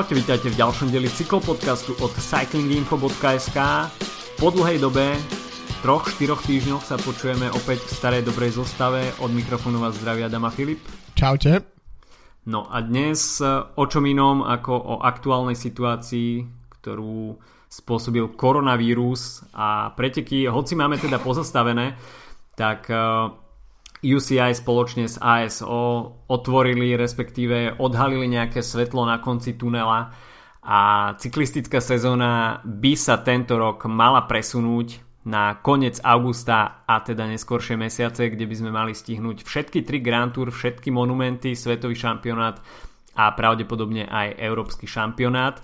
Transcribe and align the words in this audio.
Čaute, 0.00 0.16
vítajte 0.16 0.48
v 0.48 0.56
ďalšom 0.56 0.88
dieli 0.88 1.12
cyklopodcastu 1.12 1.92
od 2.00 2.08
cyclinginfo.sk. 2.16 3.58
Po 4.40 4.48
dlhej 4.48 4.80
dobe, 4.80 5.12
troch, 5.84 6.08
štyroch 6.08 6.40
týždňoch 6.40 6.80
sa 6.80 6.96
počujeme 6.96 7.52
opäť 7.52 7.84
v 7.84 8.00
starej 8.00 8.22
dobrej 8.24 8.56
zostave. 8.56 9.12
Od 9.20 9.28
mikrofónu 9.28 9.76
vás 9.76 10.00
zdravia 10.00 10.32
Dama 10.32 10.48
Filip. 10.48 10.80
Čaute. 11.12 11.68
No 12.48 12.64
a 12.72 12.80
dnes 12.80 13.44
e, 13.44 13.52
o 13.52 13.84
čom 13.84 14.08
inom 14.08 14.40
ako 14.40 14.72
o 14.72 14.94
aktuálnej 15.04 15.52
situácii, 15.60 16.48
ktorú 16.80 17.36
spôsobil 17.68 18.32
koronavírus 18.40 19.44
a 19.52 19.92
preteky, 19.92 20.48
hoci 20.48 20.80
máme 20.80 20.96
teda 20.96 21.20
pozastavené, 21.20 22.00
tak 22.56 22.88
e, 22.88 22.96
UCI 24.00 24.56
spoločne 24.56 25.04
s 25.04 25.20
ASO 25.20 26.08
otvorili, 26.28 26.96
respektíve 26.96 27.76
odhalili 27.76 28.32
nejaké 28.32 28.64
svetlo 28.64 29.04
na 29.04 29.20
konci 29.20 29.60
tunela 29.60 30.08
a 30.64 31.12
cyklistická 31.16 31.80
sezóna 31.80 32.64
by 32.64 32.92
sa 32.96 33.20
tento 33.20 33.60
rok 33.60 33.84
mala 33.88 34.24
presunúť 34.24 35.10
na 35.28 35.60
koniec 35.60 36.00
augusta 36.00 36.84
a 36.88 37.04
teda 37.04 37.28
neskoršie 37.28 37.76
mesiace, 37.76 38.32
kde 38.32 38.48
by 38.48 38.54
sme 38.56 38.70
mali 38.72 38.92
stihnúť 38.96 39.44
všetky 39.44 39.84
tri 39.84 40.00
Grand 40.00 40.32
Tour, 40.32 40.48
všetky 40.48 40.88
monumenty, 40.88 41.52
svetový 41.52 41.92
šampionát 41.92 42.56
a 43.20 43.24
pravdepodobne 43.36 44.08
aj 44.08 44.40
európsky 44.40 44.88
šampionát. 44.88 45.60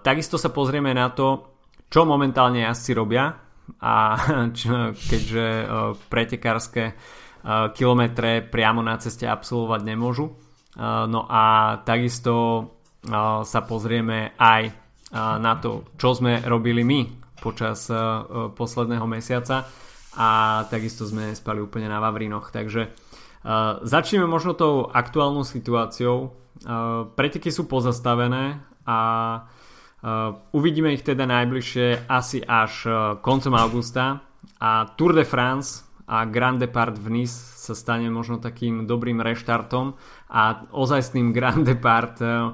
takisto 0.00 0.40
sa 0.40 0.48
pozrieme 0.48 0.96
na 0.96 1.12
to, 1.12 1.44
čo 1.92 2.08
momentálne 2.08 2.64
jazdci 2.64 2.92
robia 2.96 3.36
a 3.84 3.94
čo, 4.58 4.96
keďže 4.96 5.46
pretekárske 6.08 6.96
kilometre 7.76 8.40
priamo 8.40 8.80
na 8.80 8.96
ceste 8.96 9.28
absolvovať 9.28 9.80
nemôžu. 9.84 10.32
No 10.80 11.20
a 11.28 11.76
takisto 11.84 12.32
sa 13.44 13.60
pozrieme 13.68 14.32
aj 14.40 14.62
na 15.14 15.52
to, 15.60 15.92
čo 16.00 16.16
sme 16.16 16.40
robili 16.42 16.82
my 16.82 17.00
počas 17.38 17.86
posledného 18.56 19.04
mesiaca 19.04 19.68
a 20.16 20.28
takisto 20.72 21.04
sme 21.04 21.36
spali 21.36 21.60
úplne 21.60 21.86
na 21.86 22.00
Vavrinoch. 22.00 22.48
Takže 22.48 22.90
začneme 23.84 24.24
možno 24.24 24.56
tou 24.56 24.88
aktuálnou 24.88 25.44
situáciou. 25.44 26.32
Preteky 27.12 27.52
sú 27.52 27.68
pozastavené 27.68 28.64
a 28.88 28.98
uvidíme 30.56 30.96
ich 30.96 31.04
teda 31.04 31.28
najbližšie 31.28 32.08
asi 32.08 32.40
až 32.40 32.88
koncom 33.20 33.52
augusta 33.52 34.24
a 34.56 34.88
Tour 34.96 35.12
de 35.12 35.28
France 35.28 35.83
a 36.04 36.28
Grand 36.28 36.60
Depart 36.60 37.00
v 37.00 37.08
Nice 37.20 37.36
sa 37.64 37.72
stane 37.72 38.12
možno 38.12 38.36
takým 38.36 38.84
dobrým 38.84 39.24
reštartom 39.24 39.96
a 40.28 40.68
ozajstným 40.68 41.32
Grand 41.32 41.64
Depart 41.64 42.20
eh, 42.20 42.52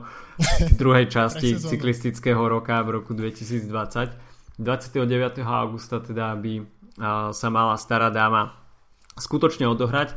v 0.70 0.74
druhej 0.78 1.10
časti 1.14 1.58
cyklistického 1.58 2.40
roka 2.46 2.78
v 2.86 3.02
roku 3.02 3.10
2020. 3.14 4.60
29. 4.60 5.42
augusta 5.42 5.98
teda 5.98 6.38
by 6.38 6.52
eh, 6.58 6.64
sa 7.34 7.48
mala 7.50 7.74
stará 7.74 8.14
dáma 8.14 8.54
skutočne 9.18 9.66
odohrať. 9.66 10.14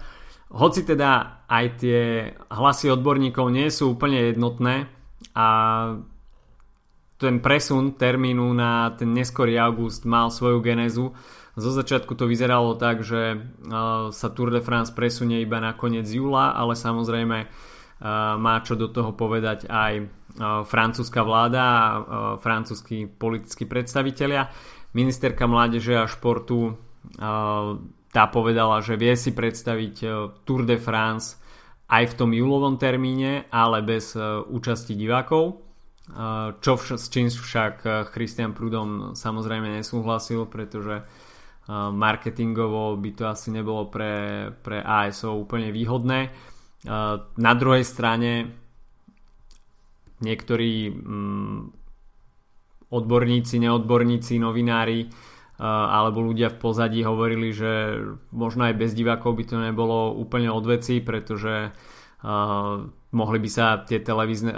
Hoci 0.53 0.86
teda 0.86 1.42
aj 1.50 1.66
tie 1.81 2.02
hlasy 2.53 2.94
odborníkov 2.94 3.50
nie 3.50 3.73
sú 3.73 3.97
úplne 3.97 4.30
jednotné 4.30 4.86
a 5.34 5.47
ten 7.18 7.40
presun 7.40 7.97
termínu 7.97 8.53
na 8.53 8.94
ten 8.94 9.09
neskorý 9.16 9.58
august 9.58 10.06
mal 10.06 10.30
svoju 10.30 10.59
genézu, 10.62 11.16
zo 11.54 11.70
začiatku 11.70 12.18
to 12.18 12.26
vyzeralo 12.26 12.73
tak, 12.76 13.06
že 13.06 13.38
sa 14.09 14.28
Tour 14.34 14.50
de 14.50 14.62
France 14.66 14.90
presunie 14.90 15.42
iba 15.46 15.62
na 15.62 15.78
koniec 15.78 16.09
júla, 16.09 16.58
ale 16.58 16.74
samozrejme 16.74 17.38
má 18.38 18.56
čo 18.66 18.74
do 18.74 18.90
toho 18.90 19.14
povedať 19.14 19.69
aj 19.69 20.09
francúzska 20.66 21.22
vláda 21.22 21.62
a 21.62 21.84
francúzskí 22.42 23.06
politickí 23.06 23.69
predstavitelia. 23.69 24.50
Ministerka 24.97 25.46
mládeže 25.46 25.94
a 26.02 26.09
športu 26.09 26.74
tá 28.13 28.24
povedala, 28.30 28.81
že 28.81 28.97
vie 28.97 29.13
si 29.13 29.34
predstaviť 29.34 29.96
Tour 30.46 30.66
de 30.66 30.81
France 30.81 31.38
aj 31.86 32.09
v 32.09 32.18
tom 32.18 32.34
júlovom 32.34 32.81
termíne, 32.81 33.46
ale 33.53 33.86
bez 33.86 34.18
účasti 34.50 34.97
divákov. 34.97 35.62
Čo 36.59 36.72
vš- 36.75 36.97
s 36.97 37.08
čím 37.13 37.30
však 37.30 38.09
Christian 38.12 38.52
Prudom 38.58 39.13
samozrejme 39.13 39.80
nesúhlasil, 39.80 40.50
pretože 40.50 41.06
marketingovo 41.72 43.00
by 43.00 43.12
to 43.16 43.24
asi 43.28 43.47
nebolo 43.51 43.88
pre, 43.88 44.50
pre 44.51 44.84
ASO 44.84 45.40
úplne 45.40 45.72
výhodné. 45.72 46.19
Na 47.40 47.53
druhej 47.56 47.88
strane 47.88 48.51
niektorí 50.19 50.91
mm, 50.91 51.59
odborníci, 52.91 53.56
neodborníci, 53.63 54.40
novinári 54.40 55.07
alebo 55.63 56.19
ľudia 56.19 56.51
v 56.51 56.59
pozadí 56.59 57.06
hovorili, 57.06 57.53
že 57.53 58.01
možno 58.34 58.68
aj 58.68 58.75
bez 58.75 58.91
divákov 58.97 59.38
by 59.38 59.44
to 59.47 59.57
nebolo 59.62 60.12
úplne 60.12 60.50
odveci, 60.50 61.00
pretože 61.00 61.72
mohli 63.13 63.38
by 63.40 63.50
sa 63.51 63.80
tie 63.85 64.01
televízne, 64.01 64.51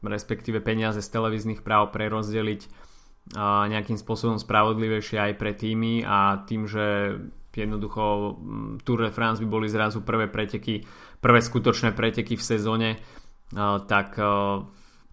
respektíve 0.00 0.64
peniaze 0.64 1.04
z 1.04 1.12
televíznych 1.12 1.60
práv 1.60 1.92
prerozdeliť 1.92 2.89
nejakým 3.36 3.94
spôsobom 3.94 4.40
spravodlivejšie 4.42 5.18
aj 5.20 5.32
pre 5.38 5.54
týmy 5.54 6.02
a 6.02 6.42
tým, 6.48 6.66
že 6.66 7.14
jednoducho 7.50 8.34
mm, 8.38 8.82
Tour 8.82 9.06
de 9.06 9.10
France 9.14 9.38
by 9.42 9.48
boli 9.50 9.66
zrazu 9.70 10.02
prvé 10.02 10.26
preteky, 10.26 10.82
prvé 11.18 11.38
skutočné 11.42 11.94
preteky 11.94 12.34
v 12.34 12.42
sezóne, 12.42 12.88
tak 13.86 14.14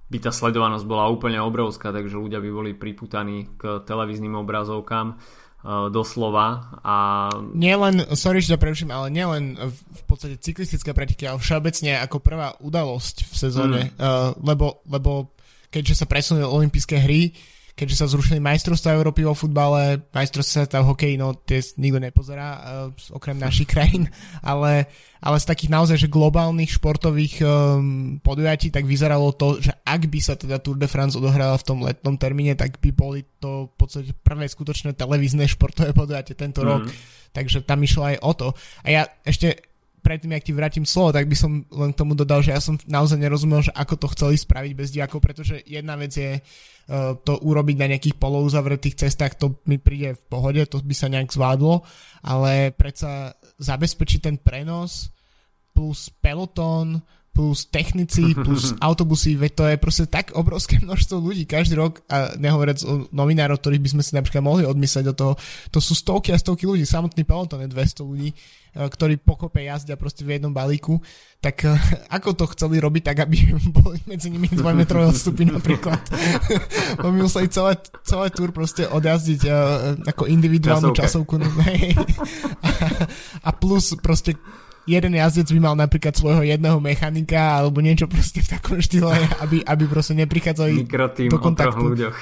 by 0.07 0.17
tá 0.21 0.31
sledovanosť 0.31 0.85
bola 0.85 1.09
úplne 1.09 1.41
obrovská, 1.41 1.89
takže 1.89 2.15
ľudia 2.15 2.39
by 2.39 2.49
boli 2.53 2.71
priputaní 2.77 3.49
k 3.57 3.81
televíznym 3.83 4.37
obrazovkám 4.39 5.17
doslova. 5.67 6.79
A... 6.85 6.95
Nielen, 7.51 8.05
sorry, 8.15 8.39
že 8.39 8.55
to 8.55 8.61
preruším, 8.61 8.93
ale 8.93 9.11
nielen 9.11 9.57
v 9.73 10.03
podstate 10.07 10.39
cyklistické 10.39 10.95
preteky, 10.95 11.27
ale 11.27 11.41
všeobecne 11.41 11.99
ako 12.07 12.23
prvá 12.23 12.55
udalosť 12.61 13.27
v 13.27 13.33
sezóne, 13.35 13.81
mm. 13.91 13.99
uh, 13.99 14.31
lebo, 14.45 14.85
lebo 14.87 15.35
keďže 15.67 16.05
sa 16.05 16.05
presunuli 16.07 16.45
olympijské 16.47 17.03
hry, 17.03 17.35
keďže 17.77 17.99
sa 18.01 18.09
zrušili 18.09 18.41
majstrovstvá 18.41 18.97
Európy 18.97 19.21
vo 19.21 19.37
futbale, 19.37 20.01
majstrovstvá 20.09 20.65
sveta 20.65 20.81
v 20.81 20.89
hokeji, 20.89 21.15
no 21.21 21.37
tie 21.37 21.61
nikto 21.77 22.01
nepozerá, 22.01 22.47
uh, 22.57 23.13
okrem 23.13 23.37
našich 23.37 23.69
krajín, 23.77 24.09
ale, 24.41 24.89
ale 25.21 25.37
z 25.37 25.45
takých 25.45 25.69
naozaj, 25.69 25.97
že 26.01 26.09
globálnych 26.09 26.73
športových 26.73 27.45
um, 27.45 28.17
podujatí, 28.17 28.73
tak 28.73 28.89
vyzeralo 28.89 29.29
to, 29.37 29.61
že 29.61 29.69
ak 29.85 30.09
by 30.09 30.17
sa 30.17 30.33
teda 30.33 30.57
Tour 30.57 30.81
de 30.81 30.89
France 30.89 31.13
odohrala 31.13 31.53
v 31.61 31.67
tom 31.69 31.85
letnom 31.85 32.17
termíne, 32.17 32.57
tak 32.57 32.81
by 32.81 32.89
boli 32.89 33.21
to 33.37 33.69
v 33.69 33.73
podstate 33.77 34.11
prvé 34.25 34.49
skutočné 34.49 34.97
televízne 34.97 35.45
športové 35.53 35.93
podujatie 35.93 36.33
tento 36.33 36.65
mm. 36.65 36.67
rok. 36.67 36.89
Takže 37.29 37.61
tam 37.61 37.77
išlo 37.85 38.09
aj 38.09 38.17
o 38.25 38.31
to. 38.33 38.47
A 38.81 38.87
ja 38.89 39.01
ešte 39.21 39.61
predtým, 40.01 40.33
ak 40.33 40.49
ti 40.49 40.55
vrátim 40.55 40.87
slovo, 40.87 41.13
tak 41.13 41.29
by 41.29 41.35
som 41.35 41.61
len 41.67 41.91
k 41.93 41.99
tomu 41.99 42.15
dodal, 42.17 42.39
že 42.41 42.55
ja 42.55 42.63
som 42.63 42.79
naozaj 42.87 43.19
nerozumel, 43.19 43.61
že 43.61 43.75
ako 43.75 43.93
to 43.99 44.07
chceli 44.15 44.39
spraviť 44.39 44.71
bez 44.73 44.89
diakov, 44.95 45.19
pretože 45.19 45.59
jedna 45.67 45.99
vec 45.99 46.15
je 46.15 46.39
uh, 46.39 46.41
to 47.23 47.33
urobiť 47.43 47.75
na 47.75 47.87
nejakých 47.91 48.15
polouzavretých 48.15 48.95
cestách, 48.95 49.35
to 49.35 49.59
mi 49.67 49.75
príde 49.75 50.15
v 50.15 50.23
pohode, 50.31 50.63
to 50.71 50.79
by 50.79 50.95
sa 50.95 51.11
nejak 51.11 51.35
zvládlo, 51.35 51.83
ale 52.23 52.71
predsa 52.71 53.35
zabezpečiť 53.59 54.19
ten 54.23 54.35
prenos 54.39 55.11
plus 55.75 56.07
pelotón, 56.23 57.03
plus 57.37 57.69
technici, 57.69 58.33
plus 58.33 58.73
autobusy, 58.87 59.37
veď 59.37 59.51
to 59.53 59.63
je 59.69 59.75
proste 59.77 60.05
tak 60.09 60.33
obrovské 60.33 60.81
množstvo 60.85 61.21
ľudí 61.21 61.45
každý 61.45 61.77
rok 61.77 62.01
a 62.09 62.33
nehovoriac 62.41 62.81
o 62.81 63.05
novinárov, 63.13 63.61
ktorých 63.61 63.83
by 63.85 63.89
sme 63.93 64.01
si 64.01 64.17
napríklad 64.17 64.41
mohli 64.41 64.65
odmyslieť 64.65 65.13
do 65.13 65.15
toho, 65.15 65.33
to 65.69 65.77
sú 65.77 65.93
stovky 65.93 66.33
a 66.33 66.41
stovky 66.41 66.65
ľudí, 66.65 66.89
samotný 66.89 67.21
peloton 67.21 67.61
je 67.61 67.69
200 67.69 68.09
ľudí, 68.09 68.33
E, 68.77 68.85
ktorí 68.85 69.17
pokope 69.17 69.65
jazdia 69.65 69.97
proste 69.97 70.21
v 70.21 70.37
jednom 70.37 70.53
balíku, 70.53 71.01
tak 71.41 71.65
e, 71.65 71.73
ako 72.17 72.37
to 72.37 72.45
chceli 72.53 72.77
robiť 72.77 73.03
tak, 73.09 73.17
aby 73.25 73.57
boli 73.73 73.97
medzi 74.05 74.29
nimi 74.29 74.45
dvojmetrové 74.53 75.09
odstupy 75.09 75.49
napríklad. 75.49 75.97
Bo 77.01 77.09
museli 77.09 77.49
celé, 77.49 77.81
celé 78.05 78.29
túr 78.29 78.53
proste 78.53 78.85
odjazdiť 78.85 79.41
uh, 79.49 79.57
ako 80.05 80.29
individuálnu 80.29 80.93
časovku. 80.93 81.41
a, 81.41 82.77
a 83.43 83.49
plus 83.53 83.97
proste 83.99 84.37
jeden 84.87 85.13
jazdec 85.13 85.51
by 85.51 85.59
mal 85.59 85.75
napríklad 85.75 86.15
svojho 86.15 86.47
jedného 86.47 86.79
mechanika 86.79 87.59
alebo 87.59 87.83
niečo 87.83 88.07
proste 88.07 88.39
v 88.39 88.49
takom 88.55 88.79
štýle, 88.79 89.13
aby, 89.43 89.61
aby 89.61 89.83
proste 89.85 90.15
neprichádzali 90.15 90.87
Mikrotým 90.87 91.29
do 91.29 91.37
kontaktu. 91.37 91.83
ľuďoch. 91.83 92.17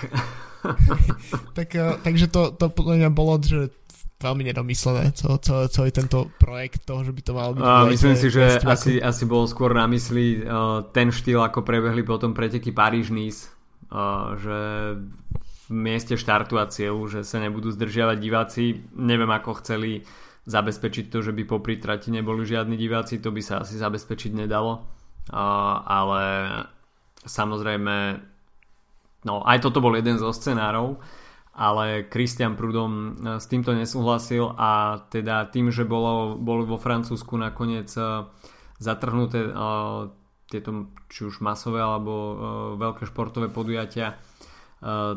tak, 1.57 1.69
takže 2.01 2.25
to, 2.27 2.49
to 2.57 2.73
podľa 2.73 3.05
mňa 3.05 3.09
bolo, 3.13 3.37
že 3.37 3.69
veľmi 4.15 4.43
nedomyslené, 4.47 5.11
celý, 5.13 5.37
celý, 5.43 5.65
celý 5.69 5.89
tento 5.91 6.31
projekt 6.39 6.87
toho, 6.87 7.03
že 7.03 7.11
by 7.11 7.21
to 7.21 7.31
malo 7.35 7.51
byť. 7.53 7.61
Uh, 7.61 7.85
myslím 7.91 8.15
si, 8.15 8.27
že 8.31 8.57
asi, 8.63 8.97
asi 8.97 9.23
bol 9.27 9.45
skôr 9.45 9.75
na 9.75 9.85
mysli 9.91 10.41
uh, 10.41 10.87
ten 10.95 11.11
štýl, 11.11 11.43
ako 11.43 11.61
prebehli 11.61 12.01
potom 12.01 12.31
preteky 12.31 12.71
Paríž-Nice, 12.71 13.51
uh, 13.91 14.33
že 14.39 14.57
v 15.65 15.69
mieste 15.73 16.15
štartu 16.15 16.61
a 16.61 16.69
cieľu, 16.69 17.09
že 17.09 17.25
sa 17.25 17.41
nebudú 17.41 17.73
zdržiavať 17.73 18.17
diváci. 18.21 18.63
Neviem, 18.95 19.29
ako 19.33 19.61
chceli 19.65 20.05
zabezpečiť 20.45 21.09
to, 21.09 21.25
že 21.25 21.33
by 21.33 21.43
po 21.49 21.57
trati 21.57 22.13
neboli 22.13 22.45
žiadni 22.45 22.77
diváci, 22.77 23.17
to 23.17 23.33
by 23.33 23.41
sa 23.41 23.65
asi 23.65 23.81
zabezpečiť 23.81 24.31
nedalo. 24.37 24.85
Ale 25.85 26.23
samozrejme, 27.25 27.95
no 29.25 29.41
aj 29.41 29.57
toto 29.65 29.81
bol 29.81 29.97
jeden 29.97 30.21
zo 30.21 30.29
scenárov, 30.29 31.01
ale 31.57 32.05
Christian 32.13 32.53
Prudom 32.53 33.17
s 33.41 33.49
týmto 33.49 33.73
nesúhlasil 33.73 34.53
a 34.53 35.01
teda 35.09 35.49
tým, 35.49 35.73
že 35.73 35.81
bolo, 35.81 36.37
boli 36.37 36.67
vo 36.67 36.77
Francúzsku 36.77 37.33
nakoniec 37.41 37.89
zatrhnuté 38.77 39.49
tieto 40.45 40.93
či 41.09 41.25
už 41.25 41.41
masové 41.41 41.81
alebo 41.81 42.13
veľké 42.77 43.09
športové 43.09 43.49
podujatia, 43.49 44.13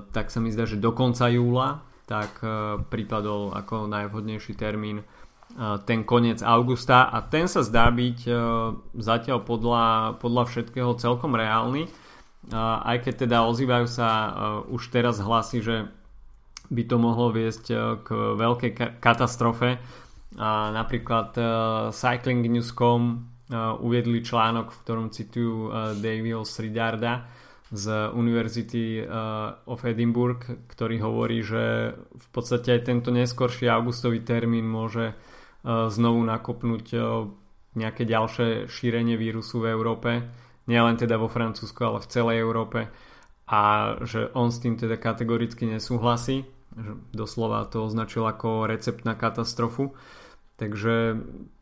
tak 0.09 0.33
sa 0.33 0.41
mi 0.41 0.49
zdá, 0.49 0.65
že 0.65 0.81
do 0.81 0.97
konca 0.97 1.29
júla 1.29 1.85
tak 2.09 2.41
prípadol 2.89 3.53
ako 3.53 3.85
najvhodnejší 3.85 4.57
termín 4.57 5.05
ten 5.87 6.07
koniec 6.07 6.39
augusta 6.45 7.11
a 7.11 7.19
ten 7.27 7.51
sa 7.51 7.67
zdá 7.67 7.91
byť 7.91 8.19
zatiaľ 8.95 9.43
podľa, 9.43 10.17
podľa 10.23 10.45
všetkého 10.47 10.95
celkom 10.95 11.35
reálny 11.35 11.91
aj 12.57 13.05
keď 13.05 13.15
teda 13.29 13.39
ozývajú 13.45 13.87
sa 13.91 14.09
už 14.71 14.89
teraz 14.89 15.21
hlasy, 15.21 15.61
že 15.61 15.77
by 16.69 16.83
to 16.85 16.97
mohlo 17.01 17.33
viesť 17.33 17.65
k 18.05 18.09
veľkej 18.37 19.01
katastrofe. 19.01 19.81
Napríklad 20.73 21.37
cyclingnews.com 21.93 23.03
uviedli 23.81 24.21
článok, 24.21 24.67
v 24.73 24.81
ktorom 24.85 25.09
citujú 25.09 25.73
Davyho 25.97 26.45
Sridarda 26.45 27.25
z 27.69 28.13
Univerzity 28.13 29.05
of 29.69 29.81
Edinburgh, 29.85 30.41
ktorý 30.73 30.97
hovorí, 31.05 31.45
že 31.45 31.93
v 31.97 32.29
podstate 32.33 32.81
aj 32.81 32.83
tento 32.85 33.09
neskorší 33.13 33.69
augustový 33.69 34.25
termín 34.25 34.69
môže 34.69 35.13
znovu 35.67 36.21
nakopnúť 36.23 36.87
nejaké 37.75 38.03
ďalšie 38.07 38.67
šírenie 38.71 39.15
vírusu 39.15 39.63
v 39.63 39.75
Európe, 39.75 40.11
nielen 40.67 40.97
teda 40.99 41.17
vo 41.17 41.31
Francúzsku, 41.31 41.81
ale 41.83 41.99
v 42.03 42.11
celej 42.11 42.37
Európe 42.43 42.91
a 43.49 43.97
že 44.05 44.29
on 44.37 44.53
s 44.53 44.61
tým 44.61 44.77
teda 44.77 45.01
kategoricky 45.01 45.65
nesúhlasí, 45.65 46.45
že 46.77 46.91
doslova 47.17 47.65
to 47.65 47.89
označil 47.89 48.29
ako 48.29 48.69
recept 48.69 49.09
na 49.09 49.17
katastrofu. 49.17 49.97
Takže 50.61 51.17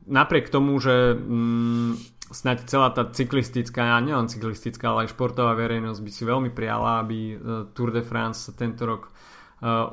napriek 0.08 0.50
tomu, 0.50 0.74
že 0.82 1.14
mm, 1.14 1.92
snáď 2.34 2.66
celá 2.66 2.90
tá 2.90 3.06
cyklistická, 3.06 3.94
a 3.94 4.02
nielen 4.02 4.26
cyklistická, 4.26 4.90
ale 4.90 5.06
aj 5.06 5.14
športová 5.14 5.54
verejnosť 5.54 6.00
by 6.02 6.10
si 6.10 6.22
veľmi 6.26 6.50
prijala, 6.50 7.04
aby 7.04 7.18
e, 7.30 7.34
Tour 7.70 7.94
de 7.94 8.02
France 8.02 8.50
tento 8.58 8.84
rok 8.84 9.14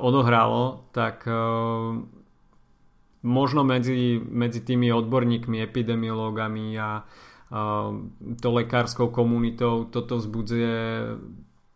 odohralo, 0.04 0.92
tak 0.92 1.24
možno 3.24 3.64
medzi, 3.64 4.20
medzi 4.20 4.60
tými 4.60 4.92
odborníkmi, 4.92 5.64
epidemiológami 5.64 6.76
a 6.76 7.00
uh, 7.00 7.90
to 8.40 8.48
lekárskou 8.52 9.08
komunitou 9.08 9.88
toto 9.88 10.20
vzbudzuje 10.20 10.76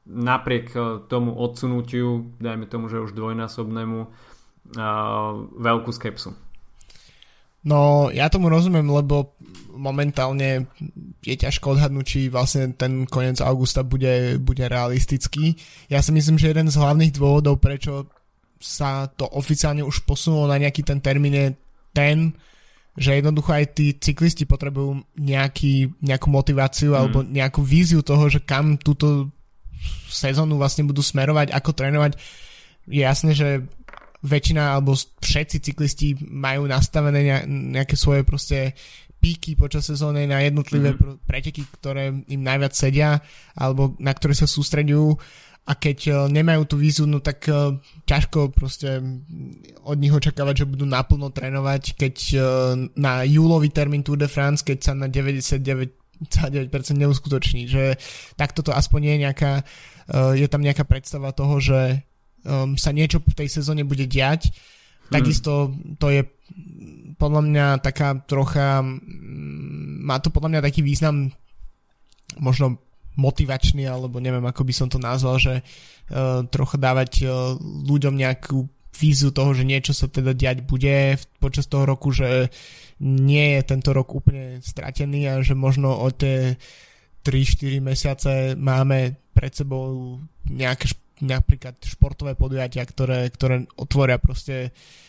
napriek 0.09 0.73
tomu 1.13 1.37
odsunutiu, 1.37 2.33
dajme 2.41 2.65
tomu, 2.65 2.89
že 2.89 3.05
už 3.05 3.13
dvojnásobnému, 3.13 4.09
veľkú 5.61 5.91
skepsu. 5.93 6.33
No, 7.69 8.09
ja 8.09 8.33
tomu 8.33 8.49
rozumiem, 8.49 8.89
lebo 8.89 9.37
momentálne 9.77 10.73
je 11.21 11.37
ťažko 11.37 11.77
odhadnúť, 11.77 12.07
či 12.09 12.21
vlastne 12.33 12.73
ten 12.73 13.05
koniec 13.05 13.45
augusta 13.45 13.85
bude, 13.85 14.41
bude 14.41 14.65
realistický. 14.65 15.61
Ja 15.93 16.01
si 16.01 16.17
myslím, 16.17 16.41
že 16.41 16.57
jeden 16.57 16.73
z 16.73 16.81
hlavných 16.81 17.13
dôvodov, 17.13 17.61
prečo 17.61 18.09
sa 18.59 19.07
to 19.07 19.27
oficiálne 19.27 19.87
už 19.87 20.03
posunulo 20.03 20.51
na 20.51 20.59
nejaký 20.59 20.83
ten 20.83 20.99
termín 20.99 21.35
je 21.35 21.47
ten, 21.95 22.35
že 22.99 23.15
jednoducho 23.15 23.55
aj 23.55 23.65
tí 23.79 23.95
cyklisti 23.95 24.45
potrebujú 24.45 24.99
nejaký, 25.15 26.03
nejakú 26.03 26.29
motiváciu 26.29 26.93
mm. 26.93 26.99
alebo 26.99 27.19
nejakú 27.23 27.63
víziu 27.63 28.03
toho, 28.03 28.27
že 28.27 28.43
kam 28.43 28.75
túto 28.75 29.31
sezónu 30.11 30.59
vlastne 30.59 30.83
budú 30.83 30.99
smerovať, 30.99 31.55
ako 31.55 31.71
trénovať. 31.71 32.19
Je 32.91 33.07
jasné, 33.07 33.33
že 33.39 33.63
väčšina 34.19 34.75
alebo 34.75 34.99
všetci 34.99 35.57
cyklisti 35.63 36.09
majú 36.27 36.67
nastavené 36.67 37.47
nejaké 37.47 37.95
svoje 37.95 38.27
proste 38.27 38.75
píky 39.19 39.59
počas 39.59 39.87
sezóny 39.87 40.27
na 40.27 40.43
jednotlivé 40.43 40.95
mm-hmm. 40.95 41.27
preteky, 41.27 41.63
ktoré 41.79 42.11
im 42.11 42.43
najviac 42.43 42.75
sedia 42.75 43.19
alebo 43.55 43.95
na 43.99 44.15
ktoré 44.15 44.35
sa 44.35 44.47
sústredujú 44.47 45.19
a 45.69 45.73
keď 45.77 45.99
uh, 46.09 46.15
nemajú 46.33 46.65
tú 46.65 46.81
vízu, 46.81 47.05
no 47.05 47.21
tak 47.21 47.45
uh, 47.53 47.77
ťažko 48.09 48.57
proste 48.57 49.05
od 49.85 49.97
nich 50.01 50.09
očakávať, 50.09 50.65
že 50.65 50.71
budú 50.71 50.89
naplno 50.89 51.29
trénovať, 51.29 51.93
keď 51.93 52.15
uh, 52.35 52.41
na 52.97 53.21
júlový 53.29 53.69
termín 53.69 54.01
Tour 54.01 54.17
de 54.17 54.33
France, 54.33 54.65
keď 54.65 54.79
sa 54.81 54.93
na 54.97 55.13
99 55.13 55.93
9% 56.19 56.99
neuskutoční, 56.99 57.71
že 57.71 57.95
takto 58.35 58.67
to 58.67 58.75
aspoň 58.75 59.07
je 59.07 59.15
nejaká, 59.23 59.53
je 60.35 60.51
tam 60.51 60.67
nejaká 60.67 60.83
predstava 60.83 61.31
toho, 61.31 61.63
že 61.63 62.03
um, 62.43 62.75
sa 62.75 62.91
niečo 62.91 63.23
v 63.23 63.39
tej 63.39 63.47
sezóne 63.47 63.87
bude 63.87 64.03
diať. 64.03 64.51
Hmm. 64.51 65.15
Takisto 65.15 65.71
to 66.03 66.11
je 66.11 66.27
podľa 67.23 67.43
mňa 67.47 67.67
taká 67.79 68.19
trocha, 68.27 68.83
mm, 68.83 70.03
má 70.03 70.19
to 70.19 70.35
podľa 70.35 70.59
mňa 70.59 70.67
taký 70.67 70.83
význam 70.83 71.31
možno 72.43 72.83
motivačný, 73.19 73.85
alebo 73.85 74.23
neviem, 74.23 74.47
ako 74.47 74.63
by 74.63 74.73
som 74.73 74.89
to 74.89 75.03
nazval, 75.03 75.37
že 75.43 75.61
uh, 75.61 76.47
trocha 76.47 76.79
dávať 76.79 77.27
uh, 77.27 77.59
ľuďom 77.61 78.15
nejakú 78.15 78.65
vízu 78.99 79.35
toho, 79.35 79.55
že 79.55 79.67
niečo 79.67 79.93
sa 79.95 80.07
teda 80.07 80.35
diať 80.35 80.63
bude 80.65 81.19
počas 81.39 81.67
toho 81.67 81.87
roku, 81.87 82.11
že 82.15 82.51
nie 83.03 83.59
je 83.59 83.63
tento 83.63 83.95
rok 83.95 84.11
úplne 84.11 84.59
stratený 84.59 85.31
a 85.31 85.35
že 85.43 85.55
možno 85.55 85.95
o 85.95 86.09
tie 86.11 86.59
3-4 87.23 87.79
mesiace 87.79 88.33
máme 88.59 89.15
pred 89.31 89.55
sebou 89.55 90.19
nejaké 90.51 90.91
napríklad 91.23 91.79
športové 91.83 92.35
podujatia, 92.35 92.83
ktoré, 92.87 93.31
ktoré 93.31 93.67
otvoria 93.79 94.19
proste 94.19 94.71
uh, 94.71 95.08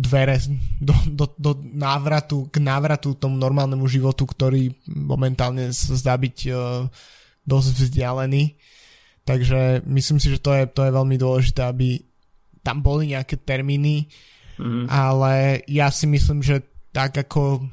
dvere 0.00 0.40
do, 0.80 0.96
do, 1.12 1.24
do 1.36 1.52
návratu, 1.76 2.48
k 2.48 2.64
návratu 2.64 3.12
tomu 3.12 3.36
normálnemu 3.36 3.84
životu, 3.84 4.24
ktorý 4.24 4.72
momentálne 4.88 5.68
sa 5.76 5.92
zdá 6.00 6.16
byť 6.16 6.36
uh, 6.48 6.88
dosť 7.44 7.68
vzdialený. 7.76 8.56
Takže 9.28 9.84
myslím 9.84 10.18
si, 10.18 10.32
že 10.32 10.40
to 10.40 10.56
je, 10.56 10.64
to 10.72 10.80
je 10.88 10.96
veľmi 10.96 11.16
dôležité, 11.20 11.60
aby 11.68 12.00
tam 12.64 12.80
boli 12.80 13.12
nejaké 13.12 13.36
termíny, 13.36 14.08
mm-hmm. 14.56 14.88
ale 14.88 15.60
ja 15.68 15.92
si 15.92 16.08
myslím, 16.08 16.40
že 16.40 16.64
tak 16.90 17.20
ako 17.20 17.68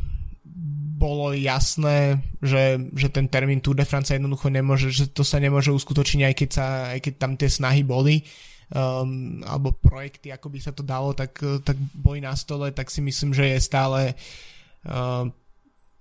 bolo 0.97 1.31
jasné, 1.31 2.19
že, 2.41 2.89
že 2.97 3.07
ten 3.13 3.29
termín 3.29 3.61
Tour 3.61 3.77
de 3.77 3.85
France 3.85 4.11
jednoducho 4.11 4.49
nemôže, 4.49 4.89
že 4.89 5.05
to 5.07 5.21
sa 5.21 5.37
nemôže 5.37 5.69
uskutočniť, 5.69 6.23
aj 6.25 6.35
keď, 6.35 6.49
sa, 6.49 6.65
aj 6.97 6.99
keď 6.99 7.13
tam 7.15 7.33
tie 7.37 7.49
snahy 7.49 7.85
boli, 7.85 8.25
um, 8.71 9.43
alebo 9.47 9.75
projekty, 9.75 10.31
ako 10.33 10.47
by 10.51 10.59
sa 10.59 10.71
to 10.75 10.83
dalo, 10.83 11.13
tak, 11.15 11.39
tak 11.63 11.77
boli 11.95 12.19
na 12.19 12.35
stole, 12.35 12.71
tak 12.71 12.91
si 12.91 12.99
myslím, 12.99 13.31
že 13.31 13.55
je 13.55 13.59
stále, 13.63 14.01
um, 14.83 15.31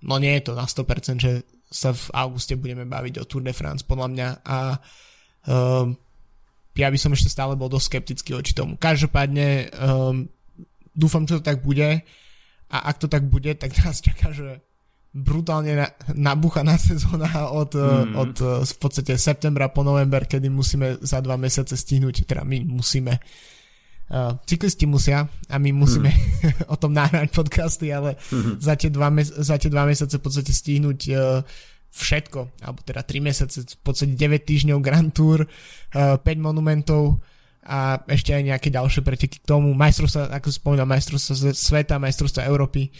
no 0.03 0.15
nie 0.19 0.35
je 0.39 0.51
to 0.51 0.53
na 0.57 0.67
100%, 0.67 1.19
že 1.19 1.31
sa 1.67 1.91
v 1.91 2.05
auguste 2.15 2.55
budeme 2.55 2.87
baviť 2.87 3.19
o 3.19 3.27
Tour 3.27 3.43
de 3.43 3.51
France, 3.51 3.83
podľa 3.83 4.07
mňa, 4.07 4.27
a 4.47 4.57
um, 5.51 5.95
ja 6.77 6.87
by 6.93 6.97
som 6.99 7.11
ešte 7.11 7.33
stále 7.33 7.57
bol 7.57 7.67
dosť 7.67 7.87
skeptický 7.89 8.31
oči 8.37 8.53
tomu. 8.53 8.77
Každopádne 8.77 9.73
um, 9.75 10.29
dúfam, 10.93 11.25
že 11.25 11.41
to 11.41 11.43
tak 11.43 11.65
bude 11.65 12.05
a 12.67 12.77
ak 12.91 12.95
to 13.01 13.07
tak 13.09 13.25
bude, 13.25 13.51
tak 13.57 13.73
nás 13.81 13.99
čaká, 13.99 14.31
že 14.31 14.61
brutálne 15.13 15.73
na, 15.75 15.87
nabuchaná 16.13 16.75
sezóna 16.91 17.49
od, 17.51 17.73
mm. 17.73 18.13
od 18.15 18.33
v 18.63 18.75
podstate 18.79 19.15
septembra 19.15 19.71
po 19.71 19.81
november, 19.81 20.25
kedy 20.25 20.47
musíme 20.51 20.99
za 21.01 21.23
dva 21.23 21.35
mesiace 21.35 21.75
stihnúť, 21.77 22.27
teda 22.27 22.43
my 22.43 22.63
musíme. 22.67 23.19
Uh, 24.07 24.39
cyklisti 24.47 24.87
musia 24.87 25.27
a 25.51 25.59
my 25.59 25.75
musíme 25.75 26.07
mm. 26.07 26.71
o 26.73 26.79
tom 26.79 26.95
nahrať 26.95 27.27
podcasty, 27.27 27.91
ale 27.91 28.15
mm. 28.31 28.63
za, 28.63 28.79
tie 28.79 28.87
dva 28.87 29.11
mes- 29.11 29.35
za 29.35 29.59
tie 29.59 29.67
dva 29.67 29.83
mesiace 29.83 30.15
v 30.15 30.23
podstate 30.23 30.55
stihnúť 30.55 30.99
uh, 31.11 31.43
všetko, 31.91 32.63
alebo 32.63 32.79
teda 32.87 33.03
3 33.03 33.19
mesiace, 33.19 33.67
v 33.67 33.83
podstate 33.83 34.15
9 34.15 34.47
týždňov 34.47 34.79
Grand 34.79 35.11
Tour, 35.11 35.43
uh, 35.43 36.15
5 36.23 36.23
monumentov 36.39 37.19
a 37.67 37.99
ešte 38.07 38.31
aj 38.31 38.43
nejaké 38.47 38.71
ďalšie 38.71 39.03
preteky 39.03 39.43
k 39.43 39.45
tomu. 39.45 39.75
Majstrovstva, 39.75 40.31
ako 40.31 40.47
spomínam, 40.55 40.87
majstrovstva 40.87 41.51
sveta, 41.51 41.99
majstrovstva 41.99 42.47
Európy. 42.47 42.95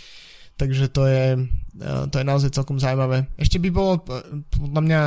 Takže 0.60 0.92
to 0.92 1.08
je, 1.08 1.26
e, 1.34 1.40
to 2.10 2.16
je 2.18 2.26
naozaj 2.26 2.50
celkom 2.54 2.82
zaujímavé. 2.82 3.30
Ešte 3.38 3.62
by 3.62 3.70
bolo 3.70 4.02
podľa 4.50 4.82
mňa 4.82 5.02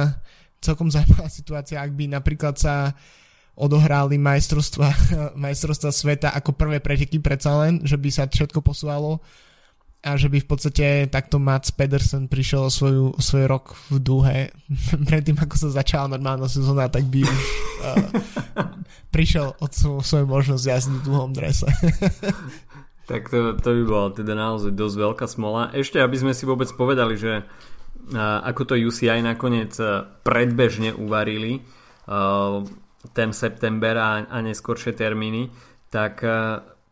celkom 0.63 0.89
zaujímavá 0.95 1.29
situácia, 1.33 1.81
ak 1.83 1.93
by 1.97 2.05
napríklad 2.11 2.55
sa 2.57 2.95
odohrali 3.61 4.17
majstrovstva, 4.17 4.89
majstrovstva 5.45 5.91
sveta 5.91 6.29
ako 6.33 6.57
prvé 6.57 6.81
preteky 6.81 7.21
predsa 7.21 7.57
len, 7.61 7.85
že 7.85 7.99
by 7.99 8.09
sa 8.09 8.25
všetko 8.25 8.65
posúvalo 8.65 9.21
a 10.01 10.17
že 10.17 10.33
by 10.33 10.41
v 10.41 10.49
podstate 10.49 10.87
takto 11.13 11.37
Mats 11.37 11.77
Pedersen 11.77 12.25
prišiel 12.25 12.65
o, 12.65 12.73
svoju, 12.73 13.05
o 13.13 13.21
svoj 13.21 13.45
rok 13.45 13.77
v 13.93 14.01
dúhe 14.01 14.37
predtým 15.09 15.37
ako 15.37 15.57
sa 15.61 15.69
začala 15.77 16.17
normálna 16.17 16.49
sezóna, 16.49 16.89
tak 16.89 17.05
by 17.13 17.21
už 17.21 17.41
uh, 17.85 18.01
prišiel 19.13 19.53
od 19.61 19.73
svoju 19.77 20.25
možnosť 20.25 20.65
jazdiť 20.65 20.97
v 20.97 21.05
dlhom 21.05 21.37
drese. 21.37 21.69
Tak 23.11 23.27
to, 23.27 23.59
to 23.59 23.69
by 23.75 23.83
bola 23.83 24.09
teda 24.15 24.39
naozaj 24.39 24.71
dosť 24.71 24.97
veľká 25.03 25.27
smola. 25.27 25.75
Ešte, 25.75 25.99
aby 25.99 26.15
sme 26.15 26.31
si 26.31 26.47
vôbec 26.47 26.71
povedali, 26.71 27.19
že 27.19 27.43
ako 28.15 28.71
to 28.71 28.75
UCI 28.79 29.19
nakoniec 29.19 29.75
predbežne 30.23 30.95
uvarili 30.95 31.59
ten 33.11 33.31
september 33.35 33.95
a, 33.99 34.31
a 34.31 34.39
neskoršie 34.39 34.95
termíny, 34.95 35.51
tak 35.91 36.23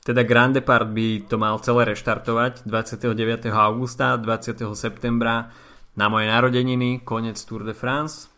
teda 0.08 0.24
Grand 0.24 0.56
Depart 0.56 0.88
by 0.88 1.28
to 1.28 1.36
mal 1.36 1.60
celé 1.60 1.92
reštartovať 1.92 2.64
29. 2.64 3.46
augusta, 3.52 4.16
20. 4.16 4.64
septembra 4.72 5.52
na 6.00 6.06
moje 6.08 6.32
narodeniny, 6.32 7.04
koniec 7.04 7.36
Tour 7.44 7.62
de 7.62 7.76
France. 7.76 8.32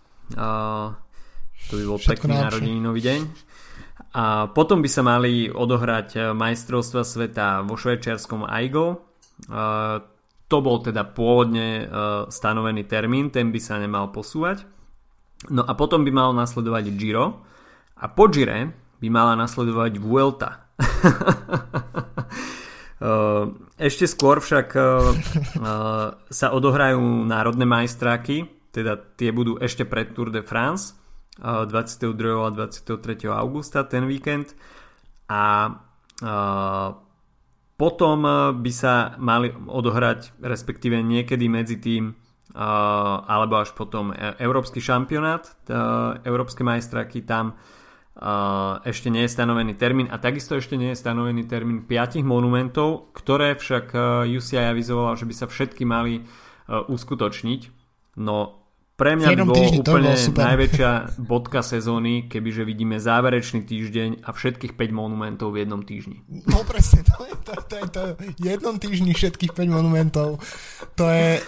to 1.71 1.73
by 1.79 1.85
bol 1.87 2.01
Všetko 2.01 2.27
pekný 2.27 2.35
narodeninový 2.43 3.01
deň. 3.07 3.21
A 4.11 4.51
potom 4.51 4.83
by 4.83 4.91
sa 4.91 5.07
mali 5.07 5.47
odohrať 5.47 6.35
majstrovstva 6.35 7.07
sveta 7.07 7.63
vo 7.63 7.79
švajčiarskom 7.79 8.43
Aigo. 8.43 9.07
To 10.51 10.57
bol 10.59 10.83
teda 10.83 11.07
pôvodne 11.15 11.87
stanovený 12.27 12.91
termín, 12.91 13.31
ten 13.31 13.55
by 13.55 13.61
sa 13.63 13.79
nemal 13.79 14.11
posúvať. 14.11 14.67
No 15.55 15.63
a 15.63 15.73
potom 15.79 16.03
by 16.03 16.11
mal 16.11 16.35
nasledovať 16.35 16.91
Giro 16.99 17.47
a 17.97 18.11
po 18.11 18.27
Gire 18.27 18.75
by 18.99 19.09
mala 19.09 19.39
nasledovať 19.39 20.03
Vuelta. 20.03 20.67
Ešte 23.81 24.05
skôr 24.05 24.43
však 24.43 24.77
sa 26.29 26.47
odohrajú 26.53 27.01
národné 27.25 27.65
majstráky, 27.65 28.45
teda 28.75 29.01
tie 29.17 29.33
budú 29.33 29.57
ešte 29.57 29.89
pred 29.89 30.13
Tour 30.13 30.29
de 30.29 30.45
France 30.45 31.01
22. 31.39 32.47
a 32.47 32.51
23. 32.51 33.31
augusta 33.31 33.85
ten 33.85 34.05
víkend 34.11 34.53
a 35.31 35.73
potom 37.79 38.19
by 38.61 38.73
sa 38.75 39.17
mali 39.17 39.49
odohrať 39.49 40.37
respektíve 40.43 41.01
niekedy 41.01 41.49
medzi 41.49 41.81
tým 41.81 42.13
alebo 43.31 43.63
až 43.63 43.71
potom 43.79 44.11
e, 44.11 44.35
Európsky 44.43 44.83
šampionát, 44.83 45.47
Európske 46.27 46.67
majstraky 46.67 47.23
tam 47.23 47.55
ešte 48.85 49.09
nie 49.09 49.25
je 49.25 49.33
stanovený 49.33 49.81
termín 49.81 50.11
a 50.13 50.21
takisto 50.21 50.59
ešte 50.59 50.77
nie 50.77 50.93
je 50.93 50.99
stanovený 50.99 51.49
termín 51.49 51.89
5 51.89 52.21
monumentov, 52.21 53.17
ktoré 53.17 53.57
však 53.57 53.97
UCI 54.29 54.77
avizovala, 54.77 55.17
že 55.17 55.25
by 55.25 55.35
sa 55.41 55.47
všetky 55.49 55.89
mali 55.89 56.27
uskutočniť. 56.69 57.61
No 58.21 58.60
pre 59.01 59.17
mňa 59.17 59.29
by 59.33 59.49
bolo 59.49 59.65
úplne 59.81 60.13
najväčšia 60.13 60.91
bodka 61.25 61.65
sezóny, 61.65 62.29
kebyže 62.29 62.69
vidíme 62.69 63.01
záverečný 63.01 63.65
týždeň 63.65 64.29
a 64.29 64.37
všetkých 64.37 64.77
5 64.77 64.93
monumentov 64.93 65.57
v 65.57 65.65
jednom 65.65 65.81
týždni. 65.81 66.21
No 66.45 66.61
presne, 66.69 67.01
to 67.09 67.25
je 67.25 67.35
to, 67.41 67.53
to, 67.65 67.75
je 67.81 67.89
to 67.89 68.03
jednom 68.45 68.77
týždni 68.77 69.17
všetkých 69.17 69.57
5 69.57 69.73
monumentov. 69.73 70.37
To 71.01 71.09
je... 71.09 71.41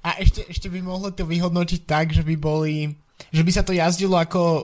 A 0.00 0.16
ešte, 0.22 0.48
ešte 0.48 0.72
by 0.72 0.80
mohlo 0.80 1.12
to 1.12 1.28
vyhodnotiť 1.28 1.84
tak, 1.84 2.16
že 2.16 2.24
by 2.24 2.34
boli... 2.40 2.96
Že 3.28 3.42
by 3.44 3.50
sa 3.52 3.62
to 3.64 3.76
jazdilo 3.76 4.16
ako 4.16 4.40
uh, 4.40 4.62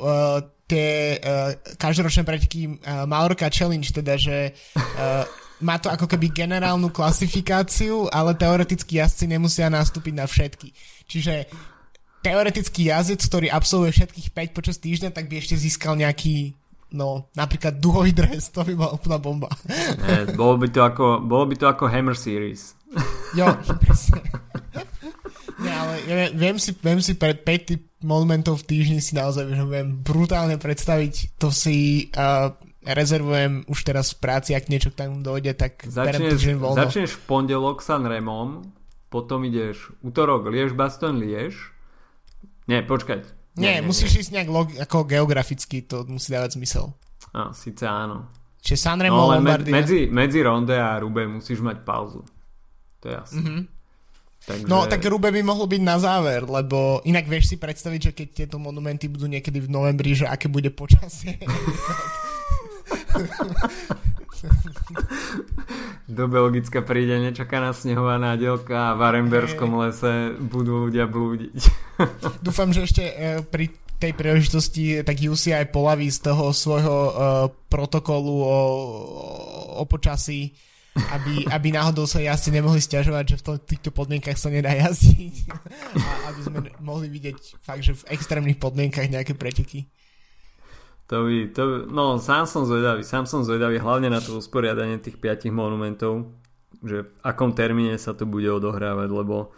tie 0.64 1.20
uh, 1.20 1.52
každoročné 1.76 2.24
preteky 2.24 2.80
uh, 2.80 3.04
Mallorca 3.04 3.52
Challenge, 3.52 3.84
teda, 3.84 4.16
že 4.16 4.56
uh, 4.76 5.28
má 5.60 5.76
to 5.78 5.92
ako 5.92 6.08
keby 6.08 6.32
generálnu 6.32 6.88
klasifikáciu, 6.88 8.08
ale 8.08 8.34
teoreticky 8.34 8.98
jazdci 8.98 9.28
nemusia 9.30 9.68
nastúpiť 9.68 10.14
na 10.16 10.24
všetky. 10.24 10.68
Čiže 11.06 11.46
teoretický 12.22 12.88
jazdec, 12.88 13.20
ktorý 13.26 13.50
absolvuje 13.50 13.92
všetkých 13.92 14.28
5 14.30 14.56
počas 14.56 14.78
týždňa, 14.78 15.10
tak 15.10 15.26
by 15.26 15.42
ešte 15.42 15.58
získal 15.58 15.98
nejaký 15.98 16.54
no, 16.92 17.26
napríklad 17.34 17.80
duhový 17.80 18.12
dres, 18.12 18.52
to 18.52 18.62
by 18.62 18.76
bola 18.76 18.92
úplná 18.94 19.18
bomba. 19.18 19.50
Nie, 20.06 20.28
bolo 20.36 20.60
by 20.60 20.68
to 20.68 20.80
ako, 20.84 21.04
bolo 21.24 21.44
by 21.48 21.54
to 21.56 21.66
ako 21.66 21.84
Hammer 21.88 22.14
Series. 22.14 22.76
Jo, 23.32 23.48
presne. 23.80 24.20
Nie, 25.62 25.72
ale 25.72 25.94
ja 26.04 26.14
viem 26.36 26.60
si, 26.60 26.76
viem 26.76 27.00
si 27.00 27.16
pre 27.16 27.32
5 27.32 28.04
monumentov 28.04 28.60
v 28.60 28.68
týždni 28.68 29.00
si 29.00 29.16
naozaj 29.16 29.48
viem 29.48 30.04
brutálne 30.04 30.60
predstaviť, 30.60 31.40
to 31.40 31.48
si 31.48 32.08
uh, 32.12 32.52
rezervujem 32.84 33.64
už 33.70 33.78
teraz 33.86 34.12
v 34.12 34.20
práci, 34.20 34.50
ak 34.52 34.68
niečo 34.68 34.92
k 34.92 35.06
tomu 35.06 35.24
dojde, 35.24 35.56
tak 35.56 35.80
začneš, 35.86 36.60
začneš 36.60 37.10
v 37.16 37.22
pondelok 37.24 37.80
San 37.80 38.04
Remom, 38.04 38.66
potom 39.08 39.46
ideš 39.48 39.96
útorok 40.04 40.50
Liež, 40.52 40.76
Baston, 40.76 41.22
Liež, 41.22 41.71
nie, 42.68 42.80
počkať. 42.84 43.22
Nie, 43.56 43.60
nie, 43.60 43.74
nie 43.80 43.88
musíš 43.88 44.16
nie. 44.16 44.20
ísť 44.24 44.30
nejak 44.32 44.48
log- 44.48 44.78
ako 44.78 45.04
geograficky, 45.04 45.84
to 45.84 46.06
musí 46.08 46.32
dávať 46.32 46.56
zmysel. 46.56 46.94
A, 47.32 47.52
síce 47.52 47.84
áno. 47.84 48.28
Čiže 48.62 48.78
Sanremo, 48.78 49.26
no, 49.26 49.34
Lombardia. 49.34 49.74
Medzi, 49.74 50.06
medzi 50.06 50.38
Ronde 50.40 50.78
a 50.78 50.94
Rube 51.02 51.26
musíš 51.26 51.58
mať 51.60 51.82
pauzu. 51.82 52.22
To 53.02 53.04
je 53.10 53.14
jasné. 53.18 53.42
Mm-hmm. 53.42 53.62
Takže... 54.42 54.66
No, 54.66 54.86
tak 54.90 55.02
Rube 55.06 55.30
by 55.30 55.42
mohlo 55.42 55.66
byť 55.70 55.82
na 55.82 55.98
záver, 56.02 56.46
lebo 56.46 57.02
inak 57.06 57.26
vieš 57.30 57.54
si 57.54 57.56
predstaviť, 57.58 58.00
že 58.10 58.12
keď 58.14 58.28
tieto 58.30 58.56
monumenty 58.58 59.06
budú 59.06 59.30
niekedy 59.30 59.62
v 59.62 59.70
novembri, 59.70 60.14
že 60.18 60.26
aké 60.26 60.50
bude 60.50 60.70
počasie. 60.70 61.38
Do 66.16 66.28
Belgicka 66.28 66.82
príde 66.82 67.18
nečakaná 67.18 67.72
snehová 67.72 68.18
nádielka 68.18 68.92
a 68.92 68.96
v 68.98 69.00
Aremberskom 69.00 69.70
lese 69.80 70.34
budú 70.36 70.88
ľudia 70.88 71.06
blúdiť. 71.06 71.56
Dúfam, 72.46 72.74
že 72.74 72.84
ešte 72.84 73.02
e, 73.06 73.40
pri 73.46 73.70
tej 74.02 74.12
príležitosti 74.18 75.06
tak 75.06 75.22
UCI 75.22 75.70
polaví 75.70 76.10
z 76.10 76.26
toho 76.26 76.50
svojho 76.50 76.98
uh, 77.06 77.12
protokolu 77.70 78.34
o, 78.42 78.58
o 79.78 79.82
počasí 79.86 80.50
aby, 80.96 81.44
aby 81.56 81.68
náhodou 81.72 82.04
sa 82.04 82.20
jazdci 82.20 82.52
nemohli 82.52 82.80
stiažovať, 82.80 83.24
že 83.24 83.36
v 83.40 83.44
to, 83.44 83.52
týchto 83.60 83.90
podmienkach 83.90 84.36
sa 84.36 84.52
nedá 84.52 84.72
jazdiť 84.76 85.48
a 85.96 86.10
aby 86.32 86.40
sme 86.44 86.58
mohli 86.84 87.06
vidieť 87.08 87.64
fakt, 87.64 87.82
že 87.84 87.96
v 87.96 88.06
extrémnych 88.12 88.60
podmienkach 88.60 89.08
nejaké 89.08 89.32
preteky. 89.32 89.88
To 91.12 91.28
by, 91.28 91.52
to, 91.52 91.84
no 91.92 92.16
sám 92.16 92.48
som 92.48 92.64
zvedavý, 92.64 93.04
sám 93.04 93.28
som 93.28 93.44
zvedavý 93.44 93.76
hlavne 93.76 94.08
na 94.08 94.16
to 94.16 94.40
usporiadanie 94.40 94.96
tých 94.96 95.20
piatich 95.20 95.52
monumentov, 95.52 96.32
že 96.80 97.04
v 97.04 97.10
akom 97.20 97.52
termíne 97.52 98.00
sa 98.00 98.16
to 98.16 98.24
bude 98.24 98.48
odohrávať, 98.48 99.12
lebo 99.12 99.52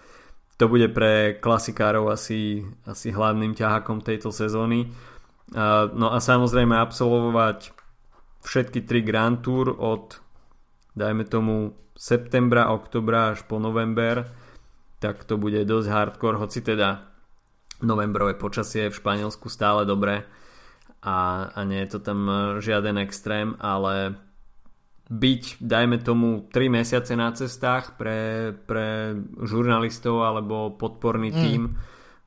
to 0.59 0.67
bude 0.67 0.91
pre 0.91 1.39
klasikárov 1.39 2.11
asi, 2.11 2.67
asi 2.83 3.15
hlavným 3.15 3.55
ťahakom 3.55 4.03
tejto 4.03 4.35
sezóny. 4.35 4.91
no 5.95 6.07
a 6.11 6.19
samozrejme 6.19 6.75
absolvovať 6.75 7.71
všetky 8.43 8.83
tri 8.83 9.07
Grand 9.07 9.39
Tour 9.39 9.79
od 9.79 10.19
dajme 10.99 11.23
tomu 11.31 11.71
septembra, 11.95 12.75
oktobra 12.75 13.31
až 13.31 13.47
po 13.47 13.63
november, 13.63 14.27
tak 14.99 15.23
to 15.23 15.39
bude 15.39 15.63
dosť 15.63 15.87
hardcore, 15.87 16.35
hoci 16.35 16.67
teda 16.67 17.07
novembrové 17.79 18.35
počasie 18.35 18.91
je 18.91 18.91
v 18.91 18.99
Španielsku 18.99 19.47
stále 19.47 19.87
dobré 19.87 20.27
a, 21.05 21.53
a 21.53 21.61
nie 21.69 21.85
je 21.85 21.91
to 21.95 22.01
tam 22.01 22.27
žiaden 22.65 22.97
extrém, 22.97 23.53
ale 23.61 24.17
byť, 25.13 25.61
dajme 25.61 26.01
tomu, 26.01 26.49
3 26.49 26.73
mesiace 26.73 27.13
na 27.13 27.29
cestách 27.37 28.01
pre, 28.01 28.53
pre 28.65 29.13
žurnalistov 29.45 30.25
alebo 30.25 30.73
podporný 30.73 31.29
mm. 31.29 31.37
tím 31.37 31.63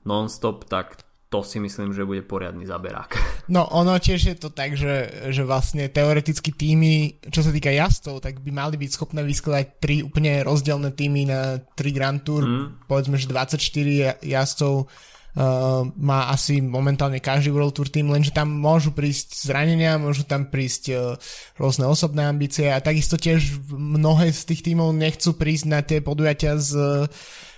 non-stop, 0.05 0.69
tak 0.69 1.01
to 1.27 1.43
si 1.43 1.59
myslím, 1.59 1.91
že 1.91 2.07
bude 2.07 2.23
poriadny 2.23 2.63
zaberák. 2.63 3.11
No 3.47 3.63
ono 3.63 3.95
tiež 3.95 4.21
je 4.27 4.35
to 4.35 4.51
tak, 4.51 4.75
že, 4.75 5.07
že 5.31 5.47
vlastne 5.47 5.87
teoreticky 5.87 6.51
týmy, 6.51 7.23
čo 7.31 7.39
sa 7.39 7.55
týka 7.55 7.71
jazdcov, 7.71 8.19
tak 8.19 8.43
by 8.43 8.51
mali 8.51 8.75
byť 8.75 8.91
schopné 8.91 9.23
vyskladať 9.23 9.79
tri 9.79 10.03
úplne 10.03 10.43
rozdielne 10.43 10.91
týmy 10.91 11.31
na 11.31 11.55
tri 11.71 11.95
Grand 11.95 12.19
Tour. 12.19 12.43
Mm. 12.43 12.91
Povedzme, 12.91 13.15
že 13.15 13.31
24 13.31 14.19
jazdcov 14.19 14.91
uh, 15.37 15.85
má 15.93 16.33
asi 16.33 16.57
momentálne 16.57 17.21
každý 17.21 17.53
World 17.53 17.77
Tour 17.77 17.87
tým, 17.93 18.09
lenže 18.09 18.33
tam 18.33 18.49
môžu 18.49 18.89
prísť 18.91 19.45
zranenia, 19.45 20.01
môžu 20.01 20.25
tam 20.25 20.49
prísť 20.49 20.83
uh, 20.91 21.13
rôzne 21.61 21.85
osobné 21.85 22.25
ambície 22.25 22.73
a 22.73 22.81
takisto 22.81 23.21
tiež 23.21 23.61
mnohé 23.69 24.33
z 24.33 24.41
tých 24.49 24.65
týmov 24.65 24.97
nechcú 24.97 25.37
prísť 25.37 25.65
na 25.69 25.79
tie 25.85 26.01
podujatia 26.01 26.57
z 26.57 26.73
uh, 26.75 27.05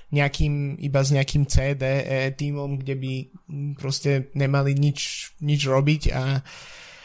nejakým, 0.10 0.82
iba 0.82 1.02
s 1.06 1.14
nejakým 1.14 1.46
CD 1.46 1.84
e, 1.86 2.34
týmom, 2.34 2.82
kde 2.82 2.96
by 2.98 3.14
proste 3.78 4.34
nemali 4.34 4.74
nič, 4.74 5.32
nič 5.42 5.70
robiť 5.70 6.02
a, 6.10 6.42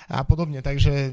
a 0.08 0.18
podobne, 0.24 0.64
takže 0.64 1.12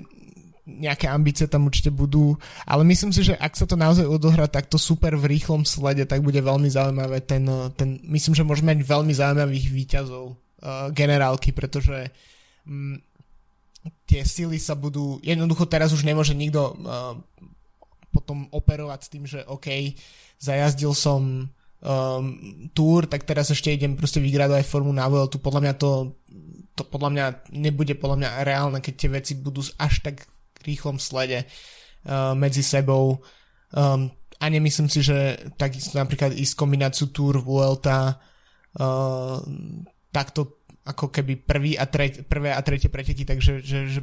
nejaké 0.66 1.10
ambície 1.10 1.50
tam 1.50 1.66
určite 1.66 1.90
budú, 1.90 2.38
ale 2.70 2.86
myslím 2.86 3.10
si, 3.10 3.26
že 3.26 3.34
ak 3.34 3.58
sa 3.58 3.66
to 3.66 3.74
naozaj 3.74 4.06
odohrá 4.06 4.46
takto 4.46 4.78
super 4.78 5.18
v 5.18 5.38
rýchlom 5.38 5.66
slede, 5.66 6.06
tak 6.06 6.22
bude 6.22 6.38
veľmi 6.38 6.70
zaujímavé 6.70 7.26
ten, 7.26 7.44
ten 7.74 7.98
myslím, 8.06 8.34
že 8.38 8.46
môžeme 8.46 8.78
mať 8.78 8.86
veľmi 8.86 9.14
zaujímavých 9.14 9.68
výťazov 9.74 10.26
uh, 10.30 10.36
generálky, 10.94 11.50
pretože 11.50 12.14
um, 12.70 13.02
tie 14.06 14.22
sily 14.22 14.62
sa 14.62 14.78
budú, 14.78 15.18
jednoducho 15.26 15.66
teraz 15.66 15.90
už 15.98 16.06
nemôže 16.06 16.38
nikto 16.38 16.78
uh, 16.78 17.18
potom 18.14 18.46
operovať 18.54 19.00
s 19.02 19.12
tým, 19.12 19.24
že 19.26 19.40
OK, 19.50 19.98
zajazdil 20.38 20.94
som 20.94 21.50
um, 21.82 22.24
túr, 22.76 23.10
tak 23.10 23.26
teraz 23.26 23.50
ešte 23.50 23.74
idem 23.74 23.98
proste 23.98 24.22
vygradovať 24.22 24.68
formu 24.68 24.94
na 24.94 25.10
Vueltu. 25.10 25.42
Podľa 25.42 25.62
mňa 25.64 25.74
to, 25.80 26.14
to 26.78 26.84
podľa 26.86 27.10
mňa 27.10 27.26
nebude 27.56 27.98
podľa 27.98 28.18
mňa 28.22 28.30
reálne, 28.46 28.80
keď 28.84 28.94
tie 28.94 29.10
veci 29.10 29.34
budú 29.40 29.66
až 29.80 30.06
tak 30.06 30.28
rýchlom 30.66 30.98
slede 30.98 31.46
uh, 31.46 32.38
medzi 32.38 32.62
sebou. 32.62 33.20
Um, 33.72 34.12
a 34.42 34.46
nemyslím 34.50 34.90
si, 34.90 35.06
že 35.06 35.38
takisto 35.54 35.98
napríklad 35.98 36.34
ísť 36.34 36.58
kombináciu 36.58 37.14
Tour, 37.14 37.40
Vuelta 37.46 38.18
uh, 38.18 39.38
takto 40.10 40.66
ako 40.82 41.14
keby 41.14 41.46
prvý 41.46 41.78
a 41.78 41.86
treť, 41.86 42.26
prvé 42.26 42.50
a 42.50 42.62
tretie 42.66 42.90
preteky, 42.90 43.22
takže 43.22 43.62
že, 43.62 43.80
že 43.86 44.02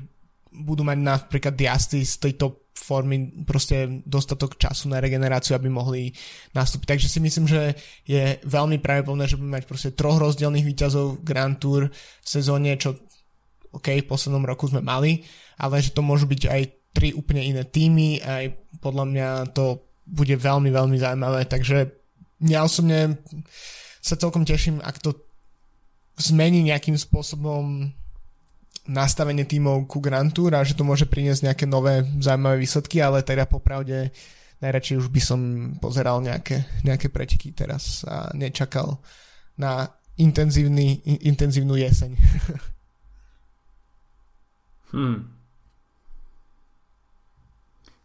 budú 0.49 0.87
mať 0.87 0.99
napríklad 0.99 1.55
diasty 1.59 2.07
z 2.07 2.31
tejto 2.31 2.71
formy 2.79 3.43
proste 3.43 4.01
dostatok 4.07 4.55
času 4.55 4.87
na 4.89 5.03
regeneráciu, 5.03 5.59
aby 5.59 5.67
mohli 5.67 6.15
nastúpiť. 6.55 6.89
Takže 6.95 7.09
si 7.11 7.19
myslím, 7.19 7.51
že 7.51 7.75
je 8.07 8.39
veľmi 8.47 8.79
pravdepodobné, 8.79 9.27
že 9.27 9.37
budeme 9.37 9.59
mať 9.59 9.67
proste 9.67 9.91
troch 9.93 10.23
rozdielných 10.23 10.67
výťazov 10.67 11.27
Grand 11.27 11.59
Tour 11.59 11.91
v 11.91 12.29
sezóne, 12.29 12.79
čo 12.79 13.08
OK, 13.73 14.01
v 14.01 14.09
poslednom 14.09 14.45
roku 14.45 14.69
sme 14.69 14.81
mali, 14.81 15.25
ale 15.61 15.83
že 15.83 15.93
to 15.93 16.01
môžu 16.01 16.29
byť 16.29 16.43
aj 16.49 16.63
tri 16.93 17.13
úplne 17.13 17.45
iné 17.45 17.63
týmy, 17.69 18.23
aj 18.25 18.45
podľa 18.81 19.05
mňa 19.07 19.29
to 19.53 19.85
bude 20.09 20.33
veľmi, 20.33 20.73
veľmi 20.73 20.97
zaujímavé, 20.97 21.45
takže 21.45 21.93
ja 22.49 22.65
osobne 22.65 23.21
sa 24.01 24.17
celkom 24.17 24.47
teším, 24.49 24.81
ak 24.81 25.03
to 25.05 25.13
zmení 26.19 26.65
nejakým 26.65 26.97
spôsobom 26.97 27.93
nastavenie 28.89 29.45
tímov 29.45 29.85
ku 29.85 30.01
Grand 30.01 30.33
Tour 30.33 30.57
a 30.57 30.65
že 30.65 30.73
to 30.73 30.83
môže 30.83 31.05
priniesť 31.05 31.53
nejaké 31.53 31.65
nové 31.69 32.03
zaujímavé 32.19 32.65
výsledky, 32.65 33.05
ale 33.05 33.21
teda 33.21 33.45
popravde 33.45 34.11
najradšej 34.59 34.97
už 34.99 35.09
by 35.13 35.21
som 35.23 35.41
pozeral 35.79 36.19
nejaké, 36.25 36.67
nejaké 36.83 37.13
preteky 37.13 37.53
teraz 37.53 38.03
a 38.09 38.33
nečakal 38.35 38.99
na 39.61 39.87
intenzívny, 40.19 41.05
in, 41.05 41.37
intenzívnu 41.37 41.79
jeseň. 41.79 42.17
hmm. 44.93 45.19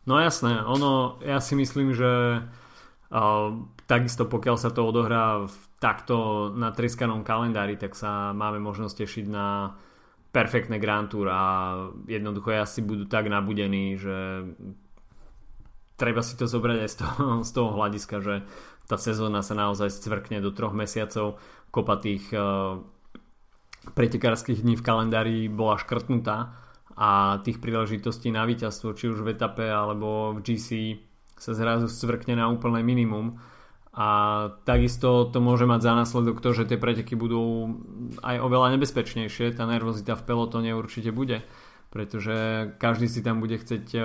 No 0.04 0.20
jasné, 0.20 0.60
ono, 0.68 1.16
ja 1.24 1.40
si 1.40 1.56
myslím, 1.56 1.96
že 1.96 2.44
uh, 2.44 3.50
takisto 3.88 4.28
pokiaľ 4.28 4.56
sa 4.60 4.68
to 4.68 4.84
odohrá 4.84 5.48
v 5.48 5.56
takto 5.80 6.50
na 6.52 6.76
triskanom 6.76 7.24
kalendári, 7.24 7.80
tak 7.80 7.96
sa 7.96 8.36
máme 8.36 8.60
možnosť 8.60 9.04
tešiť 9.04 9.26
na 9.32 9.80
perfektné 10.36 10.82
Grand 10.82 11.08
Tour 11.08 11.30
a 11.32 11.44
jednoducho 12.10 12.52
asi 12.58 12.84
budú 12.84 13.08
tak 13.08 13.32
nabudení, 13.32 13.96
že 13.96 14.50
treba 15.96 16.20
si 16.20 16.36
to 16.36 16.52
zobrať 16.52 16.78
aj 16.84 16.90
z 16.90 16.98
toho, 17.00 17.24
z 17.48 17.52
toho 17.54 17.70
hľadiska, 17.72 18.16
že 18.20 18.36
tá 18.90 19.00
sezóna 19.00 19.40
sa 19.40 19.56
naozaj 19.56 19.88
scvrkne 19.88 20.44
do 20.44 20.52
troch 20.52 20.76
mesiacov. 20.76 21.40
Kopa 21.72 21.96
tých 21.96 22.28
uh, 22.36 22.84
pretekárskych 23.96 24.68
dní 24.68 24.76
v 24.76 24.86
kalendári 24.86 25.48
bola 25.48 25.80
škrtnutá 25.80 26.63
a 26.94 27.42
tých 27.42 27.58
príležitostí 27.58 28.30
na 28.30 28.46
víťazstvo, 28.46 28.94
či 28.94 29.10
už 29.10 29.26
v 29.26 29.34
etape 29.34 29.66
alebo 29.66 30.38
v 30.38 30.46
GC 30.46 30.70
sa 31.38 31.58
zrazu 31.58 31.90
scvrkne 31.90 32.38
na 32.38 32.50
úplné 32.54 32.86
minimum. 32.86 33.42
A 33.94 34.08
takisto 34.66 35.30
to 35.30 35.38
môže 35.38 35.70
mať 35.70 35.86
za 35.86 35.94
následok 35.94 36.42
to, 36.42 36.50
že 36.54 36.66
tie 36.66 36.82
preteky 36.82 37.14
budú 37.14 37.78
aj 38.26 38.42
oveľa 38.42 38.78
nebezpečnejšie, 38.78 39.54
tá 39.54 39.70
nervozita 39.70 40.18
v 40.18 40.26
pelotone 40.26 40.74
určite 40.74 41.14
bude, 41.14 41.46
pretože 41.94 42.70
každý 42.82 43.06
si 43.06 43.22
tam 43.22 43.38
bude 43.38 43.62
chcieť 43.62 43.86
e, 43.94 44.02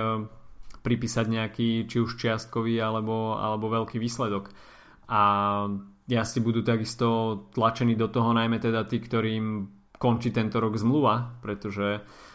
pripísať 0.85 1.25
nejaký 1.25 1.89
či 1.89 1.97
už 2.05 2.21
čiastkový 2.21 2.77
alebo, 2.77 3.33
alebo 3.33 3.65
veľký 3.65 3.97
výsledok. 3.97 4.53
A 5.09 5.21
si 6.05 6.39
budú 6.41 6.61
takisto 6.61 7.49
tlačení 7.57 7.97
do 7.97 8.13
toho 8.13 8.29
najmä 8.29 8.61
teda 8.61 8.85
tí, 8.85 9.01
ktorým 9.01 9.73
končí 9.97 10.29
tento 10.29 10.61
rok 10.61 10.77
zmluva, 10.77 11.41
pretože 11.41 11.97
uh, 11.97 12.28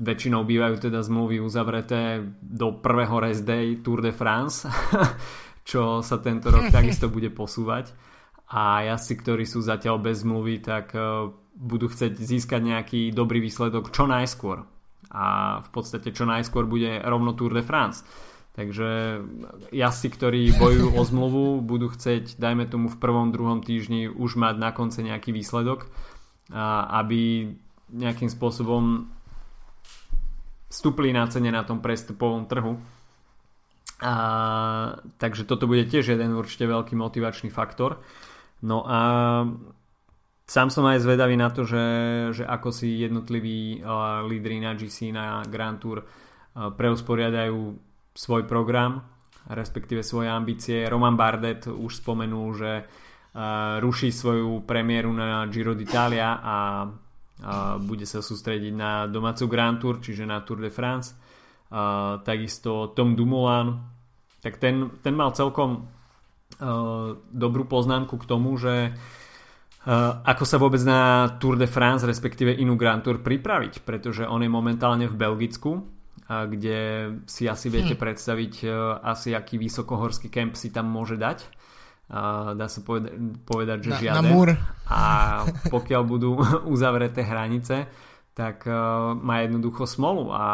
väčšinou 0.00 0.48
bývajú 0.48 0.88
teda 0.88 1.04
zmluvy 1.04 1.36
uzavreté 1.44 2.24
do 2.40 2.80
prvého 2.80 3.20
rest 3.20 3.44
day 3.44 3.76
Tour 3.84 4.00
de 4.00 4.12
France 4.14 4.64
čo 5.68 6.02
sa 6.02 6.18
tento 6.18 6.50
rok 6.50 6.70
takisto 6.74 7.12
bude 7.12 7.30
posúvať 7.30 7.92
a 8.52 8.84
jazdci, 8.84 9.14
ktorí 9.16 9.44
sú 9.48 9.64
zatiaľ 9.64 9.96
bez 9.96 10.20
zmluvy, 10.20 10.60
tak 10.60 10.92
e, 10.92 11.32
budú 11.56 11.88
chcieť 11.88 12.20
získať 12.20 12.60
nejaký 12.60 13.00
dobrý 13.16 13.40
výsledok 13.40 13.88
čo 13.88 14.04
najskôr 14.04 14.68
a 15.08 15.60
v 15.64 15.68
podstate 15.72 16.12
čo 16.12 16.28
najskôr 16.28 16.68
bude 16.68 17.00
rovno 17.00 17.32
Tour 17.32 17.56
de 17.56 17.64
France. 17.64 18.04
Takže 18.52 19.20
jazdci, 19.72 20.08
ktorí 20.12 20.42
bojujú 20.60 20.88
o 20.92 21.02
zmluvu, 21.04 21.44
budú 21.72 21.88
chcieť, 21.88 22.36
dajme 22.36 22.68
tomu 22.68 22.92
v 22.92 23.00
prvom, 23.00 23.32
druhom 23.32 23.64
týždni 23.64 24.12
už 24.12 24.36
mať 24.36 24.60
na 24.60 24.70
konci 24.76 25.00
nejaký 25.00 25.32
výsledok, 25.32 25.88
aby 26.92 27.48
nejakým 27.92 28.28
spôsobom 28.32 29.06
vstúpli 30.72 31.12
na 31.12 31.28
cene 31.28 31.52
na 31.52 31.62
tom 31.62 31.84
prestupovom 31.84 32.48
trhu 32.48 32.80
a, 34.02 34.14
takže 35.22 35.46
toto 35.46 35.70
bude 35.70 35.86
tiež 35.86 36.18
jeden 36.18 36.34
určite 36.34 36.66
veľký 36.66 36.98
motivačný 36.98 37.54
faktor. 37.54 38.02
No 38.66 38.82
a 38.82 38.98
sám 40.42 40.74
som 40.74 40.82
aj 40.90 41.06
zvedavý 41.06 41.38
na 41.38 41.54
to, 41.54 41.62
že, 41.62 41.86
že 42.34 42.42
ako 42.42 42.74
si 42.74 42.98
jednotliví 42.98 43.78
uh, 43.78 44.26
lídry 44.26 44.58
na 44.58 44.74
GC, 44.74 45.14
na 45.14 45.46
Grand 45.46 45.78
Tour 45.78 46.02
preusporiadajú 46.52 47.58
svoj 48.12 48.44
program, 48.44 49.00
respektíve 49.48 50.04
svoje 50.04 50.28
ambície. 50.28 50.84
Roman 50.84 51.16
Bardet 51.16 51.64
už 51.64 52.04
spomenul, 52.04 52.48
že 52.52 52.84
ruší 53.80 54.12
svoju 54.12 54.60
premiéru 54.68 55.08
na 55.16 55.48
Giro 55.48 55.72
d'Italia 55.72 56.44
a 56.44 56.84
bude 57.82 58.06
sa 58.06 58.20
sústrediť 58.20 58.72
na 58.74 59.06
domácu 59.06 59.48
Grand 59.48 59.78
Tour, 59.80 59.98
čiže 59.98 60.28
na 60.28 60.42
Tour 60.44 60.60
de 60.60 60.70
France. 60.70 61.16
Uh, 61.72 62.20
takisto 62.20 62.92
Tom 62.92 63.16
Dumoulin 63.16 63.92
tak 64.42 64.58
ten, 64.58 64.90
ten 65.00 65.14
mal 65.14 65.30
celkom 65.32 65.86
uh, 66.58 67.14
dobrú 67.30 67.62
poznámku 67.64 68.18
k 68.18 68.26
tomu, 68.26 68.58
že 68.58 68.90
uh, 68.90 70.18
ako 70.26 70.44
sa 70.44 70.58
vôbec 70.58 70.82
na 70.82 71.30
Tour 71.38 71.54
de 71.54 71.70
France, 71.70 72.02
respektíve 72.02 72.50
inú 72.50 72.74
Grand 72.74 73.00
Tour 73.00 73.22
pripraviť, 73.22 73.86
pretože 73.86 74.26
on 74.26 74.42
je 74.42 74.50
momentálne 74.50 75.06
v 75.06 75.14
Belgicku, 75.14 75.78
uh, 75.78 76.50
kde 76.50 76.78
si 77.30 77.46
asi 77.46 77.70
viete 77.70 77.94
hm. 77.94 78.02
predstaviť 78.02 78.54
uh, 78.66 78.98
asi 79.06 79.30
aký 79.30 79.62
vysokohorský 79.62 80.26
kemp 80.26 80.58
si 80.58 80.74
tam 80.74 80.90
môže 80.90 81.14
dať. 81.14 81.46
Uh, 82.12 82.52
dá 82.52 82.68
sa 82.68 82.84
povedať, 82.84 83.16
povedať 83.48 83.78
že 83.88 83.90
na, 83.90 83.96
žiaden. 83.96 84.16
Na 84.20 84.22
múr. 84.22 84.48
A 84.84 85.00
pokiaľ 85.72 86.02
budú 86.04 86.36
uzavreté 86.74 87.24
hranice, 87.24 87.88
tak 88.36 88.68
uh, 88.68 89.16
má 89.16 89.40
jednoducho 89.40 89.88
smolu 89.88 90.28
a 90.28 90.44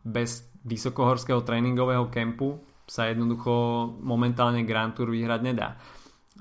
bez 0.00 0.48
vysokohorského 0.64 1.44
tréningového 1.44 2.08
kempu 2.08 2.56
sa 2.88 3.08
jednoducho 3.08 3.52
momentálne 4.00 4.64
Grand 4.64 4.92
Tour 4.92 5.12
vyhrať 5.12 5.40
nedá. 5.44 5.76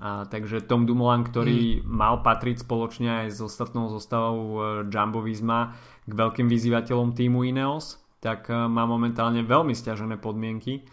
A, 0.02 0.26
takže 0.26 0.66
Tom 0.66 0.90
Dumoulin, 0.90 1.24
ktorý 1.24 1.80
mm. 1.80 1.86
mal 1.86 2.26
patriť 2.26 2.66
spoločne 2.66 3.24
aj 3.24 3.28
s 3.30 3.40
ostatnou 3.40 3.94
zostavou 3.94 4.42
e, 4.42 4.60
Jumbo 4.90 5.22
Visma 5.22 5.78
k 6.04 6.12
veľkým 6.12 6.50
vyzývateľom 6.50 7.14
týmu 7.14 7.46
Ineos, 7.46 8.02
tak 8.18 8.50
e, 8.50 8.58
má 8.58 8.84
momentálne 8.90 9.46
veľmi 9.46 9.72
stiažené 9.72 10.18
podmienky 10.18 10.84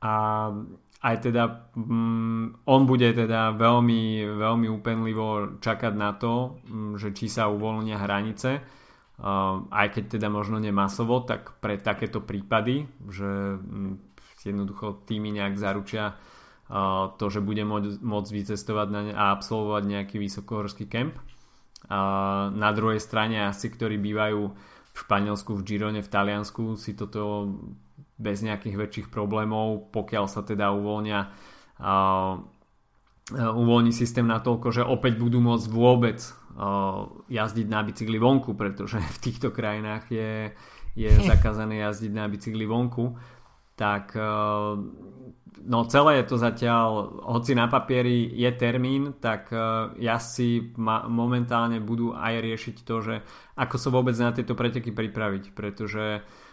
a 0.00 0.48
aj 0.98 1.30
teda 1.30 1.70
mm, 1.78 2.66
on 2.66 2.82
bude 2.82 3.06
teda 3.14 3.54
veľmi, 3.54 4.26
veľmi 4.34 4.66
úpenlivo 4.66 5.60
čakať 5.62 5.94
na 5.94 6.10
to, 6.18 6.58
mm, 6.66 6.98
že 6.98 7.14
či 7.14 7.30
sa 7.30 7.46
uvoľnia 7.46 8.02
hranice, 8.02 8.58
uh, 8.58 9.62
aj 9.70 9.86
keď 9.94 10.18
teda 10.18 10.26
možno 10.26 10.58
nemasovo, 10.58 11.22
tak 11.22 11.62
pre 11.62 11.78
takéto 11.78 12.18
prípady, 12.18 12.90
že 13.06 13.30
mm, 13.62 13.94
jednoducho 14.42 15.06
týmy 15.06 15.30
nejak 15.38 15.54
zaručia 15.54 16.18
uh, 16.18 17.14
to, 17.14 17.30
že 17.30 17.46
bude 17.46 17.62
môcť, 17.62 18.02
môcť 18.02 18.30
vycestovať 18.34 18.88
na, 18.90 19.00
a 19.14 19.24
absolvovať 19.38 19.82
nejaký 19.86 20.16
vysokohorský 20.18 20.90
kemp. 20.90 21.14
Uh, 21.86 22.50
na 22.58 22.74
druhej 22.74 22.98
strane 22.98 23.46
asi, 23.46 23.70
ktorí 23.70 24.02
bývajú 24.02 24.42
v 24.50 24.96
Španielsku, 24.98 25.54
v 25.54 25.62
Girone, 25.62 26.02
v 26.02 26.10
Taliansku 26.10 26.74
si 26.74 26.98
toto 26.98 27.54
bez 28.18 28.42
nejakých 28.42 28.76
väčších 28.76 29.08
problémov, 29.08 29.94
pokiaľ 29.94 30.26
sa 30.26 30.42
teda 30.42 30.74
uvoľnia 30.74 31.30
uvoľní 33.38 33.92
systém 33.92 34.26
natoľko, 34.26 34.68
že 34.74 34.82
opäť 34.82 35.20
budú 35.20 35.38
môcť 35.38 35.66
vôbec 35.70 36.18
jazdiť 37.28 37.66
na 37.70 37.80
bicykli 37.86 38.18
vonku, 38.18 38.58
pretože 38.58 38.98
v 38.98 39.18
týchto 39.22 39.54
krajinách 39.54 40.10
je, 40.10 40.50
je 40.98 41.10
zakázané 41.30 41.84
jazdiť 41.86 42.12
na 42.12 42.26
bicykli 42.26 42.66
vonku. 42.66 43.14
Tak 43.78 44.18
no 45.64 45.78
celé 45.86 46.12
je 46.18 46.24
to 46.26 46.36
zatiaľ, 46.40 46.88
hoci 47.30 47.54
na 47.54 47.70
papieri 47.70 48.26
je 48.34 48.50
termín, 48.58 49.14
tak 49.22 49.54
eh, 49.54 49.62
jazdci 50.02 50.74
momentálne 51.06 51.78
budú 51.78 52.14
aj 52.14 52.34
riešiť 52.42 52.76
to, 52.82 52.96
že 53.02 53.14
ako 53.54 53.76
sa 53.78 53.88
vôbec 53.94 54.14
na 54.18 54.34
tieto 54.34 54.58
preteky 54.58 54.90
pripraviť, 54.90 55.54
pretože 55.54 56.22
uh, 56.22 56.47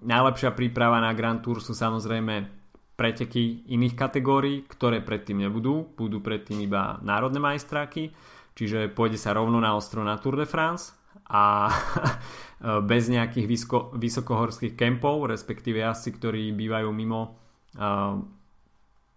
najlepšia 0.00 0.56
príprava 0.56 1.00
na 1.02 1.12
Grand 1.12 1.40
Tour 1.44 1.60
sú 1.60 1.76
samozrejme 1.76 2.48
preteky 2.96 3.68
iných 3.68 3.94
kategórií, 3.94 4.64
ktoré 4.64 5.04
predtým 5.04 5.44
nebudú, 5.44 5.92
budú 5.92 6.24
predtým 6.24 6.64
iba 6.64 6.96
národné 7.04 7.36
majstráky, 7.36 8.16
čiže 8.56 8.88
pôjde 8.96 9.20
sa 9.20 9.36
rovno 9.36 9.60
na 9.60 9.76
ostro 9.76 10.00
na 10.00 10.16
Tour 10.16 10.40
de 10.40 10.48
France 10.48 10.96
a 11.28 11.68
bez 12.90 13.12
nejakých 13.12 13.46
vysko, 13.46 13.78
vysokohorských 13.92 14.72
kempov, 14.72 15.28
respektíve 15.28 15.84
jazdci, 15.84 16.10
ktorí 16.16 16.42
bývajú 16.56 16.88
mimo 16.88 17.36
uh, 17.76 18.16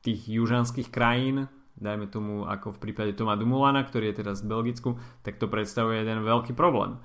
tých 0.04 0.28
južanských 0.28 0.92
krajín, 0.92 1.48
dajme 1.80 2.12
tomu 2.12 2.44
ako 2.44 2.76
v 2.76 2.82
prípade 2.84 3.16
Toma 3.16 3.40
Dumulana, 3.40 3.88
ktorý 3.88 4.12
je 4.12 4.20
teraz 4.20 4.44
v 4.44 4.52
Belgicku, 4.52 5.00
tak 5.24 5.40
to 5.40 5.48
predstavuje 5.48 6.04
jeden 6.04 6.28
veľký 6.28 6.52
problém. 6.52 7.00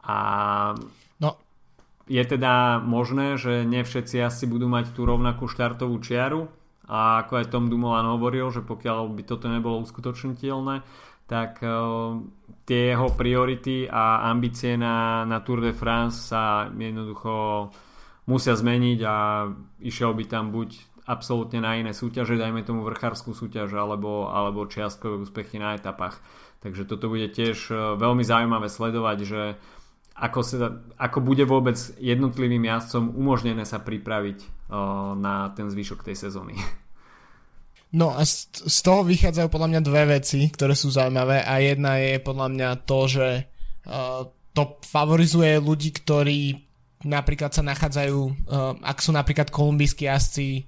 A 0.00 0.16
no. 1.20 1.36
Je 2.04 2.22
teda 2.24 2.84
možné, 2.84 3.40
že 3.40 3.64
ne 3.64 3.80
všetci 3.80 4.20
asi 4.20 4.44
budú 4.44 4.68
mať 4.68 4.92
tú 4.92 5.08
rovnakú 5.08 5.48
štartovú 5.48 5.96
čiaru 6.04 6.48
a 6.84 7.24
ako 7.24 7.32
aj 7.40 7.50
Tom 7.52 7.72
Dumoulin 7.72 8.04
hovoril, 8.04 8.52
že 8.52 8.60
pokiaľ 8.60 9.08
by 9.16 9.22
toto 9.24 9.48
nebolo 9.48 9.80
uskutočniteľné, 9.84 10.84
tak 11.24 11.64
uh, 11.64 12.20
tie 12.68 12.92
jeho 12.92 13.08
priority 13.16 13.88
a 13.88 14.28
ambície 14.28 14.76
na, 14.76 15.24
na 15.24 15.40
Tour 15.40 15.64
de 15.64 15.72
France 15.72 16.28
sa 16.28 16.68
jednoducho 16.68 17.72
musia 18.28 18.52
zmeniť 18.52 18.98
a 19.04 19.48
išiel 19.80 20.12
by 20.12 20.24
tam 20.28 20.52
buď 20.52 20.76
absolútne 21.04 21.60
na 21.60 21.76
iné 21.76 21.92
súťaže, 21.92 22.40
dajme 22.40 22.64
tomu 22.64 22.80
vrchárskú 22.84 23.36
súťaž 23.36 23.76
alebo, 23.76 24.32
alebo 24.32 24.64
čiastkové 24.64 25.20
úspechy 25.20 25.60
na 25.60 25.76
etapách. 25.76 26.16
Takže 26.64 26.88
toto 26.88 27.12
bude 27.12 27.28
tiež 27.28 27.68
e, 27.68 28.00
veľmi 28.00 28.24
zaujímavé 28.24 28.72
sledovať, 28.72 29.18
že 29.28 29.42
ako, 30.14 30.40
sa, 30.46 30.78
ako 30.94 31.18
bude 31.20 31.42
vôbec 31.42 31.74
jednotlivým 31.98 32.70
jazdcom 32.70 33.10
umožnené 33.18 33.66
sa 33.66 33.82
pripraviť 33.82 34.70
na 35.18 35.50
ten 35.52 35.66
zvyšok 35.68 36.06
tej 36.06 36.16
sezóny. 36.16 36.56
No 37.94 38.10
a 38.10 38.26
z, 38.26 38.50
toho 38.82 39.06
vychádzajú 39.06 39.46
podľa 39.54 39.70
mňa 39.70 39.80
dve 39.86 40.18
veci, 40.18 40.50
ktoré 40.50 40.74
sú 40.74 40.90
zaujímavé 40.90 41.46
a 41.46 41.62
jedna 41.62 42.02
je 42.02 42.18
podľa 42.18 42.48
mňa 42.50 42.68
to, 42.82 42.98
že 43.06 43.28
to 44.50 44.62
favorizuje 44.82 45.62
ľudí, 45.62 45.94
ktorí 45.94 46.58
napríklad 47.06 47.54
sa 47.54 47.62
nachádzajú, 47.62 48.50
ak 48.82 48.98
sú 48.98 49.14
napríklad 49.14 49.54
kolumbijskí 49.54 50.10
jazdci 50.10 50.66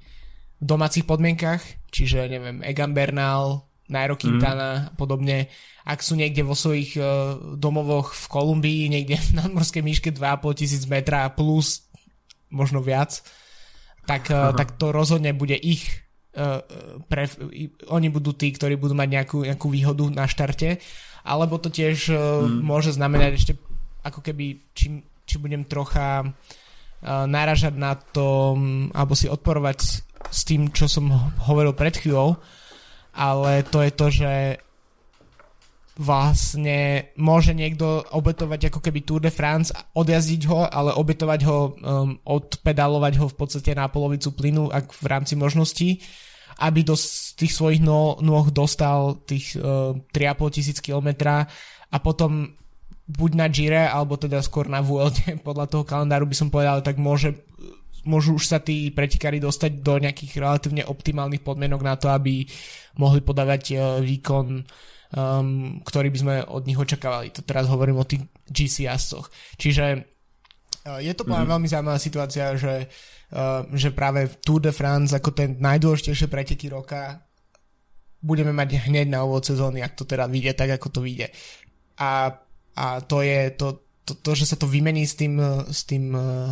v 0.62 0.64
domácich 0.64 1.02
podmienkach, 1.02 1.66
čiže 1.90 2.30
neviem, 2.30 2.62
Egan 2.62 2.94
Bernal, 2.94 3.65
Nairo 3.86 4.18
mhm. 4.18 4.20
Quintana 4.20 4.70
mm. 4.74 4.82
a 4.90 4.92
podobne, 4.98 5.46
ak 5.86 6.02
sú 6.02 6.18
niekde 6.18 6.42
vo 6.42 6.58
svojich 6.58 6.98
uh, 6.98 7.38
domovoch 7.54 8.10
v 8.12 8.24
Kolumbii, 8.26 8.90
niekde 8.90 9.14
v 9.14 9.38
nadmorskej 9.38 9.82
míške 9.82 10.10
2,5 10.10 10.58
tisíc 10.58 10.82
metra 10.90 11.30
plus 11.30 11.86
možno 12.50 12.82
viac, 12.82 13.22
tak, 14.06 14.30
uh, 14.30 14.54
tak 14.54 14.74
to 14.78 14.90
rozhodne 14.90 15.34
bude 15.34 15.54
ich 15.54 15.86
uh, 16.34 16.62
pre, 17.06 17.30
oni 17.90 18.08
budú 18.10 18.34
tí, 18.34 18.50
ktorí 18.50 18.74
budú 18.74 18.94
mať 18.98 19.08
nejakú, 19.10 19.38
nejakú 19.46 19.66
výhodu 19.70 20.04
na 20.10 20.26
štarte, 20.26 20.82
alebo 21.26 21.58
to 21.62 21.70
tiež 21.70 22.10
uh, 22.10 22.46
mm. 22.46 22.62
môže 22.62 22.90
znamenať 22.94 23.30
ešte 23.38 23.52
ako 24.06 24.22
keby, 24.22 24.74
či, 24.74 25.02
či 25.26 25.34
budem 25.38 25.66
trocha 25.66 26.22
uh, 26.22 27.26
naražať 27.26 27.74
na 27.74 27.94
to, 27.94 28.58
alebo 28.94 29.14
si 29.14 29.26
odporovať 29.26 29.78
s 30.26 30.40
tým, 30.42 30.74
čo 30.74 30.90
som 30.90 31.10
hovoril 31.46 31.74
pred 31.74 31.94
chvíľou, 31.94 32.38
ale 33.16 33.64
to 33.64 33.80
je 33.80 33.90
to, 33.96 34.06
že 34.12 34.32
vlastne 35.96 37.08
môže 37.16 37.56
niekto 37.56 38.04
obetovať 38.12 38.68
ako 38.68 38.84
keby 38.84 39.00
Tour 39.00 39.24
de 39.24 39.32
France, 39.32 39.72
odjazdiť 39.72 40.42
ho, 40.52 40.68
ale 40.68 40.92
obetovať 40.92 41.40
ho, 41.48 41.58
um, 41.72 42.20
odpedalovať 42.20 43.16
ho 43.16 43.26
v 43.32 43.36
podstate 43.40 43.72
na 43.72 43.88
polovicu 43.88 44.36
plynu, 44.36 44.68
ak 44.68 44.92
v 44.92 45.06
rámci 45.08 45.34
možností 45.40 46.04
aby 46.56 46.80
do 46.80 46.96
tých 47.36 47.52
svojich 47.52 47.84
no, 47.84 48.16
nôh 48.24 48.48
dostal 48.48 49.20
tých 49.28 49.60
uh, 49.60 49.92
eh, 49.92 50.32
3,5 50.32 50.56
tisíc 50.56 50.78
kilometra 50.80 51.44
a 51.92 51.96
potom 52.00 52.56
buď 53.06 53.30
na 53.38 53.46
Gire, 53.46 53.84
alebo 53.86 54.18
teda 54.18 54.42
skôr 54.42 54.66
na 54.66 54.80
VLT, 54.80 55.36
podľa 55.46 55.66
toho 55.68 55.84
kalendáru 55.84 56.24
by 56.26 56.36
som 56.36 56.48
povedal, 56.48 56.80
tak 56.80 56.96
môže, 56.96 57.36
môžu 58.06 58.38
už 58.38 58.46
sa 58.46 58.58
tí 58.62 58.88
pretikári 58.94 59.42
dostať 59.42 59.82
do 59.82 59.98
nejakých 59.98 60.38
relatívne 60.38 60.82
optimálnych 60.86 61.42
podmienok 61.42 61.82
na 61.82 61.94
to, 61.98 62.08
aby 62.08 62.46
mohli 62.96 63.20
podávať 63.20 63.62
uh, 63.74 63.80
výkon, 64.00 64.62
um, 65.12 65.82
ktorý 65.82 66.08
by 66.14 66.18
sme 66.18 66.34
od 66.46 66.62
nich 66.64 66.78
očakávali. 66.78 67.34
To 67.36 67.44
teraz 67.44 67.68
hovorím 67.68 68.00
o 68.00 68.08
tých 68.08 68.24
GC 68.48 68.88
jazdcoch. 68.88 69.28
Čiže 69.58 69.84
uh, 70.86 70.98
je 71.02 71.12
to 71.12 71.26
mm-hmm. 71.26 71.50
veľmi 71.50 71.68
zaujímavá 71.68 71.98
situácia, 72.00 72.54
že 72.56 72.86
uh, 72.86 73.66
že 73.74 73.90
práve 73.90 74.30
Tour 74.38 74.62
de 74.62 74.70
France 74.70 75.10
ako 75.10 75.34
ten 75.34 75.58
najdôležitejšie 75.58 76.30
preteky 76.30 76.70
roka 76.70 77.26
budeme 78.22 78.50
mať 78.50 78.90
hneď 78.90 79.06
na 79.10 79.22
úvod 79.22 79.46
sezóny, 79.46 79.82
ak 79.82 79.94
to 79.94 80.02
teda 80.06 80.26
vyjde 80.26 80.52
tak, 80.58 80.70
ako 80.78 80.88
to 80.98 81.00
vyjde. 81.02 81.30
A, 82.00 82.32
a 82.74 82.86
to 83.02 83.22
je 83.22 83.54
to, 83.54 83.86
to, 84.02 84.12
to, 84.18 84.30
že 84.34 84.54
sa 84.54 84.56
to 84.58 84.66
vymení 84.66 85.06
s 85.06 85.14
tým, 85.14 85.38
s 85.70 85.86
tým 85.86 86.10
uh, 86.14 86.50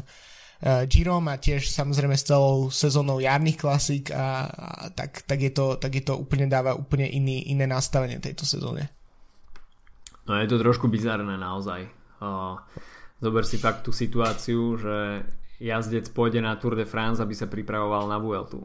uh, 0.65 0.89
Girom 0.89 1.29
a 1.29 1.37
tiež 1.37 1.69
samozrejme 1.69 2.17
s 2.17 2.25
celou 2.25 2.73
sezónou 2.73 3.21
jarných 3.21 3.61
klasík 3.61 4.11
a, 4.11 4.49
a 4.49 4.89
tak, 4.91 5.23
tak, 5.29 5.39
je 5.39 5.53
to, 5.53 5.77
tak 5.77 5.93
je 5.93 6.03
to 6.03 6.17
úplne 6.17 6.49
dáva 6.49 6.73
úplne 6.73 7.05
iný, 7.05 7.53
iné 7.53 7.69
nastavenie 7.69 8.17
tejto 8.19 8.49
sezóne. 8.49 8.89
No 10.25 10.41
je 10.41 10.49
to 10.49 10.57
trošku 10.57 10.89
bizarné 10.89 11.37
naozaj. 11.37 11.85
Uh, 12.25 12.57
zober 13.21 13.45
si 13.45 13.61
fakt 13.61 13.85
tú 13.85 13.93
situáciu, 13.93 14.81
že 14.81 15.29
jazdec 15.61 16.09
pôjde 16.11 16.41
na 16.41 16.57
Tour 16.57 16.75
de 16.75 16.89
France, 16.89 17.21
aby 17.21 17.37
sa 17.37 17.47
pripravoval 17.47 18.09
na 18.09 18.19
Vueltu. 18.19 18.65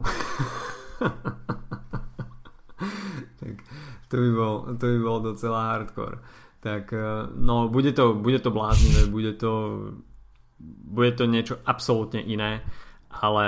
tak 3.40 3.54
to 4.10 4.14
by, 4.18 4.30
bol, 4.34 4.54
to 4.74 4.84
by 4.84 4.98
bol 4.98 5.18
docela 5.22 5.76
hardcore. 5.76 6.18
Tak 6.60 6.92
eh, 6.92 7.26
no, 7.40 7.68
bude 7.68 7.92
to, 7.92 8.14
bude 8.14 8.38
to 8.42 8.50
bláznivé, 8.50 9.06
bude 9.08 9.32
to 9.38 9.50
bude 10.64 11.16
to 11.16 11.24
niečo 11.24 11.58
absolútne 11.64 12.20
iné, 12.20 12.60
ale 13.08 13.46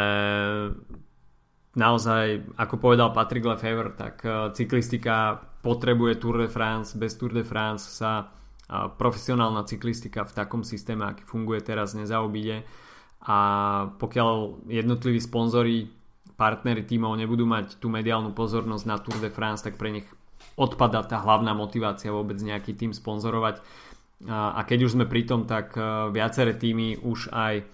naozaj, 1.77 2.57
ako 2.57 2.75
povedal 2.81 3.13
Patrick 3.13 3.45
Lefevre, 3.45 3.93
tak 3.95 4.25
eh, 4.25 4.51
cyklistika 4.57 5.41
potrebuje 5.63 6.19
Tour 6.19 6.43
de 6.43 6.49
France, 6.49 6.97
bez 6.99 7.15
Tour 7.15 7.37
de 7.37 7.45
France 7.45 7.87
sa 7.87 8.27
eh, 8.27 8.89
profesionálna 8.89 9.69
cyklistika 9.69 10.25
v 10.25 10.33
takom 10.33 10.63
systéme, 10.65 11.05
aký 11.05 11.23
funguje 11.29 11.61
teraz, 11.61 11.93
nezaobíde 11.93 12.65
a 13.23 13.39
pokiaľ 14.03 14.67
jednotliví 14.67 15.23
sponzori, 15.23 15.87
partnery 16.35 16.83
tímov 16.83 17.15
nebudú 17.15 17.47
mať 17.47 17.79
tú 17.79 17.87
mediálnu 17.87 18.35
pozornosť 18.35 18.85
na 18.89 18.99
Tour 18.99 19.23
de 19.23 19.31
France, 19.31 19.63
tak 19.63 19.79
pre 19.79 19.95
nich 19.95 20.07
odpada 20.59 21.07
tá 21.07 21.23
hlavná 21.23 21.55
motivácia 21.55 22.11
vôbec 22.11 22.35
nejaký 22.43 22.75
tým 22.75 22.91
sponzorovať. 22.91 23.63
A 24.31 24.63
keď 24.63 24.87
už 24.87 24.95
sme 24.95 25.11
pri 25.11 25.27
tom, 25.27 25.51
tak 25.51 25.75
e, 25.75 25.83
viaceré 26.15 26.55
týmy 26.55 27.03
už 27.03 27.35
aj 27.35 27.55
e, 27.59 27.65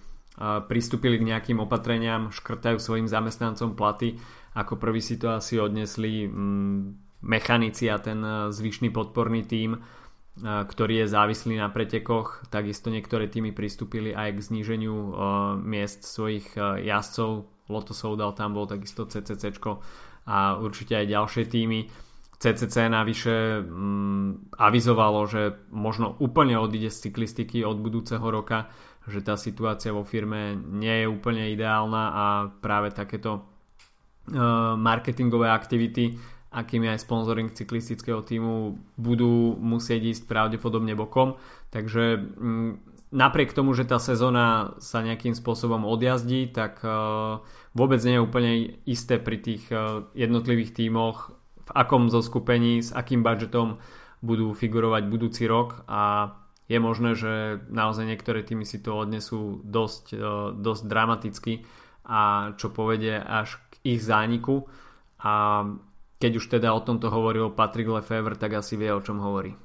pristúpili 0.65 1.21
k 1.21 1.27
nejakým 1.29 1.61
opatreniam, 1.61 2.33
škrtajú 2.33 2.81
svojim 2.81 3.05
zamestnancom 3.05 3.77
platy. 3.77 4.17
Ako 4.57 4.81
prvý 4.81 4.97
si 4.97 5.21
to 5.21 5.29
asi 5.29 5.61
odnesli 5.61 6.25
mm, 6.25 7.21
mechanici 7.21 7.85
a 7.85 8.01
ten 8.01 8.17
e, 8.25 8.49
zvyšný 8.49 8.89
podporný 8.89 9.45
tím 9.45 9.77
ktorý 10.39 11.03
je 11.03 11.11
závislý 11.11 11.59
na 11.59 11.67
pretekoch. 11.67 12.47
Takisto 12.47 12.87
niektoré 12.87 13.27
týmy 13.27 13.51
pristúpili 13.51 14.15
aj 14.15 14.39
k 14.39 14.45
zníženiu 14.47 14.95
miest 15.59 16.07
svojich 16.07 16.55
jazdcov. 16.55 17.43
Lotto 17.67 17.91
Soudal 17.91 18.31
tam 18.39 18.55
bol 18.55 18.63
takisto 18.63 19.03
CCC 19.03 19.59
a 20.31 20.55
určite 20.55 20.95
aj 20.95 21.11
ďalšie 21.11 21.43
týmy. 21.43 21.91
CCC 22.39 22.87
navyše 22.87 23.59
mm, 23.59 24.55
avizovalo, 24.55 25.27
že 25.27 25.59
možno 25.75 26.15
úplne 26.23 26.55
odíde 26.55 26.87
z 26.87 27.11
cyklistiky 27.11 27.67
od 27.67 27.83
budúceho 27.83 28.23
roka, 28.23 28.71
že 29.05 29.19
tá 29.19 29.35
situácia 29.35 29.91
vo 29.91 30.07
firme 30.07 30.55
nie 30.55 31.03
je 31.03 31.11
úplne 31.11 31.51
ideálna 31.51 32.03
a 32.15 32.25
práve 32.63 32.95
takéto 32.95 33.43
marketingové 34.77 35.49
aktivity 35.49 36.13
akými 36.49 36.89
aj 36.89 37.05
sponsoring 37.05 37.53
cyklistického 37.53 38.25
týmu 38.25 38.77
budú 38.97 39.53
musieť 39.57 40.17
ísť 40.17 40.23
pravdepodobne 40.25 40.97
bokom. 40.97 41.37
Takže 41.69 42.17
mm, 42.17 42.71
napriek 43.13 43.53
tomu, 43.53 43.77
že 43.77 43.85
tá 43.85 44.01
sezóna 44.01 44.73
sa 44.81 45.05
nejakým 45.05 45.37
spôsobom 45.37 45.85
odjazdí, 45.85 46.49
tak 46.49 46.81
e, 46.81 46.89
vôbec 47.77 48.01
nie 48.01 48.17
je 48.17 48.25
úplne 48.25 48.51
isté 48.89 49.21
pri 49.21 49.37
tých 49.37 49.69
e, 49.69 50.09
jednotlivých 50.17 50.73
tímoch, 50.73 51.37
v 51.69 51.71
akom 51.77 52.09
zoskupení, 52.09 52.81
s 52.81 52.89
akým 52.89 53.21
budžetom 53.21 53.77
budú 54.19 54.51
figurovať 54.57 55.03
budúci 55.07 55.45
rok 55.45 55.85
a 55.85 56.33
je 56.69 56.77
možné, 56.77 57.17
že 57.17 57.63
naozaj 57.69 58.05
niektoré 58.05 58.45
týmy 58.45 58.65
si 58.65 58.81
to 58.81 58.93
odnesú 58.93 59.61
dosť, 59.65 60.05
e, 60.13 60.27
dosť 60.53 60.83
dramaticky 60.85 61.53
a 62.05 62.53
čo 62.57 62.69
povedie 62.69 63.17
až 63.17 63.57
k 63.73 63.97
ich 63.97 64.01
zániku 64.05 64.69
a 65.21 65.65
keď 66.19 66.31
už 66.35 66.45
teda 66.51 66.75
o 66.75 66.83
tomto 66.83 67.07
hovoril 67.07 67.55
Patrick 67.55 67.87
Lefevre, 67.87 68.35
tak 68.35 68.59
asi 68.59 68.75
vie, 68.75 68.91
o 68.91 68.99
čom 68.99 69.23
hovorí. 69.23 69.55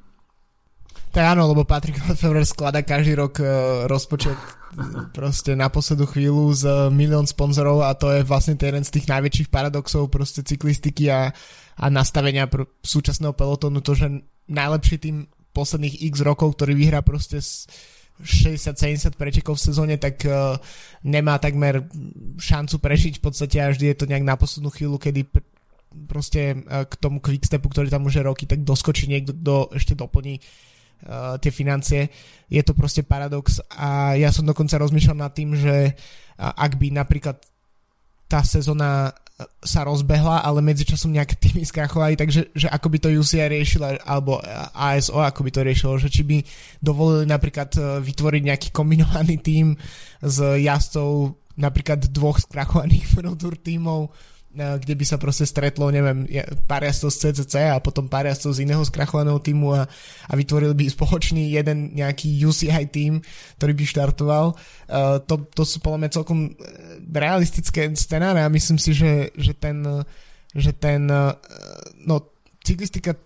Tak 1.10 1.34
áno, 1.34 1.50
lebo 1.50 1.66
Patrick 1.66 1.98
Lefevre 2.06 2.46
sklada 2.46 2.86
každý 2.86 3.18
rok 3.18 3.42
uh, 3.42 3.86
rozpočet 3.90 4.38
proste 5.14 5.54
na 5.54 5.70
poslednú 5.70 6.06
chvíľu 6.06 6.54
z 6.54 6.62
uh, 6.66 6.74
milión 6.90 7.26
sponzorov 7.26 7.86
a 7.86 7.94
to 7.98 8.10
je 8.10 8.26
vlastne 8.26 8.54
ten 8.54 8.74
jeden 8.74 8.86
z 8.86 8.94
tých 8.98 9.10
najväčších 9.10 9.50
paradoxov 9.50 10.10
proste 10.10 10.46
cyklistiky 10.46 11.10
a, 11.10 11.34
a 11.78 11.90
nastavenia 11.90 12.46
pr- 12.46 12.70
súčasného 12.82 13.34
pelotónu, 13.34 13.82
to, 13.82 13.98
že 13.98 14.06
najlepší 14.46 14.96
tým 15.00 15.16
posledných 15.54 16.02
x 16.10 16.22
rokov, 16.22 16.58
ktorý 16.58 16.74
vyhrá 16.74 17.00
proste 17.02 17.38
60-70 18.22 19.18
pretekov 19.18 19.58
v 19.58 19.66
sezóne, 19.70 19.94
tak 19.98 20.22
uh, 20.26 20.54
nemá 21.02 21.38
takmer 21.42 21.82
šancu 22.38 22.78
prežiť 22.78 23.18
v 23.18 23.22
podstate 23.22 23.58
a 23.58 23.70
vždy 23.74 23.90
je 23.90 23.96
to 23.98 24.06
nejak 24.06 24.22
na 24.22 24.38
poslednú 24.38 24.70
chvíľu, 24.70 24.98
kedy 25.02 25.26
proste 26.10 26.58
k 26.66 26.92
tomu 26.98 27.22
quickstepu, 27.22 27.70
ktorý 27.70 27.86
tam 27.86 28.06
už 28.06 28.18
je 28.18 28.26
roky, 28.26 28.44
tak 28.50 28.66
doskočí 28.66 29.06
niekto, 29.06 29.30
kto 29.30 29.54
ešte 29.78 29.94
doplní 29.94 30.38
uh, 30.38 31.38
tie 31.38 31.50
financie. 31.54 32.10
Je 32.50 32.62
to 32.62 32.74
proste 32.74 33.06
paradox 33.06 33.62
a 33.70 34.14
ja 34.18 34.30
som 34.30 34.46
dokonca 34.46 34.78
rozmýšľal 34.78 35.18
nad 35.18 35.32
tým, 35.34 35.54
že 35.54 35.94
ak 36.38 36.82
by 36.82 36.90
napríklad 36.90 37.38
tá 38.26 38.42
sezóna 38.42 39.14
sa 39.66 39.82
rozbehla, 39.82 40.46
ale 40.46 40.62
medzičasom 40.62 41.10
nejaké 41.10 41.34
týmy 41.34 41.66
skrachovali, 41.66 42.14
takže 42.14 42.54
že 42.54 42.70
ako 42.70 42.86
by 42.86 42.98
to 43.02 43.08
UCI 43.10 43.50
riešila, 43.50 43.98
alebo 44.06 44.38
ASO 44.70 45.18
ako 45.18 45.42
by 45.42 45.50
to 45.50 45.60
riešilo, 45.66 45.98
že 45.98 46.06
či 46.06 46.22
by 46.22 46.38
dovolili 46.78 47.26
napríklad 47.26 47.70
e, 47.74 47.80
vytvoriť 47.98 48.42
nejaký 48.46 48.68
kombinovaný 48.70 49.42
tým 49.42 49.74
s 50.22 50.38
jazdcov 50.38 51.34
napríklad 51.58 52.14
dvoch 52.14 52.38
skrachovaných 52.38 53.10
World 53.18 53.42
Tour 53.42 53.58
tímov, 53.58 54.14
kde 54.54 54.94
by 54.94 55.04
sa 55.04 55.18
proste 55.18 55.42
stretlo, 55.44 55.90
neviem, 55.90 56.24
pár 56.70 56.86
jazdcov 56.86 57.10
z 57.10 57.18
CCC 57.18 57.54
a 57.74 57.82
potom 57.82 58.06
pár 58.06 58.30
jazdcov 58.30 58.54
z 58.54 58.62
iného 58.62 58.82
skrachovaného 58.86 59.42
týmu 59.42 59.74
a, 59.74 59.82
a 60.30 60.32
vytvorili 60.38 60.74
by 60.78 60.84
spoločný 60.86 61.50
jeden 61.50 61.90
nejaký 61.98 62.38
UCI 62.46 62.86
tým, 62.86 63.18
ktorý 63.58 63.72
by 63.74 63.84
štartoval. 63.84 64.46
Uh, 64.86 65.18
to, 65.26 65.42
to 65.50 65.66
sú 65.66 65.82
podľa 65.82 66.06
mňa 66.06 66.10
celkom 66.14 66.38
e, 66.46 66.50
realistické 67.10 67.90
scenáre 67.98 68.46
a 68.46 68.52
myslím 68.52 68.78
si, 68.78 68.94
že, 68.94 69.34
že 69.34 69.58
ten, 69.58 69.82
že 70.54 70.70
ten 70.70 71.10
uh, 71.10 71.34
no, 72.06 72.22
cyklistika 72.62 73.18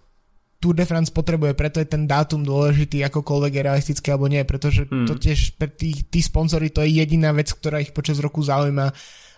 Tour 0.58 0.74
de 0.74 0.82
France 0.82 1.14
potrebuje, 1.14 1.54
preto 1.54 1.78
je 1.78 1.86
ten 1.86 2.10
dátum 2.10 2.42
dôležitý, 2.42 3.06
akokoľvek 3.06 3.52
je 3.54 3.62
realistické 3.62 4.10
alebo 4.10 4.26
nie, 4.26 4.42
pretože 4.42 4.90
hmm. 4.90 5.06
to 5.06 5.14
tiež 5.14 5.54
pre 5.54 5.70
tí, 5.70 5.94
tí 6.02 6.18
sponzory 6.18 6.74
to 6.74 6.82
je 6.82 6.98
jediná 6.98 7.30
vec, 7.30 7.54
ktorá 7.54 7.78
ich 7.78 7.94
počas 7.94 8.18
roku 8.18 8.42
zaujíma 8.42 8.90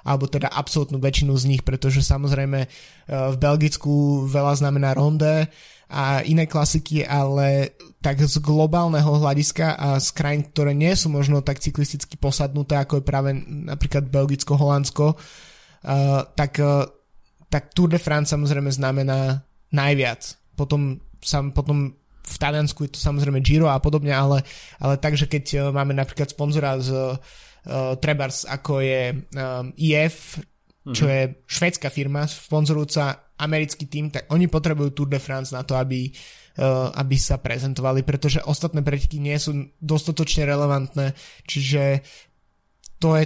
alebo 0.04 0.26
teda 0.26 0.48
absolútnu 0.48 1.00
väčšinu 1.00 1.32
z 1.36 1.44
nich, 1.50 1.62
pretože 1.62 2.00
samozrejme 2.00 2.64
e, 2.64 2.68
v 3.08 3.36
Belgicku 3.36 4.24
veľa 4.26 4.60
znamená 4.60 4.96
ronde 4.96 5.48
a 5.90 6.22
iné 6.22 6.46
klasiky, 6.46 7.02
ale 7.02 7.74
tak 7.98 8.22
z 8.22 8.38
globálneho 8.38 9.10
hľadiska 9.20 9.74
a 9.76 9.88
z 9.98 10.08
krajín, 10.14 10.46
ktoré 10.46 10.72
nie 10.72 10.94
sú 10.94 11.10
možno 11.10 11.42
tak 11.42 11.58
cyklisticky 11.58 12.14
posadnuté, 12.14 12.78
ako 12.78 13.02
je 13.02 13.04
práve 13.04 13.30
napríklad 13.44 14.06
Belgicko, 14.06 14.54
Holandsko, 14.54 15.06
uh, 15.18 16.22
tak, 16.32 16.62
uh, 16.62 16.86
tak 17.50 17.74
Tour 17.74 17.90
de 17.90 17.98
France 17.98 18.30
samozrejme 18.30 18.70
znamená 18.70 19.42
najviac. 19.74 20.38
Potom, 20.54 21.02
sam, 21.18 21.50
potom 21.50 21.92
v 22.22 22.36
Taliansku 22.38 22.86
je 22.86 22.94
to 22.94 23.00
samozrejme 23.02 23.42
Giro 23.42 23.66
a 23.66 23.82
podobne, 23.82 24.14
ale, 24.14 24.46
ale 24.78 24.94
takže 24.94 25.26
keď 25.26 25.74
máme 25.74 25.90
napríklad 25.92 26.30
sponzora 26.30 26.78
z 26.78 27.18
uh, 27.66 27.96
trebárs 28.00 28.48
ako 28.48 28.80
je 28.80 29.02
um, 29.12 29.72
IF, 29.76 30.40
čo 30.90 31.04
mm-hmm. 31.04 31.12
je 31.12 31.22
švedská 31.44 31.88
firma, 31.92 32.24
sponzorujúca 32.24 33.36
americký 33.36 33.88
tým, 33.88 34.08
tak 34.08 34.28
oni 34.32 34.48
potrebujú 34.48 34.92
Tour 34.92 35.08
de 35.12 35.20
France 35.20 35.52
na 35.52 35.64
to, 35.64 35.76
aby, 35.76 36.08
uh, 36.60 36.92
aby 36.96 37.16
sa 37.20 37.40
prezentovali, 37.40 38.04
pretože 38.04 38.44
ostatné 38.44 38.80
preteky 38.80 39.20
nie 39.20 39.36
sú 39.36 39.72
dostatočne 39.80 40.48
relevantné, 40.48 41.12
čiže 41.44 42.04
to 43.00 43.16
je 43.16 43.24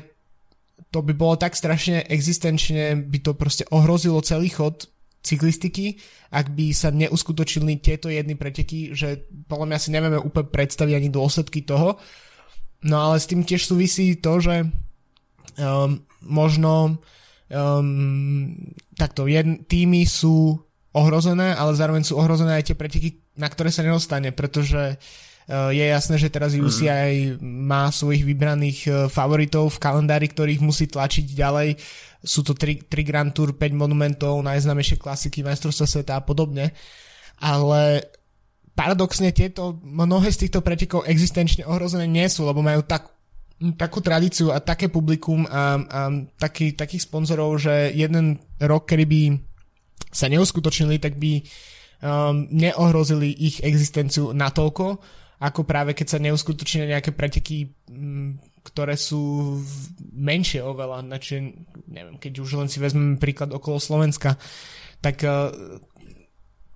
to 0.90 1.02
by 1.02 1.14
bolo 1.14 1.34
tak 1.34 1.58
strašne 1.58 2.06
existenčne, 2.06 2.94
by 2.94 3.18
to 3.18 3.34
proste 3.34 3.66
ohrozilo 3.74 4.22
celý 4.22 4.50
chod 4.50 4.86
cyklistiky, 5.26 5.98
ak 6.30 6.54
by 6.54 6.70
sa 6.70 6.94
neuskutočnili 6.94 7.82
tieto 7.82 8.12
jedny 8.12 8.38
preteky, 8.38 8.94
že 8.94 9.26
podľa 9.48 9.66
mňa 9.74 9.78
si 9.80 9.88
nevieme 9.90 10.18
úplne 10.20 10.52
predstaviť 10.52 10.94
ani 10.94 11.08
dôsledky 11.10 11.66
toho, 11.66 11.98
No 12.84 13.00
ale 13.00 13.16
s 13.16 13.26
tým 13.26 13.40
tiež 13.40 13.64
súvisí 13.64 14.20
to, 14.20 14.44
že 14.44 14.68
um, 15.56 16.04
možno 16.20 17.00
um, 17.48 18.52
takto, 18.92 19.24
jedn, 19.24 19.64
týmy 19.64 20.04
sú 20.04 20.60
ohrozené, 20.94 21.56
ale 21.56 21.74
zároveň 21.74 22.04
sú 22.06 22.20
ohrozené 22.20 22.60
aj 22.60 22.70
tie 22.70 22.76
preteky, 22.78 23.08
na 23.34 23.50
ktoré 23.50 23.72
sa 23.72 23.82
nedostane, 23.82 24.30
pretože 24.30 24.94
uh, 24.94 25.72
je 25.74 25.80
jasné, 25.80 26.16
že 26.20 26.30
teraz 26.30 26.54
UCI 26.54 27.34
mm. 27.34 27.42
má 27.42 27.90
svojich 27.90 28.22
vybraných 28.22 28.78
uh, 28.86 28.94
favoritov 29.10 29.74
v 29.74 29.82
kalendári, 29.82 30.28
ktorých 30.30 30.62
musí 30.62 30.86
tlačiť 30.86 31.34
ďalej. 31.34 31.80
Sú 32.20 32.46
to 32.46 32.52
3, 32.52 32.86
3 32.86 33.08
Grand 33.08 33.32
Tour, 33.32 33.56
5 33.56 33.74
monumentov, 33.74 34.44
najznámejšie 34.44 35.00
klasiky, 35.00 35.42
majstrovstva 35.42 35.86
sveta 35.88 36.12
a 36.20 36.22
podobne. 36.22 36.72
Ale 37.42 38.06
paradoxne 38.74 39.30
tieto, 39.30 39.78
mnohé 39.82 40.34
z 40.34 40.46
týchto 40.46 40.60
pretekov 40.60 41.06
existenčne 41.06 41.62
ohrozené 41.64 42.10
nie 42.10 42.26
sú, 42.26 42.44
lebo 42.44 42.60
majú 42.60 42.82
tak, 42.82 43.14
takú 43.78 44.02
tradíciu 44.02 44.50
a 44.50 44.58
také 44.58 44.90
publikum 44.90 45.46
a, 45.46 45.78
a 45.78 46.00
taký, 46.36 46.74
takých 46.74 47.06
sponzorov, 47.06 47.56
že 47.62 47.94
jeden 47.94 48.42
rok, 48.58 48.90
kedy 48.90 49.04
by 49.06 49.22
sa 50.10 50.26
neuskutočnili, 50.26 50.98
tak 50.98 51.18
by 51.18 51.38
um, 51.38 52.50
neohrozili 52.50 53.30
ich 53.30 53.62
existenciu 53.62 54.34
natoľko, 54.34 54.98
ako 55.38 55.60
práve 55.62 55.94
keď 55.94 56.06
sa 56.06 56.22
neuskutočnia 56.22 56.98
nejaké 56.98 57.14
preteky, 57.14 57.70
um, 57.90 58.38
ktoré 58.66 58.98
sú 58.98 59.54
menšie 60.14 60.64
oveľa, 60.64 61.06
znači, 61.06 61.34
neviem, 61.90 62.16
keď 62.18 62.32
už 62.42 62.50
len 62.58 62.68
si 62.70 62.82
vezmeme 62.82 63.20
príklad 63.20 63.54
okolo 63.54 63.78
Slovenska, 63.78 64.34
tak 65.04 65.20
uh, 65.22 65.52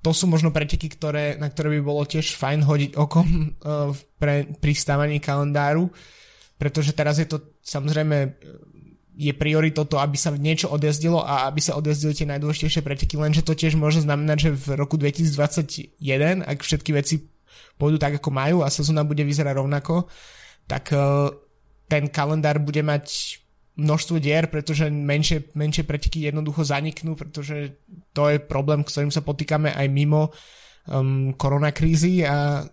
to 0.09 0.17
sú 0.17 0.25
možno 0.25 0.49
preteky, 0.49 0.89
ktoré, 0.89 1.37
na 1.37 1.53
ktoré 1.53 1.77
by 1.77 1.81
bolo 1.85 2.09
tiež 2.09 2.33
fajn 2.41 2.65
hodiť 2.65 2.91
okom 2.97 3.29
uh, 3.45 3.93
pre, 4.17 4.49
pri 4.57 4.73
stávaní 4.73 5.21
kalendáru, 5.21 5.93
pretože 6.57 6.97
teraz 6.97 7.21
je 7.21 7.29
to 7.29 7.61
samozrejme 7.61 8.33
je 9.19 9.35
prioritou 9.35 9.83
to, 9.83 9.99
aby 9.99 10.15
sa 10.15 10.31
niečo 10.31 10.71
odjazdilo 10.71 11.19
a 11.27 11.51
aby 11.51 11.59
sa 11.59 11.75
odjazdili 11.75 12.15
tie 12.15 12.31
najdôležitejšie 12.31 12.87
preteky, 12.87 13.19
lenže 13.19 13.43
to 13.43 13.53
tiež 13.53 13.75
môže 13.75 14.07
znamenať, 14.07 14.39
že 14.39 14.51
v 14.55 14.67
roku 14.79 14.95
2021, 14.95 16.47
ak 16.47 16.59
všetky 16.63 16.95
veci 16.95 17.27
pôjdu 17.77 17.99
tak, 17.99 18.23
ako 18.23 18.31
majú 18.31 18.63
a 18.63 18.71
sezóna 18.71 19.03
bude 19.03 19.27
vyzerať 19.27 19.59
rovnako, 19.59 20.07
tak 20.71 20.95
uh, 20.95 21.35
ten 21.91 22.07
kalendár 22.07 22.63
bude 22.63 22.81
mať 22.81 23.37
množstvo 23.79 24.19
dier, 24.19 24.51
pretože 24.51 24.91
menšie, 24.91 25.55
menšie 25.55 25.87
preteky 25.87 26.27
jednoducho 26.27 26.67
zaniknú, 26.67 27.15
pretože 27.15 27.79
to 28.11 28.27
je 28.27 28.43
problém, 28.43 28.83
s 28.83 28.91
ktorým 28.93 29.15
sa 29.15 29.23
potýkame 29.23 29.71
aj 29.71 29.87
mimo 29.87 30.35
um, 30.91 31.31
koronakrízy 31.39 32.27
a 32.27 32.67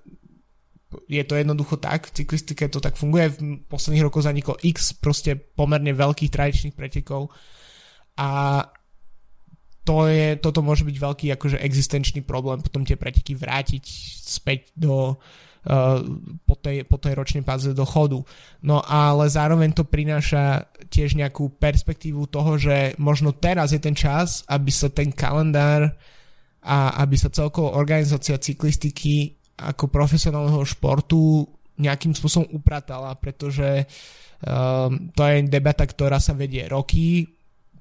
je 1.05 1.23
to 1.27 1.37
jednoducho 1.37 1.77
tak, 1.77 2.09
v 2.09 2.23
cyklistike 2.23 2.65
to 2.73 2.81
tak 2.81 2.97
funguje, 2.97 3.37
v 3.37 3.61
posledných 3.69 4.05
rokoch 4.09 4.25
zaniklo 4.25 4.57
x 4.65 4.97
proste 4.97 5.37
pomerne 5.37 5.93
veľkých 5.93 6.33
tradičných 6.33 6.75
pretekov 6.75 7.29
a 8.17 8.63
to 9.85 10.09
je, 10.09 10.41
toto 10.41 10.65
môže 10.65 10.81
byť 10.81 10.97
veľký 10.97 11.25
akože 11.37 11.61
existenčný 11.61 12.25
problém 12.25 12.65
potom 12.65 12.81
tie 12.81 12.97
preteky 12.97 13.37
vrátiť 13.37 13.85
späť 14.25 14.73
do 14.73 15.13
Eh, 15.13 15.44
po 16.45 16.55
tej, 16.61 16.85
po 16.85 17.01
tej 17.01 17.17
ročnej 17.17 17.41
páze 17.41 17.73
do 17.73 17.85
chodu. 17.85 18.21
No 18.61 18.85
ale 18.85 19.25
zároveň 19.25 19.73
to 19.73 19.81
prináša 19.81 20.69
tiež 20.93 21.17
nejakú 21.17 21.57
perspektívu 21.57 22.29
toho, 22.29 22.61
že 22.61 22.93
možno 23.01 23.33
teraz 23.33 23.73
je 23.73 23.81
ten 23.81 23.97
čas, 23.97 24.45
aby 24.45 24.69
sa 24.69 24.93
ten 24.93 25.09
kalendár 25.09 25.89
a 26.61 27.01
aby 27.01 27.17
sa 27.17 27.33
celkovo 27.33 27.73
organizácia 27.73 28.37
cyklistiky 28.37 29.37
ako 29.57 29.89
profesionálneho 29.89 30.61
športu 30.65 31.49
nejakým 31.75 32.15
spôsobom 32.15 32.55
upratala, 32.55 33.11
pretože 33.19 33.83
um, 34.45 35.11
to 35.11 35.21
je 35.27 35.49
debata, 35.49 35.83
ktorá 35.83 36.23
sa 36.23 36.31
vedie 36.31 36.63
roky, 36.69 37.34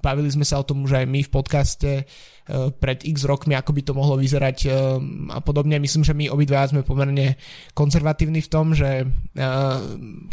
bavili 0.05 0.29
sme 0.29 0.45
sa 0.45 0.61
o 0.61 0.67
tom 0.67 0.85
už 0.85 1.01
aj 1.01 1.05
my 1.09 1.25
v 1.25 1.33
podcaste 1.33 1.91
uh, 2.05 2.69
pred 2.77 3.01
x 3.01 3.25
rokmi, 3.25 3.57
ako 3.57 3.73
by 3.73 3.81
to 3.81 3.97
mohlo 3.97 4.21
vyzerať 4.21 4.57
uh, 4.69 5.01
a 5.33 5.41
podobne. 5.41 5.81
Myslím, 5.81 6.05
že 6.05 6.13
my 6.13 6.29
obidva 6.29 6.69
sme 6.69 6.85
pomerne 6.85 7.41
konzervatívni 7.73 8.45
v 8.45 8.51
tom, 8.53 8.77
že 8.77 9.01
uh, 9.01 9.81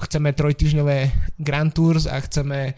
chceme 0.04 0.36
trojtyžňové 0.36 0.98
Grand 1.40 1.72
Tours 1.72 2.04
a 2.04 2.20
chceme 2.20 2.76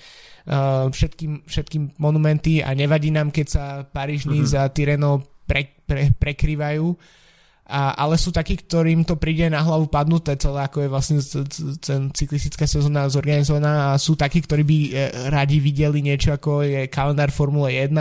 všetkým, 0.93 1.49
všetkým 1.49 1.97
monumenty 1.97 2.61
a 2.61 2.77
nevadí 2.77 3.09
nám, 3.09 3.33
keď 3.33 3.47
sa 3.49 3.65
Parížny 3.81 4.45
mm-hmm. 4.45 4.53
za 4.53 4.69
Tyreno 4.69 5.25
pre, 5.49 5.73
pre, 5.89 6.13
prekrývajú 6.13 6.85
a, 7.65 7.97
ale 7.97 8.21
sú 8.21 8.29
takí, 8.29 8.61
ktorým 8.61 9.09
to 9.09 9.17
príde 9.17 9.49
na 9.49 9.65
hlavu 9.65 9.89
padnuté 9.89 10.37
celé, 10.37 10.69
ako 10.69 10.85
je 10.85 10.89
vlastne 10.93 11.19
ten 11.81 12.13
cyklistická 12.13 12.69
sezóna 12.69 13.09
zorganizovaná. 13.09 13.97
A 13.97 14.01
sú 14.01 14.21
takí, 14.21 14.45
ktorí 14.45 14.63
by 14.69 14.79
e, 14.85 14.91
radi 15.33 15.65
videli 15.65 16.05
niečo 16.05 16.37
ako 16.37 16.61
je 16.61 16.93
kalendár 16.93 17.33
Formule 17.33 17.73
1 17.73 17.97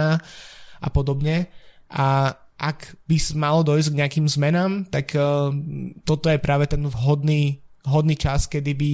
a 0.84 0.88
podobne. 0.92 1.48
A 1.96 2.36
ak 2.60 2.96
by 3.08 3.16
malo 3.40 3.64
dojsť 3.64 3.88
k 3.92 4.00
nejakým 4.04 4.28
zmenám, 4.28 4.72
tak 4.88 5.16
uh, 5.20 5.52
toto 6.08 6.32
je 6.32 6.40
práve 6.40 6.64
ten 6.70 6.80
vhodný, 6.88 7.60
vhodný 7.84 8.16
čas, 8.16 8.48
kedy 8.48 8.72
by 8.72 8.92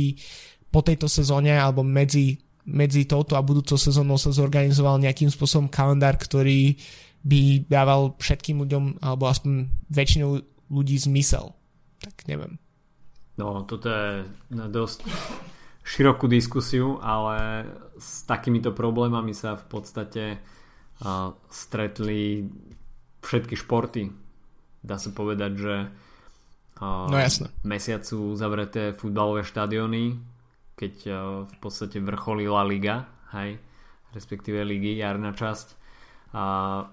po 0.73 0.81
tejto 0.81 1.05
sezóne 1.05 1.53
alebo 1.53 1.85
medzi, 1.85 2.39
medzi 2.65 3.05
touto 3.05 3.37
a 3.37 3.45
budúcou 3.45 3.77
sezónou 3.77 4.17
sa 4.17 4.33
zorganizoval 4.33 5.01
nejakým 5.01 5.29
spôsobom 5.29 5.69
kalendár, 5.69 6.17
ktorý 6.17 6.77
by 7.19 7.67
dával 7.67 8.15
všetkým 8.15 8.63
ľuďom, 8.63 9.03
alebo 9.03 9.27
aspoň 9.27 9.67
väčšinou 9.91 10.39
ľudí 10.69 10.95
zmysel. 11.01 11.53
Tak 11.99 12.29
neviem. 12.29 12.61
No, 13.35 13.65
toto 13.67 13.89
je 13.89 14.23
na 14.53 14.69
dosť 14.71 15.03
širokú 15.83 16.29
diskusiu, 16.29 17.01
ale 17.01 17.65
s 17.97 18.23
takýmito 18.29 18.71
problémami 18.71 19.33
sa 19.33 19.57
v 19.57 19.65
podstate 19.67 20.23
stretli 21.49 22.45
všetky 23.23 23.55
športy. 23.55 24.11
Dá 24.83 24.99
sa 24.99 25.11
povedať, 25.15 25.51
že 25.55 25.75
no, 26.83 27.15
jasne. 27.15 27.51
mesiacu 27.63 28.35
zavreté 28.35 28.91
futbalové 28.91 29.47
štadióny, 29.47 30.19
keď 30.75 30.95
v 31.47 31.55
podstate 31.59 32.03
vrcholila 32.03 32.63
liga, 32.67 33.07
hej, 33.35 33.59
respektíve 34.11 34.59
ligy, 34.63 34.99
jarná 34.99 35.31
časť. 35.31 35.78
A 36.29 36.43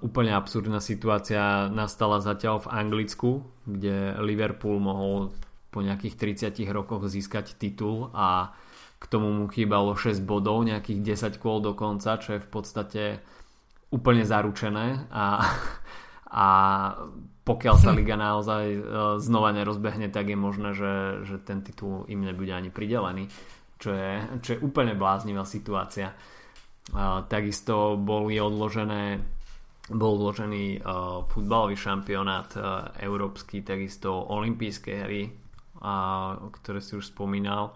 úplne 0.00 0.32
absurdná 0.32 0.80
situácia 0.80 1.68
nastala 1.68 2.24
zatiaľ 2.24 2.64
v 2.64 2.72
Anglicku, 2.72 3.30
kde 3.68 4.16
Liverpool 4.24 4.80
mohol 4.80 5.36
po 5.68 5.84
nejakých 5.84 6.40
30 6.56 6.72
rokoch 6.72 7.04
získať 7.04 7.60
titul 7.60 8.08
a 8.16 8.56
k 8.96 9.04
tomu 9.12 9.28
mu 9.28 9.44
chýbalo 9.52 9.92
6 9.92 10.24
bodov, 10.24 10.64
nejakých 10.64 11.20
10 11.36 11.36
kôl 11.36 11.60
do 11.60 11.76
konca, 11.76 12.16
čo 12.16 12.40
je 12.40 12.40
v 12.40 12.48
podstate 12.48 13.02
úplne 13.92 14.24
zaručené 14.24 15.04
a, 15.12 15.52
a 16.32 16.46
pokiaľ 17.46 17.76
sa 17.78 17.94
liga 17.94 18.18
naozaj 18.18 18.64
e, 18.66 18.80
znova 19.22 19.54
nerozbehne, 19.54 20.10
tak 20.10 20.32
je 20.32 20.38
možné, 20.38 20.74
že, 20.74 21.22
že 21.22 21.36
ten 21.38 21.62
titul 21.62 22.02
im 22.10 22.26
nebude 22.26 22.50
ani 22.50 22.74
pridelený, 22.74 23.30
čo 23.78 23.94
je, 23.94 24.12
čo 24.42 24.48
je 24.56 24.62
úplne 24.64 24.98
bláznivá 24.98 25.46
situácia. 25.46 26.10
Takisto 27.26 27.98
boli 27.98 28.38
odložené 28.38 29.18
bol 29.86 30.18
odložený 30.18 30.82
uh, 30.82 31.22
futbalový 31.30 31.78
šampionát 31.78 32.50
uh, 32.58 32.90
európsky, 32.98 33.62
takisto 33.62 34.10
olympijské 34.10 35.06
hry, 35.06 35.30
uh, 35.30 36.50
ktoré 36.58 36.82
si 36.82 36.98
už 36.98 37.14
spomínal. 37.14 37.70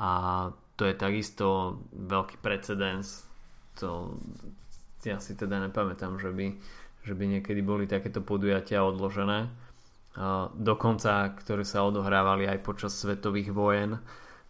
A 0.00 0.48
to 0.74 0.88
je 0.88 0.96
takisto 0.96 1.78
veľký 1.92 2.40
precedens. 2.40 3.28
To 3.76 4.16
ja 5.04 5.20
si 5.20 5.36
teda 5.36 5.60
nepamätám, 5.68 6.16
že 6.16 6.32
by, 6.32 6.46
že 7.04 7.12
by 7.12 7.24
niekedy 7.36 7.60
boli 7.60 7.84
takéto 7.84 8.24
podujatia 8.24 8.80
odložené. 8.80 9.52
Uh, 10.16 10.48
dokonca, 10.56 11.36
ktoré 11.36 11.68
sa 11.68 11.84
odohrávali 11.84 12.48
aj 12.48 12.64
počas 12.64 12.96
svetových 12.96 13.52
vojen 13.52 14.00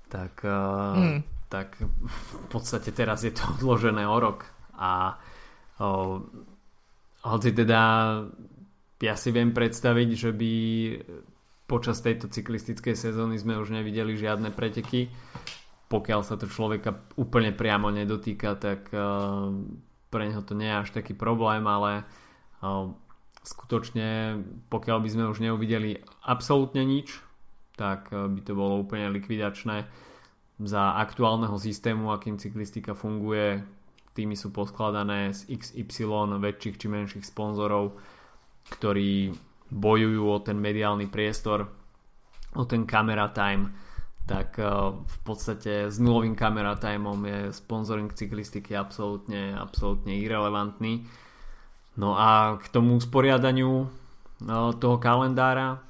tak, 0.06 0.46
uh, 0.46 0.94
mm. 0.94 1.20
Tak 1.48 1.78
v 1.80 2.46
podstate 2.50 2.90
teraz 2.90 3.22
je 3.22 3.32
to 3.32 3.44
odložené 3.60 4.04
o 4.06 4.16
rok 4.18 4.48
a 4.74 5.18
hoci 7.24 7.50
teda 7.50 7.80
ja 9.02 9.14
si 9.18 9.34
viem 9.34 9.50
predstaviť, 9.50 10.08
že 10.14 10.30
by 10.30 10.52
počas 11.64 12.00
tejto 12.04 12.28
cyklistickej 12.28 12.94
sezóny 12.94 13.40
sme 13.40 13.58
už 13.58 13.72
nevideli 13.74 14.14
žiadne 14.16 14.52
preteky. 14.52 15.10
Pokiaľ 15.88 16.20
sa 16.24 16.40
to 16.40 16.48
človeka 16.48 16.96
úplne 17.20 17.52
priamo 17.52 17.92
nedotýka, 17.92 18.56
tak 18.56 18.88
uh, 18.92 19.52
pre 20.08 20.22
neho 20.28 20.40
to 20.40 20.56
nie 20.56 20.68
je 20.68 20.80
až 20.80 20.90
taký 20.96 21.12
problém, 21.12 21.64
ale 21.68 22.04
uh, 22.64 22.88
skutočne 23.44 24.40
pokiaľ 24.72 24.98
by 25.04 25.08
sme 25.12 25.24
už 25.28 25.44
neuvideli 25.44 26.00
absolútne 26.24 26.84
nič, 26.84 27.20
tak 27.76 28.08
uh, 28.12 28.28
by 28.28 28.40
to 28.40 28.52
bolo 28.56 28.80
úplne 28.80 29.12
likvidačné 29.12 29.84
za 30.62 30.94
aktuálneho 31.02 31.58
systému, 31.58 32.14
akým 32.14 32.38
cyklistika 32.38 32.94
funguje. 32.94 33.62
Týmy 34.14 34.38
sú 34.38 34.54
poskladané 34.54 35.34
z 35.34 35.50
XY 35.50 36.38
väčších 36.38 36.78
či 36.78 36.86
menších 36.86 37.24
sponzorov, 37.26 37.98
ktorí 38.70 39.34
bojujú 39.74 40.22
o 40.30 40.38
ten 40.38 40.54
mediálny 40.62 41.10
priestor, 41.10 41.66
o 42.54 42.62
ten 42.62 42.86
camera 42.86 43.34
time, 43.34 43.74
tak 44.24 44.56
eh, 44.56 44.68
v 44.94 45.18
podstate 45.26 45.90
s 45.90 45.96
nulovým 46.00 46.38
camera 46.38 46.78
timeom 46.78 47.20
je 47.26 47.40
sponsoring 47.52 48.08
cyklistiky 48.14 48.72
absolútne, 48.78 49.52
absolútne 49.58 50.16
irrelevantný. 50.16 51.04
No 51.94 52.18
a 52.18 52.58
k 52.58 52.66
tomu 52.70 52.94
usporiadaniu 52.96 53.84
eh, 53.84 54.70
toho 54.78 54.96
kalendára, 55.02 55.82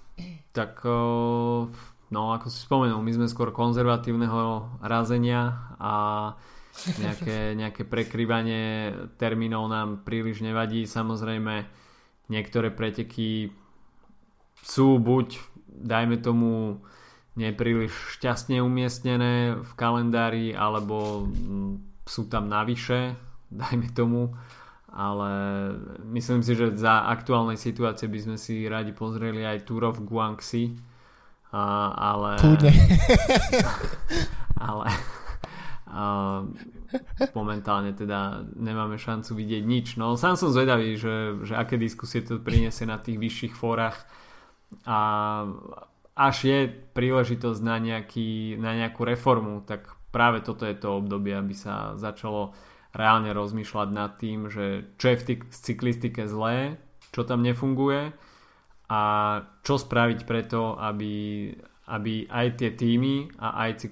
tak 0.57 0.83
eh, 0.83 1.92
no 2.14 2.31
ako 2.31 2.46
si 2.46 2.62
spomenul, 2.62 3.03
my 3.03 3.12
sme 3.18 3.27
skôr 3.27 3.50
konzervatívneho 3.50 4.79
razenia 4.79 5.74
a 5.83 5.94
nejaké, 7.03 7.38
nejaké 7.61 7.83
prekryvanie 7.83 8.94
termínov 9.18 9.66
nám 9.66 10.07
príliš 10.07 10.46
nevadí. 10.46 10.87
Samozrejme, 10.87 11.66
niektoré 12.31 12.70
preteky 12.70 13.50
sú 14.62 15.03
buď, 15.03 15.42
dajme 15.66 16.22
tomu, 16.22 16.79
nepríliš 17.35 18.18
šťastne 18.18 18.62
umiestnené 18.62 19.59
v 19.59 19.70
kalendári, 19.74 20.55
alebo 20.55 21.27
mm, 21.27 22.07
sú 22.07 22.31
tam 22.31 22.46
navyše, 22.46 23.18
dajme 23.62 23.90
tomu, 23.90 24.31
ale 24.94 25.31
myslím 26.14 26.46
si, 26.46 26.55
že 26.55 26.79
za 26.79 27.11
aktuálnej 27.11 27.59
situácie 27.59 28.07
by 28.07 28.18
sme 28.22 28.37
si 28.38 28.62
radi 28.70 28.94
pozreli 28.94 29.42
aj 29.42 29.66
Tour 29.66 29.90
of 29.90 29.98
Guangxi, 30.07 30.93
a, 31.55 31.62
ale... 31.95 32.31
ale 34.69 34.87
a, 35.87 36.03
momentálne 37.38 37.95
teda 37.95 38.43
nemáme 38.59 38.99
šancu 38.99 39.38
vidieť 39.38 39.62
nič. 39.62 39.87
No 39.95 40.19
sám 40.19 40.35
som 40.35 40.51
zvedavý, 40.51 40.99
že, 40.99 41.38
že 41.47 41.55
aké 41.55 41.79
diskusie 41.79 42.27
to 42.27 42.43
priniesie 42.43 42.90
na 42.90 42.99
tých 42.99 43.23
vyšších 43.23 43.55
fórach 43.55 44.03
a 44.83 44.99
až 46.14 46.37
je 46.47 46.59
príležitosť 46.71 47.61
na, 47.62 47.77
nejaký, 47.79 48.59
na 48.59 48.75
nejakú 48.75 49.07
reformu, 49.07 49.62
tak 49.62 49.95
práve 50.14 50.43
toto 50.43 50.67
je 50.67 50.75
to 50.79 50.99
obdobie, 50.99 51.35
aby 51.35 51.55
sa 51.55 51.99
začalo 51.99 52.55
reálne 52.95 53.35
rozmýšľať 53.35 53.88
nad 53.90 54.14
tým, 54.19 54.47
že 54.51 54.87
čo 54.99 55.14
je 55.14 55.17
v 55.19 55.51
cyklistike 55.51 56.31
zlé, 56.31 56.79
čo 57.11 57.27
tam 57.27 57.43
nefunguje 57.43 58.14
a 58.94 58.98
čo 59.66 59.74
spraviť 59.74 60.22
preto, 60.22 60.78
aby, 60.78 61.50
aby 61.90 62.30
aj 62.30 62.46
tie 62.62 62.70
týmy 62.78 63.35
a 63.42 63.66
aj, 63.66 63.90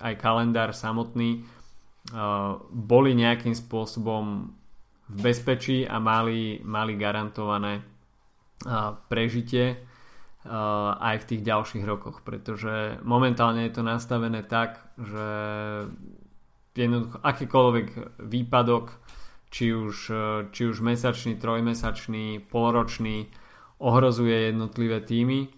aj 0.00 0.14
kalendár 0.16 0.72
samotný 0.72 1.44
uh, 1.44 2.56
boli 2.72 3.12
nejakým 3.12 3.52
spôsobom 3.52 4.48
v 5.08 5.16
bezpečí 5.20 5.84
a 5.84 6.00
mali, 6.00 6.64
mali 6.64 6.96
garantované 6.96 7.84
uh, 7.84 8.96
prežitie 9.12 9.84
Uh, 10.48 10.96
aj 11.02 11.26
v 11.26 11.28
tých 11.34 11.42
ďalších 11.44 11.84
rokoch, 11.84 12.24
pretože 12.24 12.96
momentálne 13.04 13.68
je 13.68 13.74
to 13.74 13.82
nastavené 13.84 14.46
tak, 14.46 14.80
že 14.96 15.26
jednoducho 16.72 17.20
akýkoľvek 17.20 17.88
výpadok, 18.22 18.96
či 19.52 19.74
už, 19.74 19.96
či 20.54 20.62
už 20.64 20.80
mesačný, 20.80 21.36
trojmesačný, 21.36 22.48
polročný, 22.48 23.28
ohrozuje 23.78 24.50
jednotlivé 24.50 25.02
týmy 25.02 25.48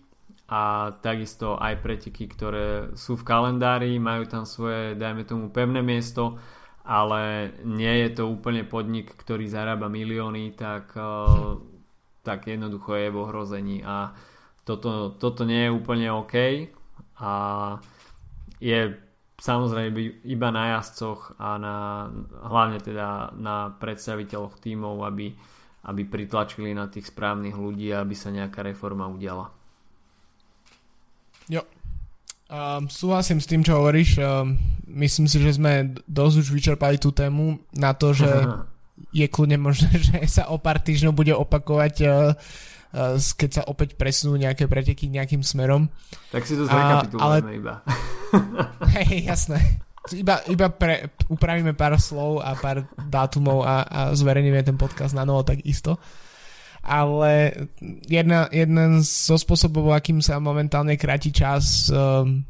a 0.50 0.92
takisto 0.98 1.56
aj 1.56 1.78
preteky, 1.80 2.26
ktoré 2.26 2.66
sú 2.98 3.14
v 3.16 3.26
kalendári, 3.26 3.96
majú 4.02 4.26
tam 4.26 4.44
svoje, 4.44 4.98
dajme 4.98 5.22
tomu, 5.24 5.48
pevné 5.48 5.80
miesto, 5.80 6.36
ale 6.82 7.54
nie 7.62 8.02
je 8.06 8.20
to 8.20 8.24
úplne 8.26 8.66
podnik, 8.66 9.14
ktorý 9.14 9.46
zarába 9.46 9.86
milióny, 9.86 10.58
tak, 10.58 10.90
uh, 10.98 11.54
tak 12.26 12.50
jednoducho 12.50 12.98
je 12.98 13.08
v 13.14 13.20
ohrození 13.20 13.78
a 13.86 14.10
toto, 14.66 15.14
toto 15.16 15.46
nie 15.46 15.66
je 15.66 15.74
úplne 15.74 16.10
OK 16.10 16.34
a 17.22 17.32
je 18.60 18.80
samozrejme 19.40 20.28
iba 20.28 20.48
na 20.52 20.76
jazdcoch 20.76 21.32
a 21.40 21.56
na, 21.56 21.76
hlavne 22.44 22.78
teda 22.78 23.32
na 23.40 23.72
predstaviteľoch 23.80 24.60
tímov, 24.60 25.00
aby, 25.08 25.32
aby 25.86 26.04
pritlačili 26.04 26.76
na 26.76 26.88
tých 26.90 27.08
správnych 27.08 27.56
ľudí 27.56 27.92
a 27.94 28.04
aby 28.04 28.12
sa 28.12 28.28
nejaká 28.28 28.60
reforma 28.60 29.08
udiala. 29.08 29.48
Jo. 31.48 31.64
Um, 32.50 32.90
súhlasím 32.90 33.38
s 33.38 33.46
tým, 33.46 33.62
čo 33.62 33.78
hovoríš. 33.78 34.18
Um, 34.18 34.58
myslím 34.90 35.30
si, 35.30 35.38
že 35.38 35.54
sme 35.54 35.94
dosť 36.04 36.36
už 36.42 36.48
vyčerpali 36.50 36.98
tú 36.98 37.14
tému 37.14 37.62
na 37.78 37.94
to, 37.94 38.10
že 38.12 38.28
je 39.18 39.26
kľudne 39.30 39.56
možné, 39.56 39.90
že 40.12 40.18
sa 40.26 40.50
o 40.50 40.58
pár 40.58 40.82
týždňov 40.82 41.12
bude 41.14 41.32
opakovať 41.32 41.94
uh, 42.04 42.34
Eh, 42.90 43.22
keď 43.22 43.50
sa 43.54 43.62
opäť 43.70 43.94
presunú 43.94 44.34
nejaké 44.34 44.66
preteky 44.66 45.06
nejakým 45.06 45.46
smerom. 45.46 45.86
Tak 46.34 46.42
si 46.42 46.58
to 46.58 46.66
zrekapitulujeme 46.66 47.52
iba. 47.54 47.86
Hej, 48.98 49.30
jasné. 49.30 49.78
Iba, 50.00 50.40
iba 50.48 50.72
pre, 50.72 51.12
upravíme 51.28 51.76
pár 51.76 52.00
slov 52.00 52.40
a 52.40 52.56
pár 52.56 52.88
dátumov 52.96 53.68
a, 53.68 53.84
a 53.84 54.00
zverejníme 54.16 54.64
ten 54.64 54.80
podcast 54.80 55.12
na 55.12 55.28
novo 55.28 55.44
takisto. 55.44 56.00
Ale 56.80 57.52
jedna, 58.08 58.48
jeden 58.48 59.04
zo 59.04 59.36
spôsobov, 59.36 59.92
akým 59.92 60.24
sa 60.24 60.40
momentálne 60.40 60.96
kráti 60.96 61.28
čas 61.28 61.92
um, 61.92 62.40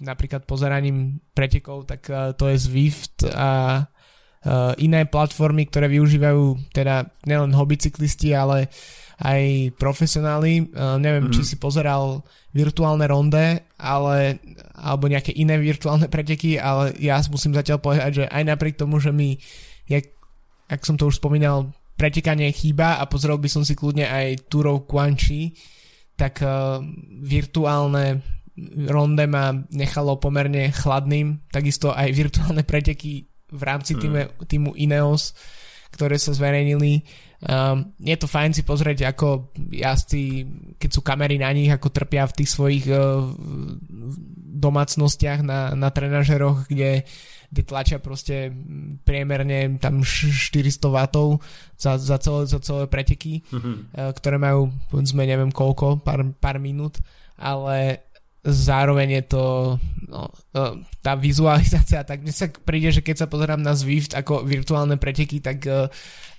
napríklad 0.00 0.48
pozeraním 0.48 1.20
pretekov, 1.36 1.84
tak 1.84 2.08
uh, 2.08 2.32
to 2.32 2.48
je 2.48 2.56
Zwift 2.56 3.28
a 3.28 3.84
uh, 3.84 4.72
iné 4.80 5.04
platformy, 5.04 5.68
ktoré 5.68 5.92
využívajú 5.92 6.72
teda 6.72 7.12
nielen 7.28 7.52
hobbycyklisti, 7.52 8.32
ale 8.32 8.72
uh, 8.72 9.01
aj 9.22 9.72
profesionáli. 9.78 10.74
Uh, 10.74 10.98
neviem, 10.98 11.30
mm-hmm. 11.30 11.36
či 11.38 11.42
mhm. 11.46 11.48
si 11.48 11.56
pozeral 11.56 12.26
virtuálne 12.52 13.06
ronde, 13.08 13.64
ale, 13.78 14.42
alebo 14.76 15.08
nejaké 15.08 15.32
iné 15.32 15.56
virtuálne 15.56 16.10
preteky, 16.10 16.60
ale 16.60 16.92
ja 17.00 17.16
musím 17.30 17.56
zatiaľ 17.56 17.78
povedať, 17.80 18.10
že 18.12 18.24
aj 18.28 18.42
napriek 18.44 18.76
tomu, 18.76 19.00
že 19.00 19.14
mi, 19.14 19.40
jak, 19.88 20.04
jak 20.68 20.82
som 20.84 21.00
to 21.00 21.08
už 21.08 21.16
spomínal 21.16 21.72
pretekanie 21.96 22.50
chýba 22.52 23.00
a 23.00 23.08
pozrel 23.08 23.38
by 23.38 23.48
som 23.48 23.62
si 23.62 23.72
kľudne 23.78 24.04
aj 24.04 24.50
Tour 24.50 24.68
of 24.68 24.84
Guanchi, 24.84 25.54
tak 26.18 26.42
uh, 26.44 26.82
virtuálne 27.24 28.20
ronde 28.90 29.24
ma 29.24 29.56
nechalo 29.72 30.20
pomerne 30.20 30.68
chladným, 30.76 31.48
takisto 31.48 31.88
aj 31.88 32.12
virtuálne 32.12 32.68
preteky 32.68 33.32
v 33.52 33.62
rámci 33.62 33.96
týme, 33.96 34.28
mm. 34.28 34.44
týmu 34.48 34.76
Ineos, 34.76 35.36
ktoré 35.92 36.16
sa 36.16 36.32
zverejnili. 36.32 37.04
Um, 37.42 37.90
je 37.98 38.14
to 38.14 38.30
fajn 38.30 38.54
si 38.54 38.62
pozrieť, 38.62 39.10
ako 39.10 39.50
jazdci, 39.74 40.46
keď 40.78 40.90
sú 40.94 41.02
kamery 41.02 41.42
na 41.42 41.50
nich, 41.50 41.66
ako 41.74 41.90
trpia 41.90 42.22
v 42.30 42.36
tých 42.38 42.50
svojich 42.54 42.86
uh, 42.86 43.18
domácnostiach 44.62 45.42
na, 45.42 45.74
na 45.74 45.90
trenažeroch, 45.90 46.70
kde, 46.70 47.02
kde 47.50 47.62
tlačia 47.66 47.98
proste 47.98 48.54
priemerne 49.02 49.74
tam 49.82 50.06
400 50.06 50.78
W 50.86 51.42
za, 51.74 51.98
za, 51.98 52.16
celé, 52.22 52.46
za 52.46 52.62
celé 52.62 52.86
preteky, 52.86 53.42
mm-hmm. 53.42 53.74
uh, 53.90 54.14
ktoré 54.14 54.38
majú, 54.38 54.70
povedzme, 54.94 55.26
neviem 55.26 55.50
koľko, 55.50 55.98
pár, 55.98 56.22
pár 56.38 56.62
minút, 56.62 57.02
ale 57.34 58.06
zároveň 58.42 59.22
je 59.22 59.24
to 59.38 59.44
no, 60.10 60.26
no, 60.50 60.62
tá 60.98 61.14
vizualizácia, 61.14 62.02
tak 62.02 62.26
mne 62.26 62.34
sa 62.34 62.50
príde, 62.50 62.90
že 62.90 62.98
keď 62.98 63.24
sa 63.24 63.30
pozerám 63.30 63.62
na 63.62 63.78
Zwift 63.78 64.18
ako 64.18 64.42
virtuálne 64.42 64.98
preteky, 64.98 65.38
tak 65.38 65.62
uh, 65.70 65.86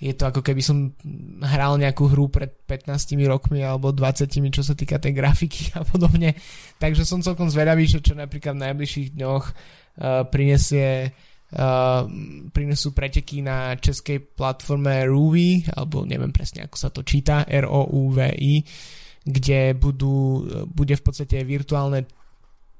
je 0.03 0.11
to 0.11 0.27
ako 0.27 0.43
keby 0.43 0.59
som 0.59 0.91
hral 1.39 1.79
nejakú 1.79 2.11
hru 2.11 2.27
pred 2.27 2.51
15 2.67 3.15
rokmi 3.23 3.63
alebo 3.63 3.95
20, 3.95 4.27
čo 4.51 4.63
sa 4.67 4.75
týka 4.75 4.99
tej 4.99 5.15
grafiky 5.15 5.71
a 5.79 5.87
podobne. 5.87 6.35
Takže 6.75 7.07
som 7.07 7.23
celkom 7.23 7.47
zvedavý, 7.47 7.87
že 7.87 8.03
čo 8.03 8.19
napríklad 8.19 8.59
v 8.59 8.63
najbližších 8.67 9.09
dňoch 9.15 9.45
uh, 9.47 10.27
prinesie 10.27 11.15
Uh, 11.53 12.09
prinesú 12.49 12.97
preteky 12.97 13.45
na 13.45 13.77
českej 13.77 14.25
platforme 14.33 15.05
Ruvi, 15.05 15.61
alebo 15.69 16.01
neviem 16.01 16.33
presne 16.33 16.65
ako 16.65 16.77
sa 16.81 16.89
to 16.89 17.05
číta, 17.05 17.45
R-O-U-V-I, 17.45 18.53
uh, 18.57 19.02
kde 19.23 19.73
budú, 19.79 20.43
bude 20.67 20.95
v 20.99 21.03
podstate 21.03 21.41
virtuálne 21.47 22.03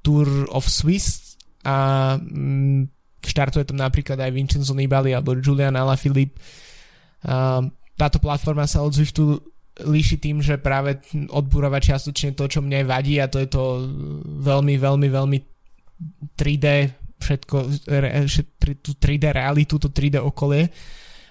Tour 0.04 0.48
of 0.52 0.68
Swiss 0.68 1.40
a 1.64 2.16
mm, 2.20 2.92
štartuje 3.24 3.64
tam 3.64 3.80
napríklad 3.80 4.20
aj 4.20 4.30
Vincenzo 4.36 4.76
Nibali 4.76 5.16
alebo 5.16 5.32
Julian 5.40 5.80
Alaphilippe. 5.80 6.36
Táto 7.96 8.18
platforma 8.20 8.68
sa 8.68 8.84
od 8.84 8.92
Zwiftu 8.92 9.40
líši 9.80 10.20
tým, 10.20 10.44
že 10.44 10.60
práve 10.60 11.00
odbúrava 11.32 11.80
čiastočne 11.80 12.36
to, 12.36 12.44
čo 12.46 12.60
mne 12.60 12.84
vadí 12.84 13.16
a 13.18 13.32
to 13.32 13.40
je 13.40 13.48
to 13.48 13.88
veľmi, 14.44 14.76
veľmi, 14.76 15.08
veľmi 15.08 15.38
3D 16.36 16.66
všetko, 17.16 17.56
tú 18.84 18.90
3D 19.00 19.24
realitu, 19.32 19.80
to 19.80 19.88
3D 19.88 20.20
okolie 20.20 20.68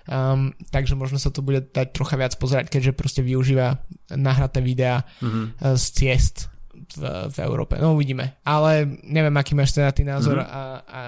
Um, 0.03 0.51
takže 0.67 0.99
možno 0.99 1.15
sa 1.15 1.31
to 1.31 1.39
bude 1.39 1.71
dať 1.71 1.95
trocha 1.95 2.19
viac 2.19 2.35
pozerať, 2.35 2.67
keďže 2.67 2.91
proste 2.91 3.21
využíva 3.23 3.79
nahraté 4.11 4.59
videá 4.59 5.07
mm-hmm. 5.23 5.79
z 5.79 5.85
ciest 5.95 6.51
v, 6.99 7.31
v 7.31 7.37
Európe. 7.39 7.79
No 7.79 7.95
uvidíme. 7.95 8.35
Ale 8.43 8.83
neviem, 9.07 9.31
aký 9.39 9.55
máš 9.55 9.71
teda 9.71 9.95
ty 9.95 10.03
názor 10.03 10.43
mm-hmm. 10.43 10.59
a, 10.59 10.63
a, 10.83 11.01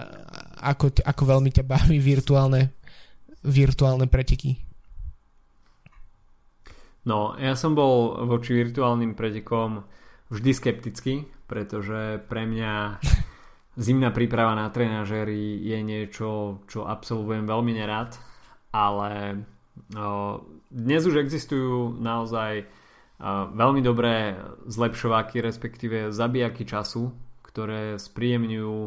a 0.55 0.71
ako, 0.71 1.03
ako 1.03 1.23
veľmi 1.27 1.51
ťa 1.51 1.67
baví 1.67 1.99
virtuálne, 1.99 2.71
virtuálne 3.43 4.07
preteky. 4.07 4.55
No, 7.05 7.35
ja 7.37 7.53
som 7.53 7.75
bol 7.77 8.25
voči 8.25 8.55
virtuálnym 8.55 9.13
pretekom 9.13 9.83
vždy 10.31 10.51
skeptický, 10.55 11.13
pretože 11.45 12.23
pre 12.31 12.47
mňa 12.47 13.03
zimná 13.85 14.09
príprava 14.15 14.55
na 14.55 14.71
trenažéri 14.71 15.67
je 15.67 15.77
niečo, 15.83 16.63
čo 16.65 16.87
absolvujem 16.87 17.43
veľmi 17.43 17.75
nerád 17.75 18.34
ale 18.76 19.39
dnes 20.67 21.01
už 21.07 21.15
existujú 21.23 21.95
naozaj 21.95 22.67
veľmi 23.55 23.80
dobré 23.80 24.36
zlepšováky, 24.67 25.39
respektíve 25.39 26.11
zabijaky 26.11 26.67
času, 26.67 27.15
ktoré 27.47 27.95
spríjemňujú 27.95 28.78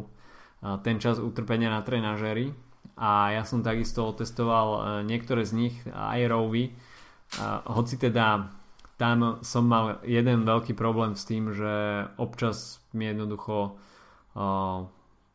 ten 0.84 1.00
čas 1.00 1.16
utrpenia 1.16 1.72
na 1.72 1.80
trenažéri. 1.80 2.52
A 3.00 3.32
ja 3.32 3.48
som 3.48 3.64
takisto 3.64 4.04
otestoval 4.04 5.00
niektoré 5.08 5.48
z 5.48 5.52
nich 5.56 5.76
aj 5.88 6.28
Rowy 6.28 6.76
hoci 7.68 8.00
teda 8.00 8.48
tam 8.98 9.38
som 9.46 9.68
mal 9.68 10.02
jeden 10.02 10.42
veľký 10.42 10.74
problém 10.74 11.14
s 11.14 11.22
tým, 11.28 11.54
že 11.54 12.06
občas 12.18 12.82
mi 12.96 13.06
jednoducho 13.06 13.78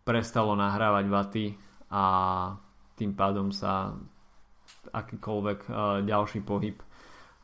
prestalo 0.04 0.51
nahrávať 0.58 1.06
vaty 1.08 1.45
a 1.93 2.04
tým 2.99 3.16
pádom 3.16 3.56
sa 3.56 3.95
akýkoľvek 4.92 5.60
uh, 5.68 5.76
ďalší 6.04 6.44
pohyb 6.44 6.78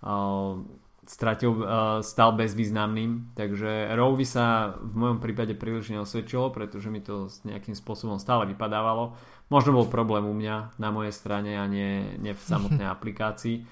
uh, 0.04 0.60
stratil, 1.08 1.52
uh, 1.58 2.00
stal 2.04 2.36
bezvýznamným, 2.36 3.34
takže 3.34 3.96
Rowy 3.96 4.26
sa 4.28 4.78
v 4.78 4.94
mojom 4.94 5.20
prípade 5.24 5.56
príliš 5.56 5.90
neosvedčilo, 5.96 6.52
pretože 6.52 6.92
mi 6.92 7.00
to 7.00 7.32
nejakým 7.48 7.74
spôsobom 7.74 8.20
stále 8.20 8.46
vypadávalo. 8.50 9.16
Možno 9.50 9.74
bol 9.74 9.90
problém 9.90 10.28
u 10.30 10.36
mňa 10.36 10.78
na 10.78 10.90
mojej 10.94 11.16
strane 11.16 11.58
a 11.58 11.66
nie, 11.66 12.20
nie 12.22 12.38
v 12.38 12.42
samotnej 12.42 12.86
aplikácii. 12.96 13.66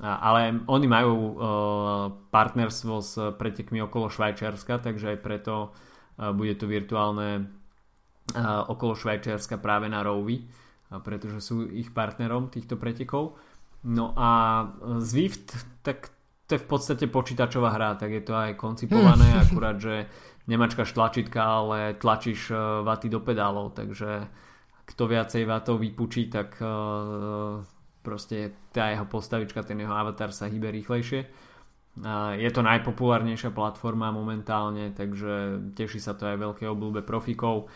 Ale 0.00 0.64
oni 0.72 0.88
majú 0.88 1.36
partnerstvo 2.32 2.94
s 3.04 3.12
pretekmi 3.36 3.84
okolo 3.84 4.08
Švajčiarska, 4.08 4.80
takže 4.80 5.14
aj 5.14 5.18
preto 5.20 5.76
bude 6.16 6.56
to 6.56 6.64
virtuálne 6.64 7.44
okolo 8.72 8.96
Švajčiarska 8.96 9.60
práve 9.60 9.92
na 9.92 10.00
Rowy 10.00 10.48
pretože 11.00 11.40
sú 11.40 11.64
ich 11.64 11.88
partnerom 11.94 12.52
týchto 12.52 12.76
pretekov. 12.76 13.40
No 13.88 14.12
a 14.12 14.30
Zwift, 15.00 15.56
tak 15.80 16.12
to 16.46 16.60
je 16.60 16.62
v 16.62 16.68
podstate 16.68 17.04
počítačová 17.08 17.72
hra, 17.72 17.96
tak 17.96 18.12
je 18.12 18.22
to 18.22 18.36
aj 18.36 18.60
koncipované, 18.60 19.40
akurát, 19.42 19.80
že 19.80 20.06
nemačkaš 20.46 20.92
tlačítka, 20.92 21.40
ale 21.40 21.94
tlačíš 21.96 22.50
e, 22.50 22.56
vaty 22.84 23.08
do 23.08 23.24
pedálov, 23.24 23.72
takže 23.72 24.26
kto 24.84 25.02
viacej 25.06 25.42
vatov 25.46 25.80
vypučí, 25.80 26.28
tak 26.28 26.58
e, 26.58 26.66
proste 28.02 28.52
tá 28.74 28.90
jeho 28.90 29.06
postavička, 29.06 29.62
ten 29.62 29.80
jeho 29.80 29.94
avatar 29.94 30.34
sa 30.34 30.50
hýbe 30.50 30.68
rýchlejšie. 30.68 31.20
Je 32.40 32.50
to 32.50 32.64
najpopulárnejšia 32.64 33.52
platforma 33.52 34.08
momentálne, 34.08 34.96
takže 34.96 35.60
teší 35.76 36.00
sa 36.00 36.16
to 36.16 36.24
aj 36.24 36.40
veľké 36.40 36.64
obľúbe 36.64 37.04
profikov 37.04 37.68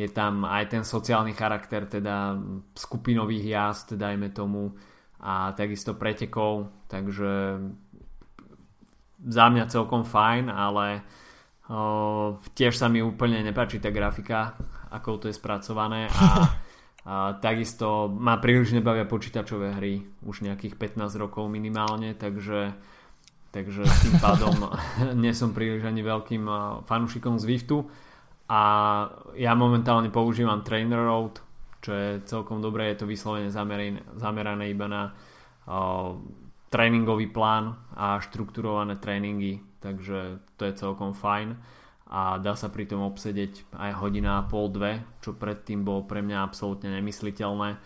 je 0.00 0.08
tam 0.08 0.48
aj 0.48 0.72
ten 0.72 0.82
sociálny 0.84 1.36
charakter, 1.36 1.84
teda 1.84 2.40
skupinových 2.72 3.44
jazd, 3.44 4.00
dajme 4.00 4.32
tomu, 4.32 4.72
a 5.20 5.52
takisto 5.52 5.92
pretekov, 5.92 6.72
takže 6.88 7.60
za 9.20 9.44
mňa 9.52 9.68
celkom 9.68 10.08
fajn, 10.08 10.48
ale 10.48 11.04
o, 11.68 12.40
tiež 12.56 12.72
sa 12.72 12.88
mi 12.88 13.04
úplne 13.04 13.44
nepáči 13.44 13.76
tá 13.76 13.92
grafika, 13.92 14.56
ako 14.88 15.20
to 15.20 15.26
je 15.28 15.36
spracované 15.36 16.08
a, 16.08 16.24
a 17.10 17.14
takisto 17.36 18.08
ma 18.08 18.40
príliš 18.40 18.72
nebavia 18.72 19.04
počítačové 19.04 19.76
hry 19.76 20.00
už 20.24 20.40
nejakých 20.48 20.80
15 20.80 21.20
rokov 21.20 21.52
minimálne, 21.52 22.16
takže 22.16 22.72
takže 23.52 23.82
tým 23.84 24.16
pádom 24.24 24.72
nie 25.22 25.36
som 25.36 25.52
príliš 25.52 25.84
ani 25.84 26.00
veľkým 26.00 26.48
fanúšikom 26.88 27.36
Zwiftu 27.36 27.92
a 28.50 28.60
ja 29.38 29.54
momentálne 29.54 30.10
používam 30.10 30.66
Trainer 30.66 31.06
Road, 31.06 31.38
čo 31.78 31.94
je 31.94 32.08
celkom 32.26 32.58
dobré, 32.58 32.90
je 32.90 33.06
to 33.06 33.06
vyslovene 33.06 33.46
zamerané, 33.46 34.02
zamerané 34.18 34.74
iba 34.74 34.90
na 34.90 35.14
uh, 35.14 36.18
tréningový 36.66 37.30
plán 37.30 37.78
a 37.94 38.18
štrukturované 38.18 38.98
tréningy, 38.98 39.62
takže 39.78 40.42
to 40.58 40.66
je 40.66 40.74
celkom 40.74 41.14
fajn. 41.14 41.54
A 42.10 42.42
dá 42.42 42.58
sa 42.58 42.74
pri 42.74 42.90
tom 42.90 43.06
obsedeť 43.06 43.70
aj 43.78 44.02
hodina 44.02 44.42
a 44.42 44.46
pol, 44.50 44.66
dve, 44.66 44.98
čo 45.22 45.38
predtým 45.38 45.86
bolo 45.86 46.02
pre 46.02 46.18
mňa 46.18 46.42
absolútne 46.42 46.90
nemysliteľné. 46.90 47.78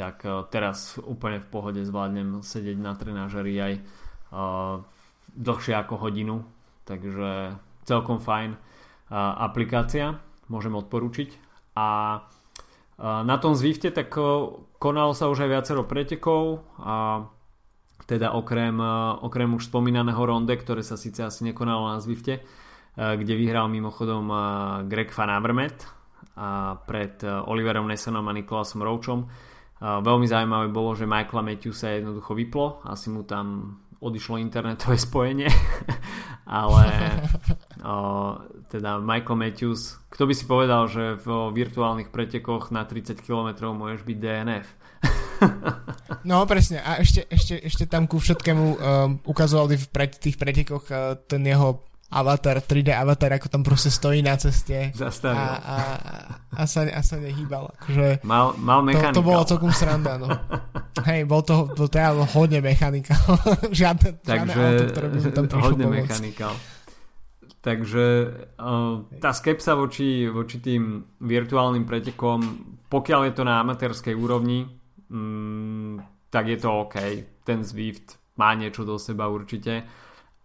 Tak 0.00 0.24
teraz 0.48 0.96
úplne 1.04 1.44
v 1.44 1.50
pohode 1.52 1.84
zvládnem 1.84 2.40
sedieť 2.40 2.80
na 2.80 2.96
trenažeri 2.96 3.54
aj 3.60 3.72
uh, 4.32 4.80
dlhšie 5.36 5.76
ako 5.76 6.00
hodinu, 6.00 6.48
takže 6.88 7.60
celkom 7.84 8.24
fajn 8.24 8.56
aplikácia, 9.12 10.20
môžem 10.52 10.76
odporúčiť. 10.76 11.30
A 11.76 12.20
na 12.98 13.36
tom 13.38 13.54
Zwifte 13.54 13.94
tak 13.94 14.10
konalo 14.78 15.12
sa 15.14 15.30
už 15.30 15.46
aj 15.46 15.50
viacero 15.50 15.82
pretekov 15.86 16.66
a 16.82 17.24
teda 18.08 18.32
okrem, 18.32 18.80
okrem 19.20 19.52
už 19.52 19.68
spomínaného 19.68 20.18
ronde, 20.18 20.56
ktoré 20.56 20.80
sa 20.80 20.96
síce 20.96 21.22
asi 21.22 21.44
nekonalo 21.44 21.92
na 21.92 22.00
Zwifte, 22.00 22.42
kde 22.96 23.34
vyhral 23.38 23.70
mimochodom 23.70 24.26
Greg 24.90 25.14
Van 25.14 25.30
Avermaet 25.30 25.86
pred 26.88 27.22
Oliverom 27.22 27.86
Nessonom 27.86 28.26
a 28.26 28.32
Nikolasom 28.34 28.82
Rouchom. 28.82 29.30
Veľmi 29.78 30.26
zaujímavé 30.26 30.74
bolo, 30.74 30.98
že 30.98 31.06
Michaela 31.06 31.46
Matthewsa 31.46 31.94
jednoducho 32.02 32.34
vyplo, 32.34 32.82
asi 32.82 33.14
mu 33.14 33.22
tam 33.22 33.78
odišlo 33.98 34.38
internetové 34.38 34.98
spojenie, 34.98 35.50
ale 36.46 36.84
o, 37.82 38.38
teda 38.70 39.02
Michael 39.02 39.38
Matthews, 39.38 39.98
kto 40.10 40.30
by 40.30 40.34
si 40.34 40.44
povedal, 40.46 40.86
že 40.86 41.18
v 41.18 41.50
virtuálnych 41.54 42.14
pretekoch 42.14 42.70
na 42.70 42.86
30 42.86 43.18
km 43.20 43.74
môžeš 43.74 44.06
byť 44.06 44.16
DNF. 44.18 44.68
No 46.26 46.42
presne 46.50 46.82
a 46.82 46.98
ešte, 46.98 47.30
ešte, 47.30 47.54
ešte 47.62 47.84
tam 47.86 48.10
ku 48.10 48.18
všetkému 48.18 48.64
um, 48.66 48.76
ukazovali 49.22 49.78
v 49.78 49.86
pre, 49.86 50.10
tých 50.10 50.34
pretekoch 50.34 50.90
uh, 50.90 51.14
ten 51.14 51.46
jeho 51.46 51.87
avatar, 52.08 52.64
3D 52.64 52.88
avatar, 52.96 53.36
ako 53.36 53.52
tam 53.52 53.60
proste 53.60 53.92
stojí 53.92 54.24
na 54.24 54.40
ceste 54.40 54.96
a, 55.28 55.36
a, 55.60 55.76
a, 56.56 56.62
sa, 56.64 56.88
a 56.88 57.00
sa 57.04 57.20
nehýbal. 57.20 57.68
Akože 57.76 58.24
mal, 58.24 58.56
mal 58.56 58.80
to, 58.88 59.20
to 59.20 59.24
bolo 59.24 59.44
celkom 59.44 59.68
sranda, 59.76 60.16
no. 60.16 60.32
Hej, 61.04 61.28
bol 61.28 61.44
to, 61.44 61.68
bol 61.68 61.84
to 61.84 62.00
ja 62.00 62.16
hodne 62.16 62.64
mechanika. 62.64 63.12
žiadne, 63.80 64.24
Takže, 64.24 64.40
žiadne 64.40 64.52
auto, 64.56 64.84
ktoré 64.88 65.06
by 65.12 65.18
tam 65.36 65.46
hodne 65.60 65.86
mechanikál. 65.92 66.54
Takže 67.60 68.04
tá 69.20 69.30
skepsa 69.36 69.76
voči, 69.76 70.24
voči 70.32 70.64
tým 70.64 71.04
virtuálnym 71.20 71.84
pretekom, 71.84 72.40
pokiaľ 72.88 73.20
je 73.28 73.32
to 73.36 73.44
na 73.44 73.60
amatérskej 73.60 74.16
úrovni, 74.16 74.64
um, 75.12 76.00
tak 76.32 76.48
je 76.48 76.56
to 76.56 76.88
OK. 76.88 76.96
Ten 77.44 77.60
Zwift 77.60 78.16
má 78.40 78.56
niečo 78.56 78.88
do 78.88 78.96
seba 78.96 79.28
určite 79.28 79.84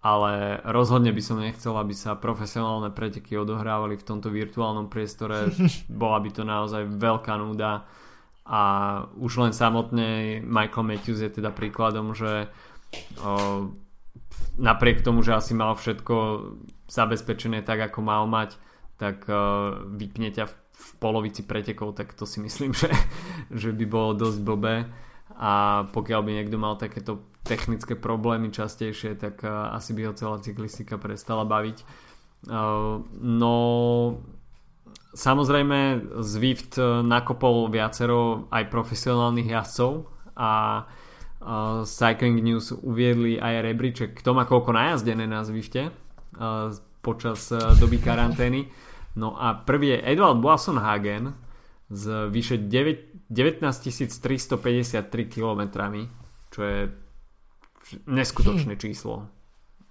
ale 0.04 0.60
rozhodne 0.68 1.16
by 1.16 1.24
som 1.24 1.40
nechcel, 1.40 1.72
aby 1.80 1.96
sa 1.96 2.20
profesionálne 2.20 2.92
preteky 2.92 3.40
odohrávali 3.40 3.96
v 3.96 4.04
tomto 4.04 4.28
virtuálnom 4.28 4.92
priestore. 4.92 5.48
Bola 5.88 6.20
by 6.20 6.30
to 6.36 6.44
naozaj 6.44 6.84
veľká 6.92 7.40
núda 7.40 7.88
a 8.44 8.62
už 9.16 9.40
len 9.40 9.56
samotne 9.56 10.44
Michael 10.44 10.84
Matthews 10.84 11.24
je 11.24 11.32
teda 11.40 11.56
príkladom, 11.56 12.12
že 12.12 12.52
o, 13.24 13.72
napriek 14.60 15.00
tomu, 15.00 15.24
že 15.24 15.32
asi 15.32 15.56
mal 15.56 15.80
všetko 15.80 16.16
zabezpečené 16.92 17.64
tak, 17.64 17.88
ako 17.88 18.04
mal 18.04 18.28
mať, 18.28 18.60
tak 19.00 19.24
o, 19.32 19.40
vypne 19.96 20.36
ťa 20.36 20.52
v, 20.52 20.54
v 20.76 20.90
polovici 21.00 21.48
pretekov, 21.48 21.96
tak 21.96 22.12
to 22.12 22.28
si 22.28 22.44
myslím, 22.44 22.76
že, 22.84 22.92
že 23.48 23.72
by 23.72 23.88
bolo 23.88 24.20
dosť 24.20 24.40
blbé 24.44 24.92
a 25.40 25.88
pokiaľ 25.96 26.20
by 26.28 26.32
niekto 26.44 26.60
mal 26.60 26.76
takéto 26.76 27.24
technické 27.44 28.00
problémy 28.00 28.50
častejšie, 28.50 29.20
tak 29.20 29.44
uh, 29.44 29.76
asi 29.76 29.92
by 29.92 30.10
ho 30.10 30.14
celá 30.16 30.40
cyklistika 30.40 30.96
prestala 30.96 31.44
baviť. 31.44 31.78
Uh, 32.48 33.04
no 33.20 33.56
samozrejme 35.16 36.12
Zwift 36.24 36.80
uh, 36.80 37.04
nakopol 37.04 37.68
viacero 37.68 38.48
aj 38.52 38.72
profesionálnych 38.72 39.52
jazdcov 39.52 40.08
a 40.40 40.52
Cycling 41.84 42.40
News 42.40 42.72
uviedli 42.72 43.36
aj 43.36 43.68
rebríček, 43.68 44.16
kto 44.16 44.32
má 44.32 44.48
koľko 44.48 44.72
najazdené 44.72 45.28
na 45.28 45.44
Zwifte 45.44 45.92
počas 47.04 47.52
doby 47.52 48.00
karantény. 48.00 48.72
No 49.20 49.36
a 49.36 49.52
prvý 49.52 50.00
je 50.00 50.08
Edward 50.08 50.40
Boasson-Hagen 50.40 51.36
s 51.92 52.08
vyše 52.32 52.64
9, 52.64 53.28
19 53.28 53.60
353 53.60 55.04
km, 55.28 55.62
čo 56.48 56.62
je 56.64 56.80
neskutočné 58.08 58.80
číslo 58.80 59.28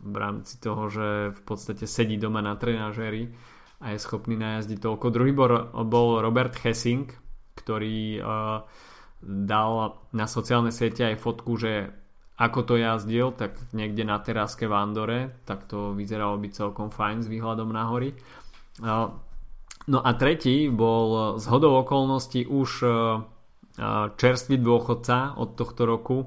v 0.03 0.17
rámci 0.19 0.59
toho, 0.59 0.91
že 0.91 1.07
v 1.31 1.41
podstate 1.47 1.87
sedí 1.87 2.19
doma 2.19 2.43
na 2.43 2.59
trenažéri 2.59 3.31
a 3.83 3.95
je 3.95 3.99
schopný 4.03 4.35
najazdiť 4.35 4.79
toľko. 4.83 5.15
Druhý 5.15 5.33
bol 5.71 6.09
Robert 6.19 6.55
Hessing, 6.59 7.07
ktorý 7.55 8.19
uh, 8.19 8.67
dal 9.23 9.73
na 10.11 10.27
sociálne 10.27 10.75
siete 10.75 11.07
aj 11.07 11.23
fotku, 11.23 11.55
že 11.55 11.95
ako 12.39 12.61
to 12.67 12.75
jazdil, 12.81 13.31
tak 13.31 13.55
niekde 13.71 14.03
na 14.03 14.19
teráske 14.19 14.67
v 14.67 14.75
Andore, 14.75 15.21
tak 15.47 15.71
to 15.71 15.95
vyzeralo 15.95 16.41
byť 16.43 16.51
celkom 16.51 16.91
fajn 16.91 17.23
s 17.23 17.31
výhľadom 17.31 17.71
na 17.71 17.87
hory. 17.87 18.19
Uh, 18.83 19.15
no 19.87 19.99
a 20.03 20.11
tretí 20.19 20.67
bol 20.67 21.39
z 21.39 21.45
hodou 21.47 21.79
okolností 21.87 22.51
už 22.51 22.71
uh, 22.83 23.23
čerstvý 24.19 24.59
dôchodca 24.59 25.39
od 25.39 25.55
tohto 25.55 25.87
roku 25.87 26.19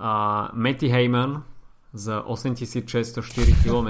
uh, 0.00 0.48
Matty 0.56 0.88
Heyman 0.88 1.44
s 1.92 2.08
8604 2.08 3.60
km. 3.60 3.88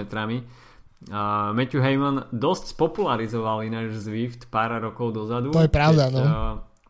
Uh, 1.08 1.56
Matthew 1.56 1.80
Heyman 1.80 2.28
dosť 2.28 2.76
spopularizoval 2.76 3.64
ináč 3.64 3.96
Zwift 3.96 4.52
pár 4.52 4.76
rokov 4.82 5.16
dozadu. 5.16 5.48
To 5.54 5.64
je 5.64 5.72
pravda, 5.72 6.12
keď, 6.12 6.18
no. 6.18 6.20
Uh, 6.20 6.34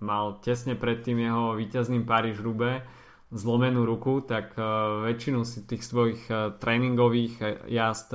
mal 0.02 0.24
tesne 0.42 0.74
predtým 0.74 1.20
jeho 1.20 1.54
víťazným 1.54 2.08
Paríž 2.08 2.42
Rube 2.42 2.82
zlomenú 3.30 3.86
ruku, 3.86 4.24
tak 4.26 4.58
uh, 4.58 5.06
väčšinu 5.06 5.46
si 5.46 5.62
tých 5.62 5.86
svojich 5.86 6.26
uh, 6.26 6.58
tréningových 6.58 7.68
jazd 7.70 8.10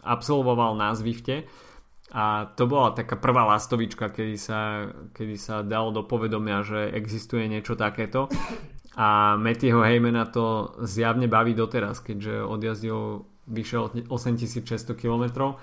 absolvoval 0.00 0.74
na 0.74 0.96
Zwifte 0.96 1.46
a 2.10 2.50
to 2.58 2.66
bola 2.66 2.90
taká 2.90 3.14
prvá 3.14 3.46
lastovička, 3.54 4.10
kedy 4.10 4.34
sa, 4.34 4.90
kedy 5.14 5.38
sa 5.38 5.62
dalo 5.62 5.94
do 5.94 6.02
povedomia, 6.02 6.66
že 6.66 6.90
existuje 6.90 7.46
niečo 7.46 7.78
takéto 7.78 8.26
a 8.96 9.36
Mattyho 9.38 9.82
Heymana 9.86 10.26
to 10.26 10.74
zjavne 10.82 11.30
baví 11.30 11.54
doteraz, 11.54 12.02
keďže 12.02 12.42
odjazdil 12.42 13.22
vyše 13.46 13.78
8600 14.10 14.98
km. 14.98 15.54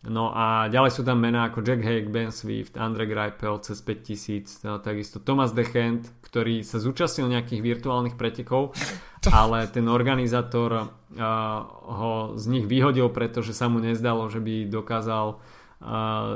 No 0.00 0.32
a 0.32 0.72
ďalej 0.72 0.96
sú 0.96 1.02
tam 1.04 1.20
mená 1.20 1.52
ako 1.52 1.60
Jack 1.60 1.84
Haig, 1.84 2.08
Ben 2.08 2.32
Swift, 2.32 2.80
Andre 2.80 3.04
Greipel 3.04 3.60
cez 3.60 3.84
5000, 3.84 4.64
no, 4.64 4.80
takisto 4.80 5.20
Thomas 5.20 5.52
Dechent, 5.52 6.08
ktorý 6.24 6.64
sa 6.64 6.80
zúčastnil 6.80 7.28
nejakých 7.28 7.60
virtuálnych 7.60 8.16
pretekov, 8.16 8.72
ale 9.28 9.68
ten 9.68 9.84
organizátor 9.92 10.72
uh, 10.72 10.88
ho 11.84 12.32
z 12.32 12.44
nich 12.48 12.64
vyhodil, 12.64 13.12
pretože 13.12 13.52
sa 13.52 13.68
mu 13.68 13.76
nezdalo, 13.76 14.24
že 14.32 14.40
by 14.40 14.72
dokázal 14.72 15.36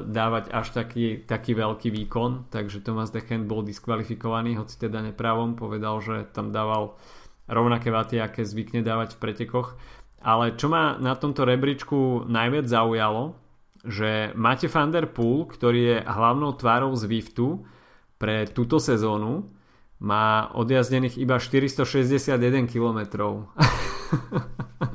dávať 0.09 0.49
až 0.57 0.73
taký, 0.73 1.21
taký 1.21 1.53
veľký 1.53 1.93
výkon, 1.93 2.49
takže 2.49 2.81
Thomas 2.81 3.13
Dechent 3.13 3.45
bol 3.45 3.61
diskvalifikovaný, 3.61 4.57
hoci 4.57 4.81
teda 4.81 5.05
nepravom 5.05 5.53
povedal, 5.53 6.01
že 6.01 6.25
tam 6.33 6.49
dával 6.49 6.97
rovnaké 7.45 7.93
vaty, 7.93 8.25
aké 8.25 8.41
zvykne 8.41 8.81
dávať 8.81 9.17
v 9.17 9.21
pretekoch. 9.21 9.77
Ale 10.25 10.57
čo 10.57 10.73
ma 10.73 10.97
na 10.97 11.13
tomto 11.13 11.45
rebríčku 11.45 12.25
najviac 12.25 12.65
zaujalo, 12.65 13.37
že 13.85 14.33
Mate 14.33 14.73
van 14.73 14.89
der 14.89 15.13
Poel, 15.13 15.45
ktorý 15.45 15.81
je 15.93 15.99
hlavnou 16.09 16.57
tvárou 16.57 16.97
Zwiftu 16.97 17.69
pre 18.17 18.49
túto 18.49 18.81
sezónu, 18.81 19.53
má 20.01 20.49
odjazdených 20.57 21.21
iba 21.21 21.37
461 21.37 22.65
km. 22.65 23.01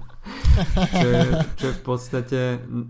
čo, 0.76 1.08
je, 1.08 1.24
čo 1.56 1.66
je 1.72 1.76
v 1.76 1.84
podstate 1.84 2.40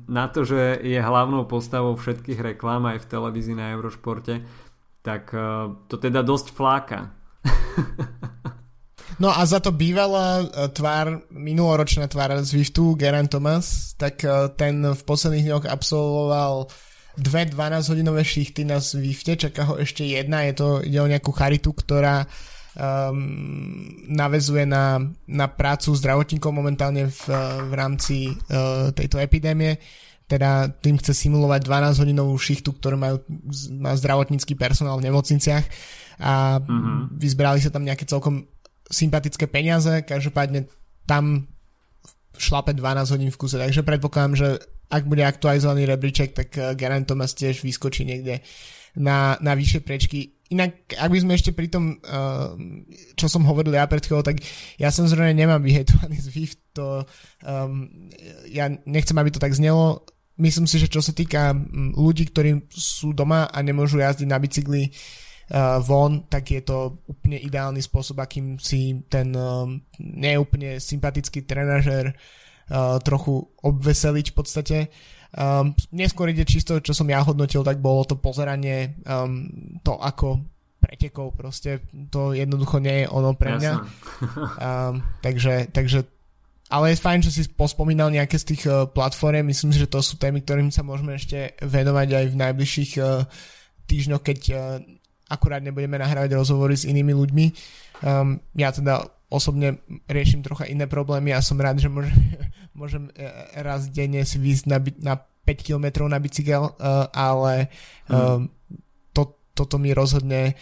na 0.09 0.26
to, 0.30 0.45
že 0.45 0.82
je 0.82 0.99
hlavnou 0.99 1.45
postavou 1.45 1.95
všetkých 1.95 2.55
reklám 2.55 2.86
aj 2.89 3.05
v 3.05 3.09
televízii 3.09 3.55
na 3.57 3.72
Eurošporte, 3.74 4.41
tak 5.05 5.32
uh, 5.32 5.74
to 5.88 5.97
teda 5.97 6.26
dosť 6.26 6.47
fláka. 6.53 7.13
No 9.20 9.36
a 9.36 9.43
za 9.43 9.59
to 9.59 9.76
bývalá 9.76 10.47
e, 10.47 10.72
tvár, 10.72 11.28
minuloročná 11.28 12.07
tvár 12.07 12.39
Zwiftu, 12.39 12.95
Geraint 12.95 13.28
Thomas, 13.28 13.91
tak 13.99 14.24
e, 14.24 14.47
ten 14.55 14.80
v 14.80 15.01
posledných 15.03 15.43
dňoch 15.43 15.65
absolvoval 15.67 16.72
dve 17.20 17.51
12-hodinové 17.51 18.24
šichty 18.24 18.63
na 18.63 18.80
Zwifte, 18.80 19.36
čaká 19.36 19.67
ho 19.67 19.76
ešte 19.76 20.07
jedna, 20.07 20.47
je 20.47 20.53
to, 20.55 20.67
ide 20.88 21.03
o 21.03 21.11
nejakú 21.11 21.36
charitu, 21.36 21.76
ktorá 21.76 22.24
uh, 22.24 22.59
um, 22.80 23.19
navezuje 24.07 24.63
na, 24.63 25.03
na 25.27 25.47
prácu 25.51 25.91
zdravotníkov 25.91 26.49
momentálne 26.55 27.11
v, 27.11 27.23
v 27.67 27.73
rámci 27.75 28.32
uh, 28.32 28.89
tejto 28.95 29.19
epidémie. 29.19 29.75
Teda 30.30 30.69
tým 30.69 30.95
chce 31.01 31.11
simulovať 31.27 31.65
12-hodinovú 31.65 32.38
šichtu, 32.38 32.77
ktorú 32.77 32.95
majú, 32.95 33.17
má 33.82 33.97
zdravotnícky 33.97 34.53
personál 34.53 35.01
v 35.01 35.09
nemocniciach 35.09 35.65
a 36.21 36.61
mm-hmm. 36.61 37.17
vyzbrali 37.17 37.59
sa 37.59 37.73
tam 37.73 37.84
nejaké 37.84 38.05
celkom 38.05 38.45
sympatické 38.89 39.49
peniaze, 39.49 40.05
každopádne 40.05 40.69
tam 41.09 41.49
šlape 42.38 42.77
12 42.77 43.13
hodín 43.13 43.32
v 43.34 43.39
kuse, 43.41 43.57
takže 43.57 43.82
predpokladám, 43.82 44.34
že 44.38 44.47
ak 44.89 45.05
bude 45.05 45.21
aktualizovaný 45.21 45.86
rebríček, 45.86 46.34
tak 46.34 46.49
Geraint 46.77 47.05
Thomas 47.05 47.38
tiež 47.38 47.61
vyskočí 47.61 48.05
niekde 48.05 48.41
na, 48.97 49.38
na 49.41 49.53
vyššie 49.53 49.82
prečky 49.86 50.39
Inak, 50.50 50.97
ak 50.97 51.14
by 51.14 51.20
sme 51.22 51.38
ešte 51.38 51.54
pri 51.54 51.70
tom, 51.70 52.02
uh, 52.02 52.58
čo 53.14 53.30
som 53.30 53.45
hovoril 53.45 53.78
ja 53.78 53.86
pred 53.86 54.02
chvíľou, 54.02 54.26
tak 54.26 54.41
ja 54.82 54.89
samozrejme 54.89 55.38
nemám 55.38 55.62
vyhejtovaný 55.62 56.18
Zwift, 56.18 56.58
to 56.74 57.06
um, 57.45 57.86
ja 58.50 58.66
nechcem, 58.89 59.14
aby 59.14 59.30
to 59.30 59.38
tak 59.38 59.54
znelo. 59.54 60.10
Myslím 60.41 60.66
si, 60.66 60.82
že 60.82 60.89
čo 60.89 61.06
sa 61.06 61.14
týka 61.14 61.54
ľudí, 61.93 62.34
ktorí 62.34 62.66
sú 62.74 63.14
doma 63.14 63.45
a 63.45 63.62
nemôžu 63.62 64.02
jazdiť 64.02 64.26
na 64.26 64.41
bicykli 64.41 64.89
uh, 64.89 65.78
von, 65.86 66.26
tak 66.26 66.50
je 66.50 66.66
to 66.66 67.06
úplne 67.06 67.38
ideálny 67.38 67.86
spôsob, 67.86 68.18
akým 68.18 68.58
si 68.58 69.06
ten 69.06 69.30
um, 69.38 69.78
neúplne 70.02 70.82
sympatický 70.82 71.45
trenažer 71.45 72.10
uh, 72.10 72.97
trochu 73.06 73.54
obveseliť 73.62 74.26
v 74.32 74.36
podstate. 74.36 74.78
Um, 75.30 75.77
neskôr 75.93 76.34
ide 76.34 76.41
čisto, 76.41 76.82
čo 76.82 76.97
som 76.97 77.05
ja 77.05 77.21
hodnotil, 77.21 77.61
tak 77.61 77.77
bolo 77.77 78.01
to 78.01 78.17
pozeranie 78.17 78.97
um, 79.05 79.45
to 79.86 79.93
ako 79.93 80.41
pretekov, 80.82 81.38
proste 81.38 81.86
to 82.09 82.34
jednoducho 82.34 82.82
nie 82.82 83.03
je 83.03 83.11
ono 83.13 83.38
pre 83.38 83.61
mňa. 83.61 83.73
um, 83.77 85.03
takže, 85.25 85.69
takže 85.69 86.01
ale 86.69 86.93
je 86.93 87.01
fajn, 87.01 87.19
že 87.25 87.32
si 87.34 87.41
pospomínal 87.49 88.13
nejaké 88.13 88.38
z 88.38 88.45
tých 88.53 88.63
uh, 88.69 88.86
platform, 88.89 89.49
myslím 89.49 89.73
si, 89.73 89.82
že 89.82 89.89
to 89.89 90.01
sú 90.05 90.17
témy, 90.21 90.41
ktorým 90.41 90.69
sa 90.69 90.86
môžeme 90.86 91.17
ešte 91.17 91.57
venovať 91.61 92.07
aj 92.13 92.25
v 92.30 92.36
najbližších 92.45 92.91
uh, 93.01 93.25
týždňoch, 93.89 94.21
keď 94.21 94.39
uh, 94.53 94.59
akurát 95.30 95.61
nebudeme 95.61 95.97
nahrávať 96.01 96.34
rozhovory 96.38 96.73
s 96.73 96.89
inými 96.89 97.13
ľuďmi. 97.13 97.45
Um, 98.05 98.41
ja 98.57 98.73
teda 98.73 99.05
osobne 99.30 99.77
riešim 100.09 100.41
trocha 100.41 100.65
iné 100.65 100.89
problémy 100.89 101.32
a 101.32 101.45
som 101.45 101.61
rád, 101.61 101.77
že 101.77 101.89
môžem, 101.89 102.17
môžem 102.80 103.03
raz 103.53 103.88
denne 103.93 104.25
si 104.25 104.41
výjsť 104.41 104.65
na, 104.65 104.77
na 104.99 105.13
5 105.45 105.65
km 105.65 106.09
na 106.09 106.21
bicykel, 106.21 106.73
uh, 106.73 107.09
ale 107.13 107.69
um, 108.09 108.49
to, 109.13 109.38
toto 109.53 109.82
mi 109.82 109.93
rozhodne 109.93 110.53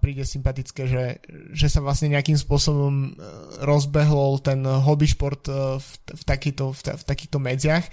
príde 0.00 0.28
sympatické, 0.28 0.84
že, 0.88 1.04
že 1.56 1.66
sa 1.72 1.80
vlastne 1.80 2.12
nejakým 2.12 2.36
spôsobom 2.36 3.16
rozbehol 3.64 4.40
ten 4.44 4.60
hobby 4.64 5.08
šport 5.08 5.44
v, 5.50 5.88
v, 6.04 6.22
takýto, 6.24 6.70
v, 6.70 6.80
v 7.00 7.04
takýchto 7.04 7.42
medziach. 7.42 7.84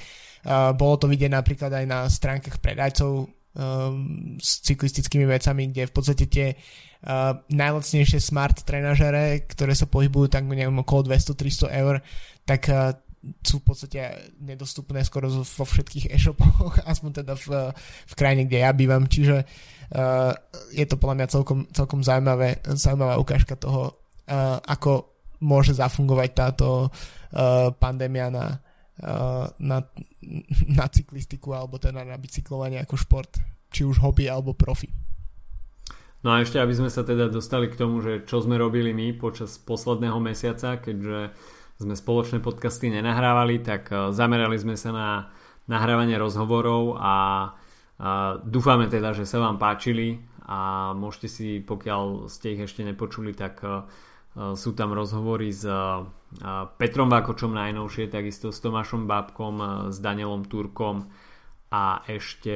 Bolo 0.77 0.95
to 1.01 1.09
vidieť 1.09 1.31
napríklad 1.33 1.73
aj 1.73 1.85
na 1.89 2.05
stránkach 2.05 2.61
predajcov 2.61 3.33
s 4.37 4.51
cyklistickými 4.61 5.25
vecami, 5.25 5.73
kde 5.73 5.89
v 5.89 5.93
podstate 5.95 6.29
tie 6.29 6.47
uh, 6.53 6.86
najlacnejšie 7.47 8.19
smart 8.19 8.65
trenažere, 8.65 9.45
ktoré 9.45 9.77
sa 9.77 9.85
pohybujú 9.85 10.33
tak 10.33 10.49
neviem 10.49 10.81
okolo 10.81 11.13
200-300 11.13 11.69
eur, 11.77 12.01
tak 12.43 12.61
uh, 12.73 12.95
sú 13.43 13.59
v 13.59 13.65
podstate 13.73 13.99
nedostupné 14.39 15.03
skoro 15.03 15.27
vo 15.29 15.65
všetkých 15.65 16.09
e-shopoch, 16.13 16.79
aspoň 16.91 17.23
teda 17.23 17.33
v, 17.37 17.47
v 18.07 18.13
krajine, 18.17 18.49
kde 18.49 18.59
ja 18.63 18.71
bývam, 18.73 19.05
čiže 19.05 19.43
uh, 19.43 20.31
je 20.73 20.85
to 20.89 20.95
podľa 20.97 21.15
mňa 21.21 21.27
celkom, 21.29 21.59
celkom 21.69 22.01
zaujímavé, 22.01 22.61
zaujímavá 22.65 23.15
ukážka 23.21 23.55
toho, 23.59 23.93
uh, 24.29 24.57
ako 24.65 25.13
môže 25.43 25.77
zafungovať 25.77 26.29
táto 26.33 26.89
uh, 26.89 27.69
pandémia 27.77 28.33
na, 28.33 28.57
na, 29.61 29.77
na 30.65 30.85
cyklistiku 30.89 31.53
alebo 31.53 31.77
teda 31.77 32.01
na 32.01 32.17
bicyklovanie 32.17 32.81
ako 32.81 32.97
šport, 32.97 33.37
či 33.69 33.85
už 33.85 34.01
hobby 34.01 34.25
alebo 34.25 34.57
profi. 34.57 34.89
No 36.27 36.35
a 36.35 36.43
ešte, 36.43 36.59
aby 36.59 36.75
sme 36.75 36.91
sa 36.91 37.07
teda 37.07 37.31
dostali 37.31 37.71
k 37.71 37.79
tomu, 37.79 38.03
že 38.03 38.27
čo 38.27 38.43
sme 38.43 38.59
robili 38.59 38.91
my 38.91 39.15
počas 39.15 39.55
posledného 39.55 40.19
mesiaca, 40.19 40.75
keďže 40.75 41.31
sme 41.79 41.95
spoločné 41.95 42.43
podcasty 42.43 42.91
nenahrávali, 42.91 43.63
tak 43.63 43.87
e, 43.87 44.11
zamerali 44.11 44.59
sme 44.59 44.75
sa 44.75 44.91
na 44.91 45.09
nahrávanie 45.71 46.19
rozhovorov 46.19 46.99
a, 46.99 47.07
a 47.07 47.15
dúfame 48.43 48.91
teda, 48.91 49.15
že 49.15 49.23
sa 49.23 49.39
vám 49.39 49.55
páčili 49.55 50.19
a 50.43 50.91
môžete 50.99 51.27
si, 51.31 51.47
pokiaľ 51.63 52.27
ste 52.27 52.59
ich 52.59 52.67
ešte 52.67 52.83
nepočuli, 52.83 53.31
tak 53.31 53.63
e, 53.63 53.87
sú 54.35 54.75
tam 54.75 54.91
rozhovory 54.91 55.55
s 55.55 55.63
Petrom 56.75 57.07
Vákočom 57.07 57.55
najnovšie, 57.55 58.11
takisto 58.11 58.51
s 58.51 58.59
Tomášom 58.59 59.07
Bábkom, 59.07 59.87
s 59.95 59.97
Danielom 60.03 60.43
Turkom 60.43 61.07
a 61.71 62.03
ešte... 62.03 62.53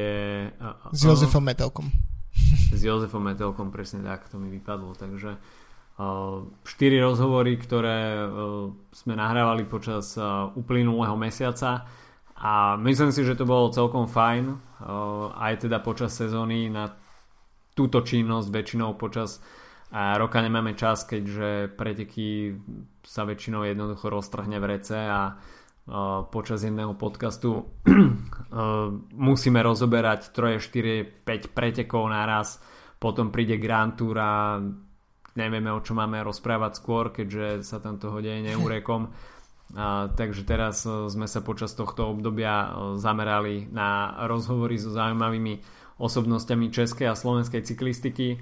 S 0.91 1.07
Jozefom 1.07 1.47
Metelkom. 1.47 2.11
S 2.77 2.81
Jozefom 2.81 3.23
Metelkom, 3.23 3.69
presne 3.69 4.01
tak, 4.01 4.29
to 4.31 4.39
mi 4.41 4.49
vypadlo. 4.49 4.95
Takže 4.95 5.37
štyri 6.65 6.97
rozhovory, 6.97 7.59
ktoré 7.59 8.25
sme 8.89 9.13
nahrávali 9.13 9.67
počas 9.69 10.17
uplynulého 10.57 11.13
mesiaca 11.13 11.85
a 12.41 12.73
myslím 12.81 13.13
si, 13.13 13.21
že 13.21 13.37
to 13.37 13.45
bolo 13.45 13.69
celkom 13.69 14.09
fajn 14.09 14.57
aj 15.37 15.67
teda 15.67 15.77
počas 15.83 16.17
sezóny 16.17 16.73
na 16.73 16.89
túto 17.77 18.01
činnosť 18.01 18.47
väčšinou 18.49 18.97
počas 18.97 19.45
roka 19.91 20.41
nemáme 20.41 20.73
čas, 20.73 21.05
keďže 21.05 21.75
preteky 21.75 22.57
sa 23.03 23.27
väčšinou 23.27 23.67
jednoducho 23.67 24.09
roztrhne 24.09 24.57
v 24.57 24.69
rece 24.79 24.97
a 24.97 25.37
počas 26.31 26.63
jedného 26.63 26.95
podcastu 26.95 27.67
musíme 29.29 29.59
rozoberať 29.59 30.31
3, 30.31 30.63
4, 30.63 31.27
5 31.27 31.51
pretekov 31.51 32.07
naraz, 32.07 32.63
potom 32.95 33.29
príde 33.29 33.59
Grand 33.59 33.91
Tour 33.93 34.15
a 34.15 34.61
nevieme 35.35 35.71
o 35.75 35.83
čo 35.83 35.91
máme 35.91 36.23
rozprávať 36.23 36.71
skôr, 36.79 37.11
keďže 37.11 37.67
sa 37.67 37.83
tam 37.83 37.99
toho 37.99 38.23
deje 38.23 38.39
neúrekom. 38.41 39.11
A, 39.75 40.11
takže 40.11 40.43
teraz 40.43 40.83
sme 40.87 41.27
sa 41.27 41.39
počas 41.43 41.75
tohto 41.75 42.11
obdobia 42.11 42.71
zamerali 42.99 43.67
na 43.71 44.19
rozhovory 44.27 44.79
so 44.79 44.91
zaujímavými 44.91 45.59
osobnosťami 45.99 46.71
českej 46.71 47.11
a 47.11 47.19
slovenskej 47.19 47.61
cyklistiky 47.63 48.39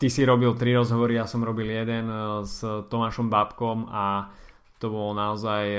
ty 0.00 0.06
si 0.08 0.22
robil 0.24 0.54
tri 0.54 0.72
rozhovory, 0.72 1.18
ja 1.18 1.26
som 1.26 1.42
robil 1.42 1.68
jeden 1.68 2.08
s 2.46 2.62
Tomášom 2.62 3.28
Babkom 3.28 3.90
a 3.90 4.32
to 4.80 4.88
bolo 4.88 5.12
naozaj 5.12 5.76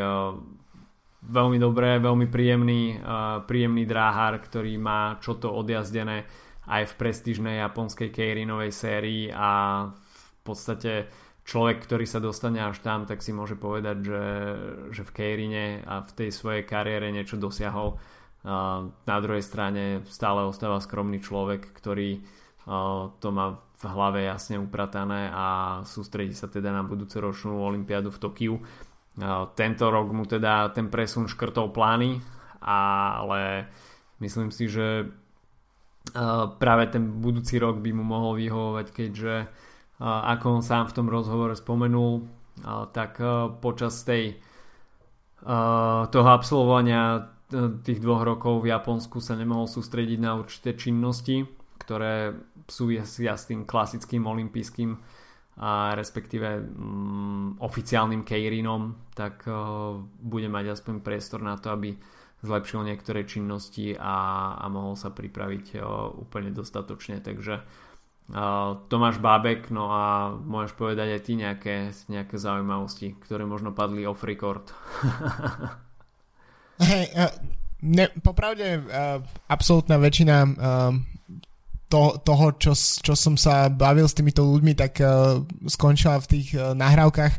veľmi 1.22 1.58
dobré, 1.58 1.98
veľmi 1.98 2.30
príjemný, 2.30 3.02
príjemný 3.50 3.84
dráhar, 3.90 4.38
ktorý 4.38 4.78
má 4.78 5.18
čo 5.18 5.42
to 5.42 5.50
odjazdené 5.50 6.26
aj 6.70 6.94
v 6.94 6.98
prestížnej 6.98 7.58
japonskej 7.66 8.14
Keirinovej 8.14 8.72
sérii 8.72 9.34
a 9.34 9.86
v 9.90 10.40
podstate 10.46 11.10
človek, 11.42 11.82
ktorý 11.84 12.06
sa 12.06 12.22
dostane 12.22 12.62
až 12.62 12.80
tam, 12.86 13.10
tak 13.10 13.26
si 13.26 13.34
môže 13.34 13.58
povedať, 13.58 13.98
že, 14.06 14.24
že 14.94 15.02
v 15.02 15.12
Keirine 15.12 15.66
a 15.82 16.06
v 16.06 16.12
tej 16.14 16.30
svojej 16.30 16.64
kariére 16.66 17.10
niečo 17.10 17.42
dosiahol. 17.42 17.98
Na 19.06 19.18
druhej 19.22 19.46
strane 19.46 20.06
stále 20.10 20.46
ostáva 20.46 20.82
skromný 20.82 21.22
človek, 21.22 21.74
ktorý 21.74 22.22
to 23.18 23.30
má 23.34 23.58
v 23.82 23.84
hlave 23.90 24.22
jasne 24.22 24.62
upratané 24.62 25.34
a 25.34 25.46
sústredí 25.82 26.38
sa 26.38 26.46
teda 26.46 26.70
na 26.70 26.86
budúce 26.86 27.18
ročnú 27.18 27.58
olympiádu 27.58 28.14
v 28.14 28.22
Tokiu. 28.22 28.56
Tento 29.60 29.86
rok 29.92 30.08
mu 30.16 30.24
teda 30.24 30.72
ten 30.72 30.88
presun 30.88 31.28
škrtol 31.28 31.76
plány, 31.76 32.24
ale 32.64 33.68
myslím 34.24 34.50
si, 34.56 34.72
že 34.72 35.12
práve 36.58 36.88
ten 36.90 37.20
budúci 37.20 37.60
rok 37.60 37.84
by 37.84 37.92
mu 37.92 38.08
mohol 38.08 38.40
vyhovovať, 38.40 38.88
keďže 38.90 39.36
ako 40.02 40.46
on 40.58 40.64
sám 40.64 40.90
v 40.90 40.96
tom 40.96 41.08
rozhovore 41.12 41.54
spomenul, 41.54 42.26
tak 42.96 43.20
počas 43.60 44.02
tej 44.08 44.40
toho 46.08 46.30
absolvovania 46.32 47.28
tých 47.84 48.00
dvoch 48.00 48.24
rokov 48.24 48.64
v 48.64 48.72
Japonsku 48.72 49.20
sa 49.20 49.36
nemohol 49.36 49.68
sústrediť 49.68 50.20
na 50.24 50.40
určité 50.40 50.72
činnosti, 50.74 51.44
ktoré 51.84 52.32
súvisia 52.70 53.36
s 53.36 53.52
tým 53.52 53.68
klasickým 53.68 54.24
olympijským 54.24 54.96
a 55.60 55.92
respektíve 56.00 56.64
mm, 56.64 57.60
oficiálnym 57.60 58.24
Keirinom, 58.24 59.12
tak 59.12 59.44
uh, 59.52 60.00
bude 60.24 60.48
mať 60.48 60.80
aspoň 60.80 61.04
priestor 61.04 61.44
na 61.44 61.60
to, 61.60 61.76
aby 61.76 62.00
zlepšil 62.42 62.88
niektoré 62.88 63.28
činnosti 63.28 63.94
a, 63.94 64.56
a 64.58 64.66
mohol 64.72 64.96
sa 64.96 65.12
pripraviť 65.12 65.78
uh, 65.78 66.10
úplne 66.16 66.56
dostatočne. 66.56 67.20
Takže 67.20 67.60
uh, 67.60 68.80
Tomáš 68.88 69.20
Bábek, 69.20 69.68
no 69.70 69.92
a 69.92 70.32
môžeš 70.34 70.74
povedať 70.80 71.20
aj 71.20 71.22
ty 71.28 71.34
nejaké, 71.36 71.76
nejaké 72.08 72.40
zaujímavosti, 72.40 73.20
ktoré 73.20 73.44
možno 73.44 73.76
padli 73.76 74.08
off 74.08 74.24
record. 74.24 74.72
Hej, 76.82 77.14
uh, 77.14 77.30
ne, 77.86 78.10
popravde 78.24 78.82
uh, 78.82 79.22
absolútna 79.52 80.02
väčšina 80.02 80.36
uh, 80.48 80.96
to, 81.92 82.16
toho, 82.24 82.56
čo, 82.56 82.72
čo 82.76 83.14
som 83.20 83.36
sa 83.36 83.68
bavil 83.68 84.08
s 84.08 84.16
týmito 84.16 84.48
ľuďmi, 84.48 84.74
tak 84.80 85.04
uh, 85.04 85.44
skončila 85.68 86.24
v 86.24 86.30
tých 86.32 86.48
uh, 86.56 86.72
nahrávkach. 86.72 87.36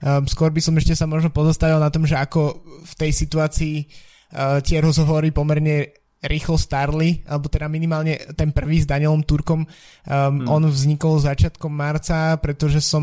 Um, 0.00 0.24
skôr 0.24 0.48
by 0.48 0.64
som 0.64 0.72
ešte 0.80 0.96
sa 0.96 1.04
možno 1.04 1.28
pozostavil 1.28 1.76
na 1.76 1.92
tom, 1.92 2.08
že 2.08 2.16
ako 2.16 2.64
v 2.64 2.92
tej 2.96 3.12
situácii 3.12 3.76
uh, 3.84 4.64
tie 4.64 4.80
rozhovory 4.80 5.28
pomerne 5.28 5.99
rýchlo 6.20 6.60
starli, 6.60 7.24
alebo 7.24 7.48
teda 7.48 7.64
minimálne 7.64 8.20
ten 8.36 8.52
prvý 8.52 8.84
s 8.84 8.86
Danielom 8.88 9.24
Turkom, 9.24 9.64
um, 9.64 9.68
hmm. 10.04 10.52
on 10.52 10.68
vznikol 10.68 11.16
začiatkom 11.16 11.72
marca, 11.72 12.36
pretože 12.36 12.84
som 12.84 13.00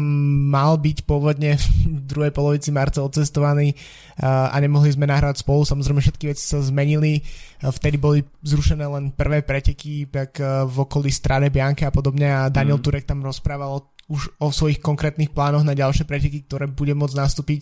mal 0.50 0.78
byť 0.78 1.02
pôvodne 1.02 1.58
v 1.58 2.00
druhej 2.06 2.30
polovici 2.30 2.70
marca 2.70 3.02
odcestovaný 3.02 3.74
uh, 3.74 4.54
a 4.54 4.56
nemohli 4.62 4.94
sme 4.94 5.10
nahrávať 5.10 5.42
spolu, 5.42 5.66
samozrejme 5.66 5.98
všetky 5.98 6.30
veci 6.30 6.46
sa 6.46 6.62
zmenili, 6.62 7.26
uh, 7.66 7.74
vtedy 7.74 7.98
boli 7.98 8.22
zrušené 8.46 8.86
len 8.86 9.10
prvé 9.10 9.42
preteky, 9.42 10.06
tak 10.14 10.38
uh, 10.38 10.70
v 10.70 10.86
okolí 10.86 11.10
Strade 11.10 11.50
Bianca 11.50 11.90
a 11.90 11.96
podobne 11.96 12.30
a 12.30 12.54
Daniel 12.54 12.78
hmm. 12.78 12.86
Turek 12.86 13.10
tam 13.10 13.26
rozprával 13.26 13.82
už 14.08 14.30
o 14.40 14.54
svojich 14.54 14.80
konkrétnych 14.80 15.34
plánoch 15.34 15.66
na 15.66 15.74
ďalšie 15.74 16.06
preteky, 16.06 16.46
ktoré 16.46 16.70
bude 16.70 16.94
môcť 16.94 17.18
nastúpiť. 17.18 17.62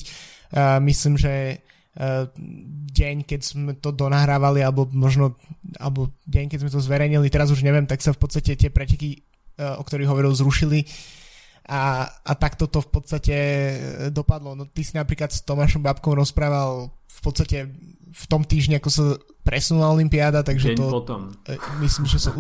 Uh, 0.51 0.83
myslím, 0.83 1.15
že 1.15 1.63
deň, 2.91 3.23
keď 3.23 3.41
sme 3.41 3.71
to 3.79 3.95
donahrávali, 3.95 4.59
alebo 4.59 4.83
možno 4.91 5.39
alebo 5.79 6.11
deň, 6.27 6.51
keď 6.51 6.59
sme 6.63 6.71
to 6.71 6.83
zverejnili, 6.83 7.31
teraz 7.31 7.51
už 7.55 7.63
neviem, 7.63 7.87
tak 7.87 8.03
sa 8.03 8.11
v 8.11 8.19
podstate 8.19 8.59
tie 8.59 8.67
preteky, 8.67 9.23
eh, 9.55 9.75
o 9.79 9.83
ktorých 9.83 10.11
hovoril, 10.11 10.35
zrušili 10.35 10.83
a, 11.65 12.05
a 12.05 12.31
takto 12.37 12.67
to 12.67 12.83
v 12.83 12.89
podstate 12.91 13.35
eh, 13.35 13.75
dopadlo. 14.11 14.59
No 14.59 14.67
ty 14.67 14.83
si 14.83 14.99
napríklad 14.99 15.31
s 15.31 15.47
Tomášom 15.47 15.79
Babkom 15.81 16.19
rozprával 16.19 16.91
v 16.91 17.19
podstate 17.23 17.71
v 18.15 18.25
tom 18.27 18.43
týždni, 18.43 18.79
ako 18.79 18.89
sa 18.91 19.03
presunula 19.47 19.95
Olympiáda, 19.95 20.43
takže 20.43 20.75
Deň 20.75 20.79
to... 20.79 20.87
potom. 20.91 21.21
Myslím, 21.79 22.07
že 22.11 22.19
sa... 22.19 22.31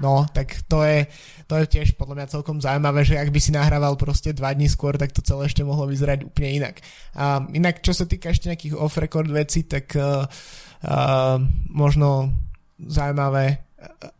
No, 0.00 0.24
tak 0.32 0.64
to 0.64 0.80
je, 0.80 1.04
to 1.44 1.60
je 1.60 1.64
tiež 1.76 1.92
podľa 2.00 2.16
mňa 2.16 2.32
celkom 2.32 2.56
zaujímavé, 2.56 3.04
že 3.04 3.20
ak 3.20 3.28
by 3.28 3.40
si 3.40 3.52
nahrával 3.52 4.00
proste 4.00 4.32
dva 4.32 4.56
dní 4.56 4.64
skôr, 4.64 4.96
tak 4.96 5.12
to 5.12 5.20
celé 5.20 5.44
ešte 5.44 5.60
mohlo 5.60 5.84
vyzerať 5.84 6.24
úplne 6.24 6.56
inak. 6.56 6.80
A 7.12 7.44
inak, 7.52 7.84
čo 7.84 7.92
sa 7.92 8.08
týka 8.08 8.32
ešte 8.32 8.48
nejakých 8.48 8.80
off-record 8.80 9.28
vecí, 9.28 9.68
tak 9.68 9.92
uh, 10.00 10.24
uh, 10.24 11.36
možno 11.68 12.32
zaujímavé 12.80 13.60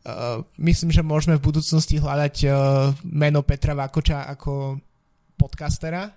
uh, 0.05 0.45
myslím, 0.61 0.93
že 0.93 1.01
môžeme 1.01 1.41
v 1.41 1.47
budúcnosti 1.49 1.97
hľadať 1.97 2.35
uh, 2.45 2.53
meno 3.09 3.41
Petra 3.41 3.73
Vákoča 3.73 4.29
ako 4.29 4.81
podcastera. 5.41 6.13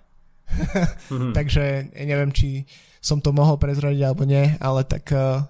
mm-hmm. 1.08 1.32
Takže 1.40 1.96
neviem, 2.04 2.32
či 2.36 2.68
som 3.04 3.20
to 3.20 3.32
mohol 3.32 3.60
prezradiť 3.60 4.00
alebo 4.04 4.24
nie, 4.28 4.44
ale 4.60 4.84
tak 4.84 5.08
uh, 5.12 5.44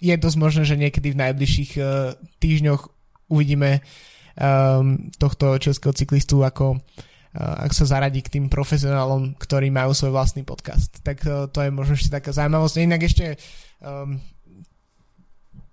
je 0.00 0.14
dosť 0.16 0.36
možné, 0.38 0.62
že 0.68 0.80
niekedy 0.80 1.12
v 1.12 1.20
najbližších 1.20 1.72
uh, 1.78 2.14
týždňoch 2.40 2.82
uvidíme 3.32 3.80
um, 3.80 5.10
tohto 5.18 5.58
českého 5.58 5.92
cyklistu 5.96 6.44
ako 6.46 6.78
ak 7.36 7.72
sa 7.76 7.84
zaradí 7.84 8.24
k 8.24 8.32
tým 8.32 8.46
profesionálom, 8.48 9.36
ktorí 9.36 9.68
majú 9.68 9.92
svoj 9.92 10.16
vlastný 10.16 10.40
podcast. 10.40 11.04
Tak 11.04 11.20
to, 11.20 11.52
to 11.52 11.60
je 11.60 11.68
možno 11.68 11.92
ešte 11.92 12.08
taká 12.08 12.32
zaujímavosť. 12.32 12.74
Inak 12.80 13.02
ešte 13.04 13.36
um, 13.84 14.16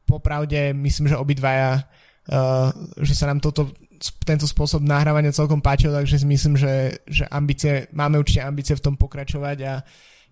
popravde 0.04 0.76
myslím, 0.76 1.08
že 1.08 1.16
obidvaja 1.16 1.80
uh, 1.80 2.76
že 3.00 3.16
sa 3.16 3.32
nám 3.32 3.40
toto, 3.40 3.72
tento 4.28 4.44
spôsob 4.44 4.84
nahrávania 4.84 5.32
celkom 5.32 5.64
páčil, 5.64 5.96
takže 5.96 6.20
si 6.20 6.28
myslím, 6.28 6.60
že, 6.60 7.00
že 7.08 7.24
ambície, 7.32 7.88
máme 7.96 8.20
určite 8.20 8.44
ambície 8.44 8.76
v 8.76 8.84
tom 8.84 8.96
pokračovať 9.00 9.58
a 9.64 9.74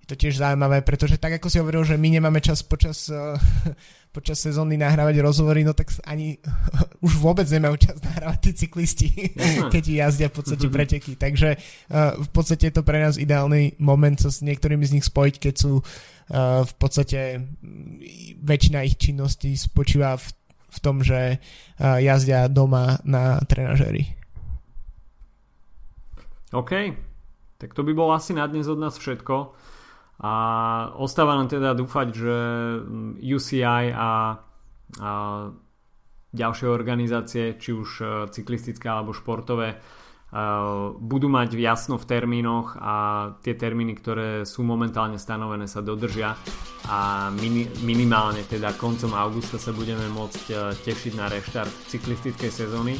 je 0.02 0.08
to 0.10 0.16
tiež 0.18 0.42
zaujímavé, 0.42 0.82
pretože 0.82 1.22
tak 1.22 1.38
ako 1.38 1.48
si 1.48 1.62
hovoril, 1.62 1.86
že 1.86 1.98
my 1.98 2.18
nemáme 2.18 2.42
čas 2.42 2.66
počas 2.66 3.06
uh, 3.14 3.38
počas 4.16 4.44
sezóny 4.44 4.76
nahrávať 4.76 5.24
rozhovory, 5.24 5.64
no 5.64 5.72
tak 5.72 5.94
ani 6.04 6.42
už 7.06 7.22
vôbec 7.22 7.48
nemajú 7.48 7.80
čas 7.80 7.98
nahrávať 8.04 8.40
tí 8.44 8.52
cyklisti, 8.66 9.10
keď 9.72 9.84
jazdia 9.88 10.28
v 10.28 10.36
podstate 10.36 10.68
preteky. 10.68 11.16
Takže 11.16 11.56
uh, 11.56 12.20
v 12.20 12.30
podstate 12.34 12.70
je 12.70 12.76
to 12.76 12.84
pre 12.84 13.00
nás 13.00 13.16
ideálny 13.16 13.80
moment 13.80 14.18
sa 14.20 14.34
s 14.34 14.44
niektorými 14.44 14.84
z 14.84 15.00
nich 15.00 15.06
spojiť, 15.08 15.36
keď 15.40 15.54
sú 15.56 15.80
uh, 15.80 15.86
v 16.66 16.74
podstate 16.76 17.46
väčšina 18.42 18.84
ich 18.84 19.00
činností 19.00 19.54
spočíva 19.56 20.18
v, 20.18 20.28
v 20.72 20.80
tom, 20.82 21.04
že 21.04 21.40
jazdia 21.82 22.48
doma 22.48 23.02
na 23.04 23.44
trenažéri. 23.44 24.22
OK, 26.52 26.72
tak 27.58 27.72
to 27.72 27.84
by 27.84 27.96
bolo 27.96 28.12
asi 28.12 28.36
na 28.36 28.44
dnes 28.48 28.68
od 28.68 28.76
nás 28.76 29.00
všetko. 29.00 29.56
A 30.22 30.34
ostáva 31.02 31.34
nám 31.34 31.50
teda 31.50 31.74
dúfať, 31.74 32.08
že 32.14 32.36
UCI 33.26 33.90
a, 33.90 34.38
a 35.02 35.12
ďalšie 36.32 36.68
organizácie, 36.70 37.60
či 37.60 37.76
už 37.76 37.90
e, 38.00 38.06
cyklistické 38.32 38.88
alebo 38.88 39.12
športové, 39.12 39.76
e, 39.76 39.78
budú 40.96 41.28
mať 41.28 41.60
jasno 41.60 42.00
v 42.00 42.08
termínoch 42.08 42.80
a 42.80 42.96
tie 43.44 43.58
termíny, 43.58 43.98
ktoré 44.00 44.48
sú 44.48 44.64
momentálne 44.64 45.20
stanovené, 45.20 45.68
sa 45.68 45.84
dodržia 45.84 46.38
a 46.88 47.30
minimálne 47.84 48.48
teda 48.48 48.78
koncom 48.80 49.12
augusta 49.18 49.60
sa 49.60 49.76
budeme 49.76 50.08
môcť 50.08 50.44
e, 50.48 50.56
tešiť 50.86 51.14
na 51.20 51.28
reštart 51.28 51.92
cyklistickej 51.92 52.52
sezóny. 52.54 52.96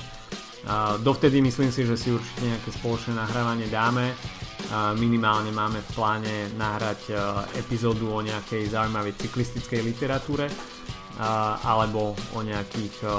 Dovtedy 1.02 1.42
myslím 1.42 1.74
si, 1.74 1.86
že 1.90 1.98
si 1.98 2.14
určite 2.14 2.46
nejaké 2.46 2.70
spoločné 2.70 3.18
nahrávanie 3.18 3.66
dáme. 3.66 4.14
Minimálne 4.96 5.50
máme 5.52 5.82
v 5.82 5.90
pláne 5.92 6.48
nahrať 6.56 7.12
e, 7.12 7.14
epizódu 7.60 8.08
o 8.08 8.24
nejakej 8.24 8.72
zaujímavej 8.72 9.20
cyklistickej 9.20 9.84
literatúre 9.84 10.48
alebo 11.68 12.16
o 12.32 12.40
nejakých 12.40 12.96
e, 13.04 13.08
e, 13.10 13.12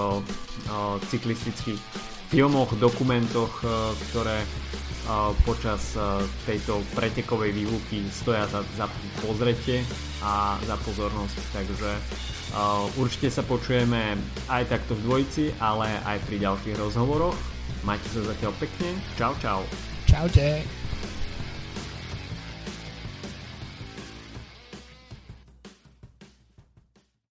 cyklistických 1.13 1.81
filmoch, 2.33 2.73
dokumentoch, 2.81 3.61
ktoré 4.09 4.41
počas 5.43 5.99
tejto 6.47 6.83
pretekovej 6.95 7.51
výluky 7.51 8.07
stoja 8.11 8.47
za, 8.47 8.63
za 8.79 8.87
pozretie 9.23 9.83
a 10.23 10.59
za 10.63 10.77
pozornosť. 10.83 11.37
Takže 11.53 11.91
určite 12.99 13.29
sa 13.31 13.43
počujeme 13.43 14.15
aj 14.47 14.71
takto 14.71 14.95
v 14.95 15.05
dvojici, 15.07 15.45
ale 15.59 15.91
aj 16.07 16.23
pri 16.27 16.37
ďalších 16.43 16.77
rozhovoroch. 16.79 17.35
Majte 17.83 18.07
sa 18.15 18.23
zatiaľ 18.31 18.53
pekne. 18.63 18.95
Čau, 19.19 19.35
čau. 19.43 19.61
Čaute. 20.07 20.82